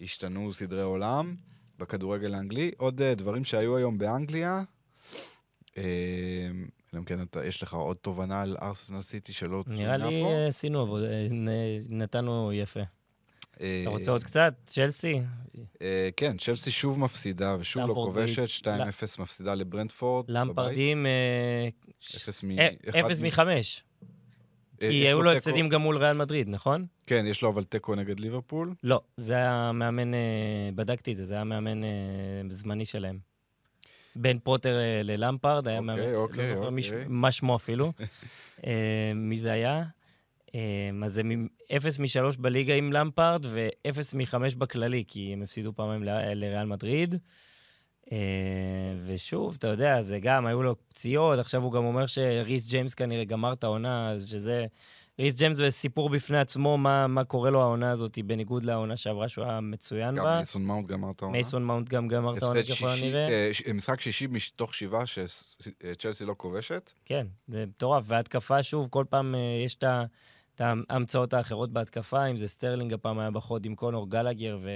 שהשתנו 0.01 0.53
סדרי 0.53 0.83
עולם 0.83 1.37
בכדורגל 1.79 2.35
האנגלי. 2.35 2.71
עוד 2.77 3.01
אה, 3.03 3.15
דברים 3.15 3.45
שהיו 3.45 3.77
היום 3.77 3.99
באנגליה, 3.99 4.63
אה, 5.79 5.83
אלא 6.93 7.01
אם 7.01 7.05
כן 7.05 7.23
אתה- 7.23 7.45
יש 7.47 7.63
לך 7.63 7.75
עוד 7.75 7.97
תובנה 7.97 8.41
על 8.43 8.57
ארסנל 8.63 9.01
סיטי 9.01 9.33
שלא 9.33 9.63
נראה 9.67 9.77
צוינה 9.77 9.97
לי 9.97 10.23
פה. 10.23 10.29
אה, 10.31 10.47
עשינו 10.47 10.81
עבודה, 10.81 11.07
אה, 11.11 11.27
נתנו 11.91 12.53
יפה. 12.53 12.81
אה, 13.61 13.79
אתה 13.83 13.91
רוצה 13.91 14.11
עוד 14.11 14.25
קצת? 14.25 14.55
צ'לסי? 14.65 15.21
אה, 15.83 16.09
כן, 16.17 16.37
צ'לסי 16.37 16.71
שוב 16.71 16.99
מפסידה 16.99 17.57
ושוב 17.61 17.83
לא 17.89 17.95
כובשת, 17.95 18.67
ברידג'. 18.67 18.89
2-0 18.91 19.19
מפסידה 19.21 19.55
לברנדפורד. 19.55 20.25
למפרדים, 20.31 21.07
אה, 21.07 21.69
ש- 22.01 22.17
אפס 22.17 22.43
מ- 22.43 22.59
אה, 22.59 22.69
אחד 22.89 22.99
אפס 22.99 23.21
מ- 23.21 23.25
מחמש. 23.25 23.83
אה, 24.83 24.89
כי 24.89 24.95
יש 24.95 25.11
היו 25.11 25.23
לו 25.23 25.33
הפסדים 25.33 25.69
גם 25.69 25.81
מול 25.81 25.97
ריאל 25.99 26.17
מדריד, 26.17 26.49
נכון? 26.49 26.87
כן, 27.07 27.25
יש 27.29 27.43
לו 27.43 27.49
אבל 27.49 27.65
תיקו 27.65 27.95
נגד 27.95 28.21
ליברפול. 28.21 28.75
לא, 28.83 29.01
זה 29.17 29.35
היה 29.35 29.71
מאמן, 29.75 30.11
בדקתי 30.75 31.13
את 31.13 31.17
זה, 31.17 31.25
זה 31.25 31.35
היה 31.35 31.45
מאמן 31.45 31.81
זמני 32.51 32.85
שלהם. 32.85 33.19
בין 34.17 34.39
פוטר 34.39 34.79
ללמפרד, 35.05 35.69
היה 35.69 35.79
אוקיי, 35.79 35.97
מאמן, 35.97 36.15
אוקיי, 36.15 36.51
לא 36.51 36.57
זוכר 36.57 36.71
מי 36.71 36.83
ש- 36.83 36.91
אוקיי. 36.91 37.05
מה 37.09 37.33
שמו 37.33 37.57
אפילו. 37.57 37.93
מי 39.15 39.39
זה 39.39 39.53
היה? 39.53 39.83
אה, 40.55 40.61
אז 41.05 41.15
זה 41.15 41.23
מ- 41.25 41.47
אפס 41.77 41.99
משלוש 41.99 42.37
בליגה 42.37 42.75
עם 42.75 42.93
למפרד 42.93 43.47
ואפס 43.51 44.15
מחמש 44.15 44.55
בכללי, 44.55 45.05
כי 45.09 45.33
הם 45.33 45.43
הפסידו 45.43 45.73
פעמיים 45.73 46.05
ל- 46.05 46.35
לריאל 46.35 46.65
מדריד. 46.67 47.15
אה, 48.13 48.19
ושוב, 49.07 49.55
אתה 49.59 49.69
יודע, 49.69 50.03
זה 50.03 50.19
גם, 50.19 50.47
היו 50.47 50.63
לו 50.63 50.77
פציעות, 50.89 51.39
עכשיו 51.39 51.63
הוא 51.63 51.73
גם 51.73 51.85
אומר 51.85 52.07
שריס 52.07 52.67
ג'יימס 52.67 52.95
כנראה 52.95 53.25
גמר 53.25 53.53
את 53.53 53.65
העונה, 53.65 54.15
שזה... 54.27 54.67
ריס 55.19 55.35
ג'יימס 55.35 55.57
זה 55.57 55.71
סיפור 55.71 56.09
בפני 56.11 56.39
עצמו, 56.39 56.79
מה, 56.79 57.07
מה 57.07 57.25
קורה 57.25 57.51
לו 57.51 57.63
העונה 57.63 57.91
הזאת, 57.91 58.19
בניגוד 58.25 58.63
לעונה 58.63 58.97
שעברה 58.97 59.29
שהוא 59.29 59.45
היה 59.45 59.61
מצוין 59.61 60.15
גם 60.15 60.25
בה. 60.25 60.35
מייסון 60.37 60.65
מאונט 60.65 60.87
גמר 60.89 61.11
את 61.11 61.23
העונה. 61.23 61.33
מייסון 61.33 61.65
מאונט 61.65 61.89
גם 61.89 62.09
גמר 62.09 62.37
את 62.39 62.43
העונה 62.43 62.61
ככל 62.63 62.89
הנראה. 62.89 63.29
אה, 63.29 63.73
משחק 63.75 64.01
שישי 64.01 64.27
מתוך 64.27 64.75
שבעה 64.75 65.05
שצ'לסי 65.07 66.25
לא 66.25 66.35
כובשת. 66.39 66.93
כן, 67.05 67.27
זה 67.49 67.65
מטורף. 67.67 68.05
והתקפה, 68.09 68.63
שוב, 68.63 68.89
כל 68.91 69.05
פעם 69.11 69.35
אה, 69.35 69.41
יש 69.65 69.75
את 69.75 69.85
ה- 69.85 70.05
את 70.57 70.61
ההמצאות 70.89 71.35
האחרות 71.35 71.73
בהתקפה, 71.73 72.27
אם 72.27 72.37
זה 72.37 72.49
סטרלינג 72.49 72.93
הפעם 72.93 73.19
היה 73.19 73.31
בחוד 73.31 73.67
עם 73.67 73.75
קונור 73.75 74.11
גלגר 74.11 74.59
ו... 74.63 74.71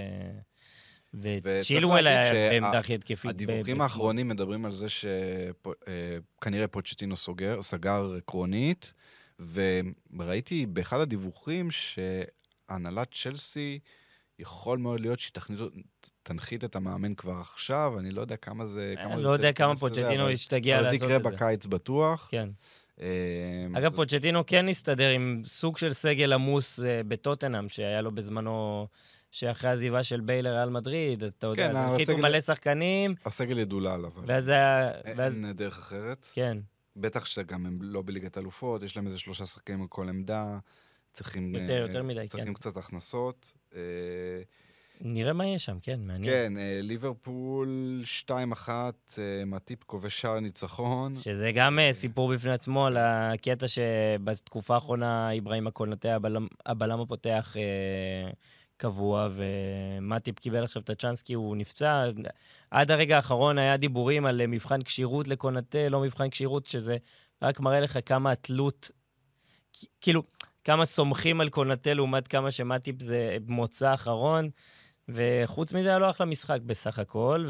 וצ'ילואל 1.14 2.06
היה 2.06 2.32
בעמדה 2.32 2.78
הכי 2.78 2.94
התקפית. 2.94 3.30
הדיווחים 3.30 3.80
האחרונים 3.80 4.28
מדברים 4.28 4.64
על 4.64 4.72
זה 4.72 4.86
שכנראה 4.88 6.68
פוצ'טינו 6.68 7.16
סוגר, 7.16 7.62
סגר 7.62 8.14
עקרונית, 8.18 8.94
וראיתי 10.16 10.66
באחד 10.66 11.00
הדיווחים 11.00 11.68
שהנהלת 11.70 13.14
צ'לסי, 13.14 13.78
יכול 14.38 14.78
מאוד 14.78 15.00
להיות 15.00 15.20
שהיא 15.20 15.32
תנחית 16.22 16.64
את 16.64 16.76
המאמן 16.76 17.14
כבר 17.14 17.32
עכשיו, 17.40 17.98
אני 17.98 18.10
לא 18.10 18.20
יודע 18.20 18.36
כמה 18.36 18.66
זה... 18.66 18.94
אני 18.98 19.16
זה 19.16 19.22
לא 19.22 19.30
יודע 19.30 19.52
כמה 19.52 19.74
תיכנס 19.74 19.90
לזה, 19.90 20.00
פוצ'טינו 20.00 20.22
אבל- 20.22 20.32
ישתגע 20.32 20.76
אבל 20.76 20.84
זה 20.84 20.90
לעשות 20.90 21.06
יקרה 21.06 21.16
את 21.16 21.22
זה. 21.22 21.30
בקיץ 21.30 21.66
בטוח. 21.66 22.28
כן. 22.30 22.48
אה, 23.02 23.06
אגב, 23.78 23.96
פוצ'טינו 23.96 24.46
כן 24.46 24.68
הסתדר 24.68 25.08
עם 25.10 25.42
סוג 25.44 25.78
של 25.78 25.92
סגל 25.92 26.32
עמוס 26.32 26.80
אה, 26.80 27.00
בטוטנאם, 27.08 27.68
שהיה 27.68 28.00
לו 28.00 28.10
בזמנו, 28.14 28.86
שאחרי 29.30 29.70
העזיבה 29.70 30.02
של 30.02 30.20
בייל 30.20 30.44
לריאל 30.48 30.68
מדריד, 30.70 31.22
אתה 31.24 31.46
יודע, 31.46 31.68
כן, 31.68 31.76
אז 31.76 31.84
הנחיתו 31.90 32.12
הסגל- 32.12 32.22
מלא 32.22 32.40
שחקנים, 32.40 33.14
הסגל 33.24 33.58
ידולל, 33.58 34.04
אבל 34.06 34.22
ואז 34.26 34.48
היה... 34.48 34.90
ואז- 35.16 35.34
אין 35.34 35.52
דרך 35.52 35.78
אחרת. 35.78 36.26
כן. 36.32 36.58
בטח 36.96 37.24
שגם 37.24 37.66
הם 37.66 37.78
לא 37.82 38.02
בליגת 38.04 38.38
אלופות, 38.38 38.82
יש 38.82 38.96
להם 38.96 39.06
איזה 39.06 39.18
שלושה 39.18 39.46
שחקנים 39.46 39.80
על 39.82 39.88
כל 39.88 40.08
עמדה, 40.08 40.58
צריכים... 41.12 41.54
יותר- 41.54 41.72
אה, 41.72 41.78
יותר 41.78 42.02
מדי, 42.02 42.28
צריכים 42.28 42.48
כן. 42.48 42.54
קצת 42.54 42.76
הכנסות. 42.76 43.52
אה, 43.74 43.80
נראה 45.00 45.32
מה 45.32 45.46
יש 45.46 45.64
שם, 45.64 45.78
כן, 45.82 46.00
מעניין. 46.00 46.32
כן, 46.32 46.58
אה, 46.58 46.80
ליברפול 46.82 48.02
2-1, 48.28 48.68
אה, 49.18 49.44
מטיפ 49.46 49.84
כובש 49.84 50.20
שער 50.20 50.40
ניצחון. 50.40 51.20
שזה 51.20 51.52
גם 51.54 51.78
אה, 51.78 51.92
סיפור 51.92 52.34
בפני 52.34 52.52
עצמו 52.52 52.86
על 52.86 52.96
הקטע 52.96 53.66
שבתקופה 53.68 54.74
האחרונה 54.74 55.38
אברהים 55.38 55.66
הקונטה, 55.66 56.14
הבלם, 56.14 56.46
הבלם 56.66 57.00
הפותח 57.00 57.56
אה, 57.56 58.30
קבוע, 58.76 59.28
ומטיפ 59.34 60.38
קיבל 60.38 60.64
עכשיו 60.64 60.82
את 60.82 60.90
הצ'אנס 60.90 61.22
כי 61.22 61.34
הוא 61.34 61.56
נפצע. 61.56 62.04
עד 62.70 62.90
הרגע 62.90 63.16
האחרון 63.16 63.58
היה 63.58 63.76
דיבורים 63.76 64.26
על 64.26 64.40
אה, 64.40 64.46
מבחן 64.46 64.82
כשירות 64.82 65.28
לקונטה, 65.28 65.88
לא 65.88 66.00
מבחן 66.00 66.30
כשירות, 66.30 66.66
שזה 66.66 66.96
רק 67.42 67.60
מראה 67.60 67.80
לך 67.80 67.98
כמה 68.06 68.30
התלות, 68.32 68.90
כאילו, 70.00 70.22
כמה 70.64 70.84
סומכים 70.84 71.40
על 71.40 71.48
קונטה 71.48 71.94
לעומת 71.94 72.28
כמה 72.28 72.50
שמטיפ 72.50 73.02
זה 73.02 73.36
מוצא 73.46 73.94
אחרון. 73.94 74.50
וחוץ 75.12 75.72
מזה 75.72 75.88
היה 75.88 75.98
לו 75.98 76.10
אחלה 76.10 76.26
משחק 76.26 76.60
בסך 76.66 76.98
הכל, 76.98 77.46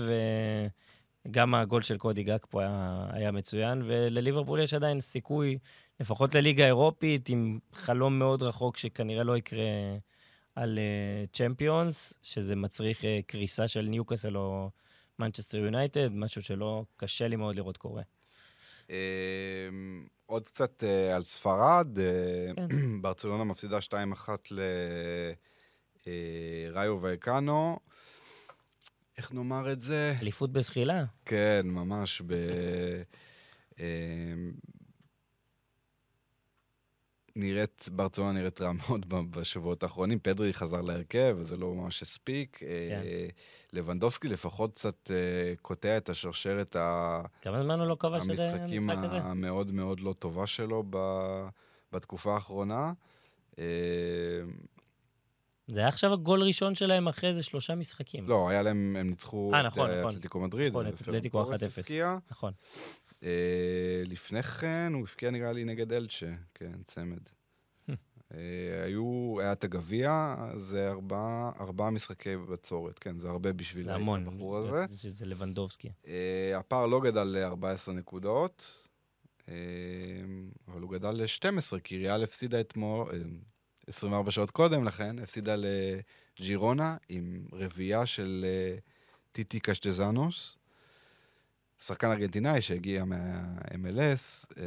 וגם 1.26 1.54
הגול 1.54 1.82
של 1.82 1.98
קודי 1.98 2.22
גאק 2.22 2.46
פה 2.50 2.62
היה, 2.62 3.06
היה 3.12 3.30
מצוין, 3.30 3.82
ולליברפול 3.86 4.60
יש 4.60 4.74
עדיין 4.74 5.00
סיכוי, 5.00 5.58
לפחות 6.00 6.34
לליגה 6.34 6.64
האירופית, 6.64 7.28
עם 7.28 7.58
חלום 7.72 8.18
מאוד 8.18 8.42
רחוק 8.42 8.76
שכנראה 8.76 9.24
לא 9.24 9.36
יקרה 9.36 9.64
על 10.54 10.78
צ'מפיונס, 11.32 12.12
uh, 12.12 12.16
שזה 12.22 12.56
מצריך 12.56 13.00
uh, 13.00 13.04
קריסה 13.26 13.68
של 13.68 13.82
ניוקאסל 13.82 14.36
או 14.36 14.70
מנצ'סטר 15.18 15.58
יונייטד, 15.58 16.12
משהו 16.12 16.42
שלא, 16.42 16.84
קשה 16.96 17.28
לי 17.28 17.36
מאוד 17.36 17.54
לראות 17.54 17.76
קורה. 17.76 18.02
אה, 18.90 19.68
עוד 20.26 20.46
קצת 20.46 20.84
אה, 20.84 21.16
על 21.16 21.24
ספרד, 21.24 21.98
אה, 21.98 22.54
כן. 22.56 23.00
ברצלונה 23.02 23.44
מפסידה 23.44 23.78
2-1 23.78 24.28
לראיו 26.06 26.98
וייקנו. 27.02 27.78
איך 29.18 29.32
נאמר 29.32 29.72
את 29.72 29.80
זה? 29.80 30.14
אליפות 30.22 30.52
בזחילה. 30.52 31.04
כן, 31.26 31.60
ממש 31.64 32.22
ב... 32.26 32.32
אה, 33.80 33.84
נראית, 37.36 37.88
ברצלונה 37.92 38.32
נראית 38.32 38.60
רע 38.60 38.72
מאוד 38.72 39.06
בשבועות 39.30 39.82
האחרונים. 39.82 40.18
פדרי 40.18 40.52
חזר 40.52 40.80
להרכב, 40.80 41.36
וזה 41.38 41.56
לא 41.56 41.74
ממש 41.74 42.02
הספיק. 42.02 42.56
כן. 42.58 42.66
אה, 43.04 43.26
לבנדובסקי 43.72 44.28
לפחות 44.28 44.74
קצת 44.74 45.10
אה, 45.10 45.16
קוטע 45.62 45.96
את 45.96 46.08
השרשרת 46.08 46.76
ה- 46.76 47.22
כמה 47.42 47.62
זמן 47.62 47.80
הוא 47.80 47.86
לא 47.88 47.96
כבש 48.00 48.22
את 48.24 48.28
המשחקים 48.30 48.90
המשחק 48.90 49.04
הזה? 49.04 49.16
המאוד 49.16 49.72
מאוד 49.72 50.00
לא 50.00 50.14
טובה 50.18 50.46
שלו 50.46 50.84
ב- 50.90 51.48
בתקופה 51.92 52.34
האחרונה. 52.34 52.92
אה, 55.70 55.74
זה 55.74 55.80
היה 55.80 55.88
עכשיו 55.88 56.12
הגול 56.12 56.42
ראשון 56.42 56.74
שלהם 56.74 57.08
אחרי 57.08 57.28
איזה 57.30 57.42
שלושה 57.42 57.74
משחקים. 57.74 58.28
לא, 58.28 58.48
היה 58.48 58.62
להם, 58.62 58.96
הם 59.00 59.10
ניצחו 59.10 59.50
אה, 59.54 59.60
את 59.60 59.64
נכון, 59.66 59.90
אה, 59.90 60.00
נכון. 60.00 60.10
אתלטיקו 60.12 60.40
מדריד. 60.40 60.68
נכון, 60.72 60.86
את 60.86 61.00
אתלטיקו 61.02 61.44
טורס 61.44 61.62
1-0. 61.62 61.66
הבקיע. 61.78 62.16
נכון. 62.30 62.52
אה, 63.22 63.28
לפני 64.06 64.42
כן 64.42 64.92
הוא 64.94 65.02
הבקיע 65.02 65.30
נראה 65.30 65.52
לי 65.52 65.64
נגד 65.64 65.92
אלצ'ה, 65.92 66.26
כן, 66.54 66.72
צמד. 66.84 67.18
אה, 68.34 68.84
היו, 68.84 69.36
היה 69.40 69.52
את 69.52 69.64
הגביע, 69.64 70.36
זה 70.54 70.90
ארבעה, 71.60 71.90
משחקי 71.90 72.36
בצורת, 72.36 72.98
כן, 72.98 73.18
זה 73.18 73.28
הרבה 73.28 73.52
בשביל 73.52 73.84
זה 73.84 73.94
המון. 73.94 74.26
הבחור 74.26 74.56
הזה. 74.56 74.86
זה- 74.86 74.98
שזה 74.98 75.26
לבנדובסקי. 75.26 75.88
אה, 76.06 76.58
הפער 76.58 76.86
לא 76.86 77.00
גדל 77.00 77.22
ל-14 77.22 77.92
נקודות, 77.92 78.84
אה, 79.48 79.54
אבל 80.68 80.80
הוא 80.80 80.90
גדל 80.90 81.10
ל-12, 81.10 81.80
כי 81.84 81.98
ריאל 81.98 82.22
הפסידה 82.22 82.60
אתמול, 82.60 83.08
אה, 83.12 83.18
24 83.90 84.30
שעות 84.30 84.50
קודם 84.50 84.84
לכן, 84.84 85.18
הפסידה 85.18 85.54
לג'ירונה 85.56 86.96
עם 87.08 87.46
רביעייה 87.52 88.06
של 88.06 88.44
אה, 88.48 88.76
טיטי 89.32 89.60
קשטזנוס, 89.60 90.56
שחקן 91.84 92.10
ארגנטינאי 92.10 92.62
שהגיע 92.62 93.04
מה-MLS, 93.04 94.54
אה, 94.58 94.64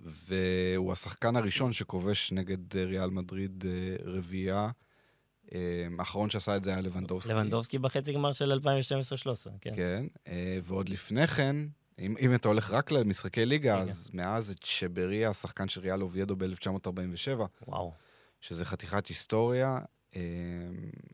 והוא 0.00 0.92
השחקן 0.92 1.36
הראשון 1.36 1.72
שכובש 1.72 2.32
נגד 2.32 2.76
אה, 2.76 2.84
ריאל 2.84 3.10
מדריד 3.10 3.64
רביעייה. 4.04 4.70
האחרון 5.98 6.30
שעשה 6.30 6.56
את 6.56 6.64
זה 6.64 6.70
היה 6.70 6.80
לבנדובסקי. 6.80 7.32
לבנדובסקי 7.32 7.78
בחצי 7.78 8.12
גמר 8.12 8.32
של 8.32 8.52
2012-2013, 8.52 9.50
כן. 9.60 9.72
כן, 9.76 10.06
ועוד 10.62 10.88
לפני 10.88 11.26
כן, 11.26 11.56
אם, 11.98 12.14
אם 12.20 12.34
אתה 12.34 12.48
הולך 12.48 12.70
רק 12.70 12.90
למשחקי 12.90 13.46
ליגה, 13.46 13.78
ליגה. 13.78 13.90
אז 13.90 14.10
מאז 14.12 14.50
את 14.50 14.62
שבריה, 14.62 15.30
השחקן 15.30 15.68
של 15.68 15.80
ריאל 15.80 16.02
אוביידו 16.02 16.36
ב-1947, 16.36 17.40
וואו. 17.66 17.92
שזה 18.40 18.64
חתיכת 18.64 19.06
היסטוריה, 19.06 19.78
אה, 20.16 20.20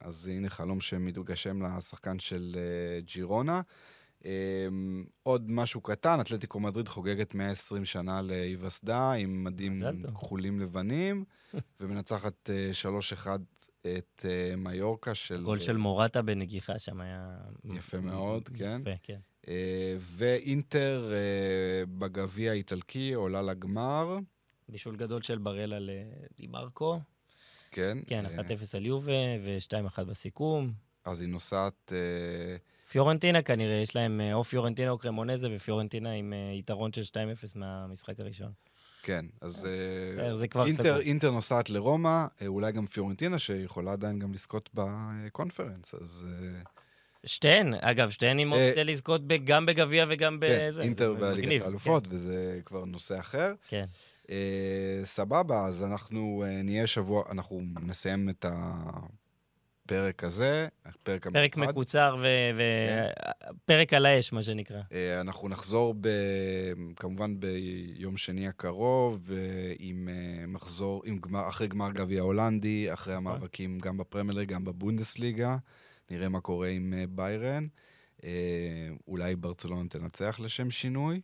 אז 0.01 0.27
הנה 0.27 0.51
חלום 0.51 0.81
שמתגשם 0.81 1.63
לשחקן 1.63 2.19
של 2.19 2.57
אה, 2.57 3.01
ג'ירונה. 3.01 3.61
אה, 4.25 4.31
עוד 5.23 5.51
משהו 5.51 5.81
קטן, 5.81 6.21
אתלטיקו 6.21 6.61
מדריד 6.61 6.89
חוגגת 6.89 7.35
120 7.35 7.85
שנה 7.85 8.23
להיווסדה, 8.23 9.13
עם 9.13 9.45
מדים. 9.45 9.83
כחולים 10.15 10.61
לבנים, 10.61 11.25
ומנצחת 11.81 12.51
אה, 12.51 12.71
3-1 13.25 13.27
את 13.81 14.27
אה, 14.29 14.57
מיורקה 14.57 15.15
של... 15.15 15.43
גול 15.45 15.59
של 15.59 15.77
מורטה 15.77 16.23
בנגיחה 16.23 16.79
שם 16.79 17.01
היה... 17.01 17.37
יפה 17.65 18.01
מאוד, 18.01 18.49
כן. 18.49 18.81
יפה, 18.81 18.91
כן. 19.03 19.19
אה, 19.49 19.97
ואינטר 19.99 21.13
אה, 21.13 21.87
בגביע 21.99 22.51
האיטלקי 22.51 23.13
עולה 23.13 23.43
לגמר, 23.43 24.19
בישול 24.69 24.97
גדול 24.97 25.23
של 25.23 25.39
בראלה 25.39 25.77
לדימרקו. 25.81 27.01
כן. 27.71 27.99
כן, 28.07 28.27
אה, 28.27 28.41
1-0 28.41 28.77
על 28.77 28.87
יובה 28.87 29.13
ו-2-1 29.45 30.05
בסיכום. 30.05 30.73
אז 31.05 31.21
היא 31.21 31.29
נוסעת... 31.29 31.93
אה, 31.93 32.57
פיורנטינה 32.91 33.43
כנראה, 33.43 33.75
יש 33.75 33.97
להם 33.97 34.21
אה, 34.21 34.35
או 34.35 34.45
פיורנטינה 34.45 34.91
או 34.91 34.99
קרמונזה, 34.99 35.49
ופיורנטינה 35.57 36.13
עם 36.13 36.33
אה, 36.33 36.53
יתרון 36.59 36.93
של 36.93 37.03
2-0 37.03 37.59
מהמשחק 37.59 38.21
הראשון. 38.21 38.53
כן, 39.03 39.27
אז 39.41 39.67
אה, 39.67 40.65
אינטר. 40.67 41.01
אינטר 41.01 41.31
נוסעת 41.31 41.71
לרומא, 41.71 42.27
אה, 42.43 42.47
אולי 42.47 42.73
גם 42.73 42.87
פיורנטינה, 42.87 43.39
שיכולה 43.39 43.93
עדיין 43.93 44.19
גם 44.19 44.33
לזכות 44.33 44.71
בקונפרנס, 44.75 45.95
אז 45.95 46.29
אה, 46.33 46.63
שתיהן, 47.27 47.75
אגב, 47.81 48.11
שתיהן 48.11 48.39
עם 48.39 48.53
אופציה 48.53 48.85
לזכות 48.85 49.23
גם 49.45 49.67
בגביע 49.67 50.05
וגם 50.09 50.39
כן, 50.41 50.67
בזה. 50.69 50.83
אינטר 50.83 51.15
זה 51.15 51.21
בליגת 51.21 51.39
מגניב, 51.39 51.63
האלופות, 51.63 52.07
וזה 52.11 52.61
כבר 52.65 52.85
נושא 52.85 53.21
אחר. 53.21 53.53
כן, 53.69 53.85
אה, 54.31 55.01
סבבה, 55.05 55.67
אז 55.67 55.83
אנחנו 55.83 56.45
אה, 56.47 56.63
נהיה 56.63 56.87
שבוע, 56.87 57.25
אנחנו 57.31 57.63
נסיים 57.83 58.29
את 58.29 58.47
הפרק 58.49 60.25
הזה, 60.25 60.69
הפרק 60.85 61.23
כן. 61.23 61.31
המיוחד. 61.37 61.55
פרק 61.55 61.69
מקוצר 61.69 62.17
ופרק 63.65 63.95
על 63.95 64.07
האש, 64.07 64.33
מה 64.33 64.43
שנקרא. 64.43 64.81
אה, 64.93 65.21
אנחנו 65.21 65.49
נחזור 65.49 65.95
ב... 66.01 66.09
כמובן 66.97 67.41
ביום 67.41 68.17
שני 68.17 68.49
הקרוב, 68.49 69.31
עם 69.79 70.09
מחזור, 70.49 71.03
עם 71.07 71.19
גמר, 71.19 71.49
אחרי 71.49 71.67
גמר 71.69 71.93
גביע 71.93 72.23
הולנדי, 72.23 72.93
אחרי. 72.93 73.15
המאבקים 73.15 73.79
גם 73.79 73.97
בפרמייר 73.97 74.45
גם 74.45 74.65
בבונדסליגה. 74.65 75.57
נראה 76.11 76.29
מה 76.29 76.41
קורה 76.41 76.69
עם 76.69 76.95
אה, 76.97 77.05
ביירן. 77.09 77.67
אה, 78.25 78.31
אולי 79.09 79.37
ברצלונה 79.37 79.89
תנצח 79.89 80.41
לשם 80.41 80.71
שינוי. 80.71 81.21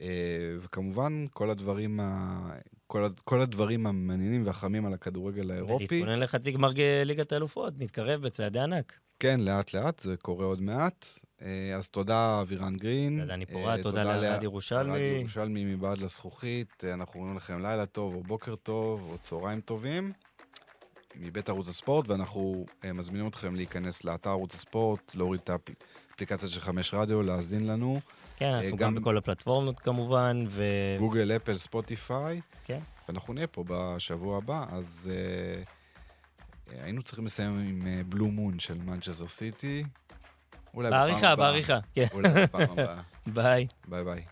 אה, 0.00 0.56
וכמובן, 0.60 1.26
כל 1.32 1.50
הדברים, 1.50 2.00
ה... 2.00 2.50
כל, 2.86 3.04
ה... 3.04 3.08
כל 3.24 3.40
הדברים 3.40 3.86
המעניינים 3.86 4.46
והחמים 4.46 4.86
על 4.86 4.92
הכדורגל 4.92 5.50
האירופי. 5.50 5.86
ולהתכונן 5.90 6.18
לחצי 6.18 6.52
גמר 6.52 6.70
ליגת 7.04 7.32
האלופות, 7.32 7.78
מתקרב 7.78 8.20
בצעדי 8.20 8.60
ענק. 8.60 8.98
כן, 9.20 9.40
לאט-לאט, 9.40 9.98
זה 9.98 10.16
קורה 10.16 10.46
עוד 10.46 10.60
מעט. 10.60 11.06
אז 11.76 11.88
תודה, 11.88 12.40
אבירן 12.42 12.76
גרין. 12.76 13.20
תודה, 13.20 13.34
אה, 13.34 13.46
פורט, 13.52 13.80
תודה 13.80 14.04
לאלעד 14.04 14.42
ירושלמי. 14.42 14.90
אלעד 14.90 15.20
ירושלמי 15.20 15.64
מבעד 15.64 15.98
לזכוכית. 15.98 16.84
אנחנו 16.84 17.20
אומרים 17.20 17.36
לכם 17.36 17.62
לילה 17.62 17.86
טוב, 17.86 18.14
או 18.14 18.22
בוקר 18.22 18.56
טוב, 18.56 19.10
או 19.10 19.18
צהריים 19.18 19.60
טובים. 19.60 20.12
מבית 21.16 21.48
ערוץ 21.48 21.68
הספורט, 21.68 22.08
ואנחנו 22.08 22.66
אה, 22.84 22.92
מזמינים 22.92 23.28
אתכם 23.28 23.54
להיכנס 23.54 24.04
לאתר 24.04 24.30
ערוץ 24.30 24.54
הספורט, 24.54 25.14
להוריד 25.14 25.40
את 25.44 25.50
האפליקציה 26.10 26.48
של 26.48 26.60
חמש 26.60 26.94
רדיו, 26.94 27.22
להאזין 27.22 27.66
לנו. 27.66 28.00
כן, 28.36 28.46
אנחנו 28.52 28.76
גם- 28.76 28.94
גם 28.94 29.02
בכל 29.02 29.16
הפלטפורמות 29.18 29.80
כמובן, 29.80 30.44
ו... 30.48 30.64
גוגל, 30.98 31.32
אפל, 31.36 31.58
ספוטיפיי. 31.58 32.40
כן. 32.64 32.78
ואנחנו 33.08 33.34
נהיה 33.34 33.46
פה 33.46 33.64
בשבוע 33.68 34.38
הבא, 34.38 34.64
אז 34.70 35.10
אה, 35.12 35.62
אה, 36.78 36.84
היינו 36.84 37.02
צריכים 37.02 37.26
לסיים 37.26 37.58
עם 37.58 37.86
Blue 38.08 38.26
Moon 38.26 38.58
של 38.58 38.78
מנצ'סטר 38.78 39.28
סיטי. 39.28 39.84
אולי 40.74 40.88
בפעם 40.88 41.08
בעריכה, 41.08 41.30
הבאה. 41.30 41.46
בעריכה, 41.50 41.78
כן. 41.94 42.06
אולי 42.12 42.28
בפעם 42.28 42.70
הבאה. 42.70 43.00
ביי. 43.34 43.66
ביי 43.88 44.04
ביי. 44.04 44.22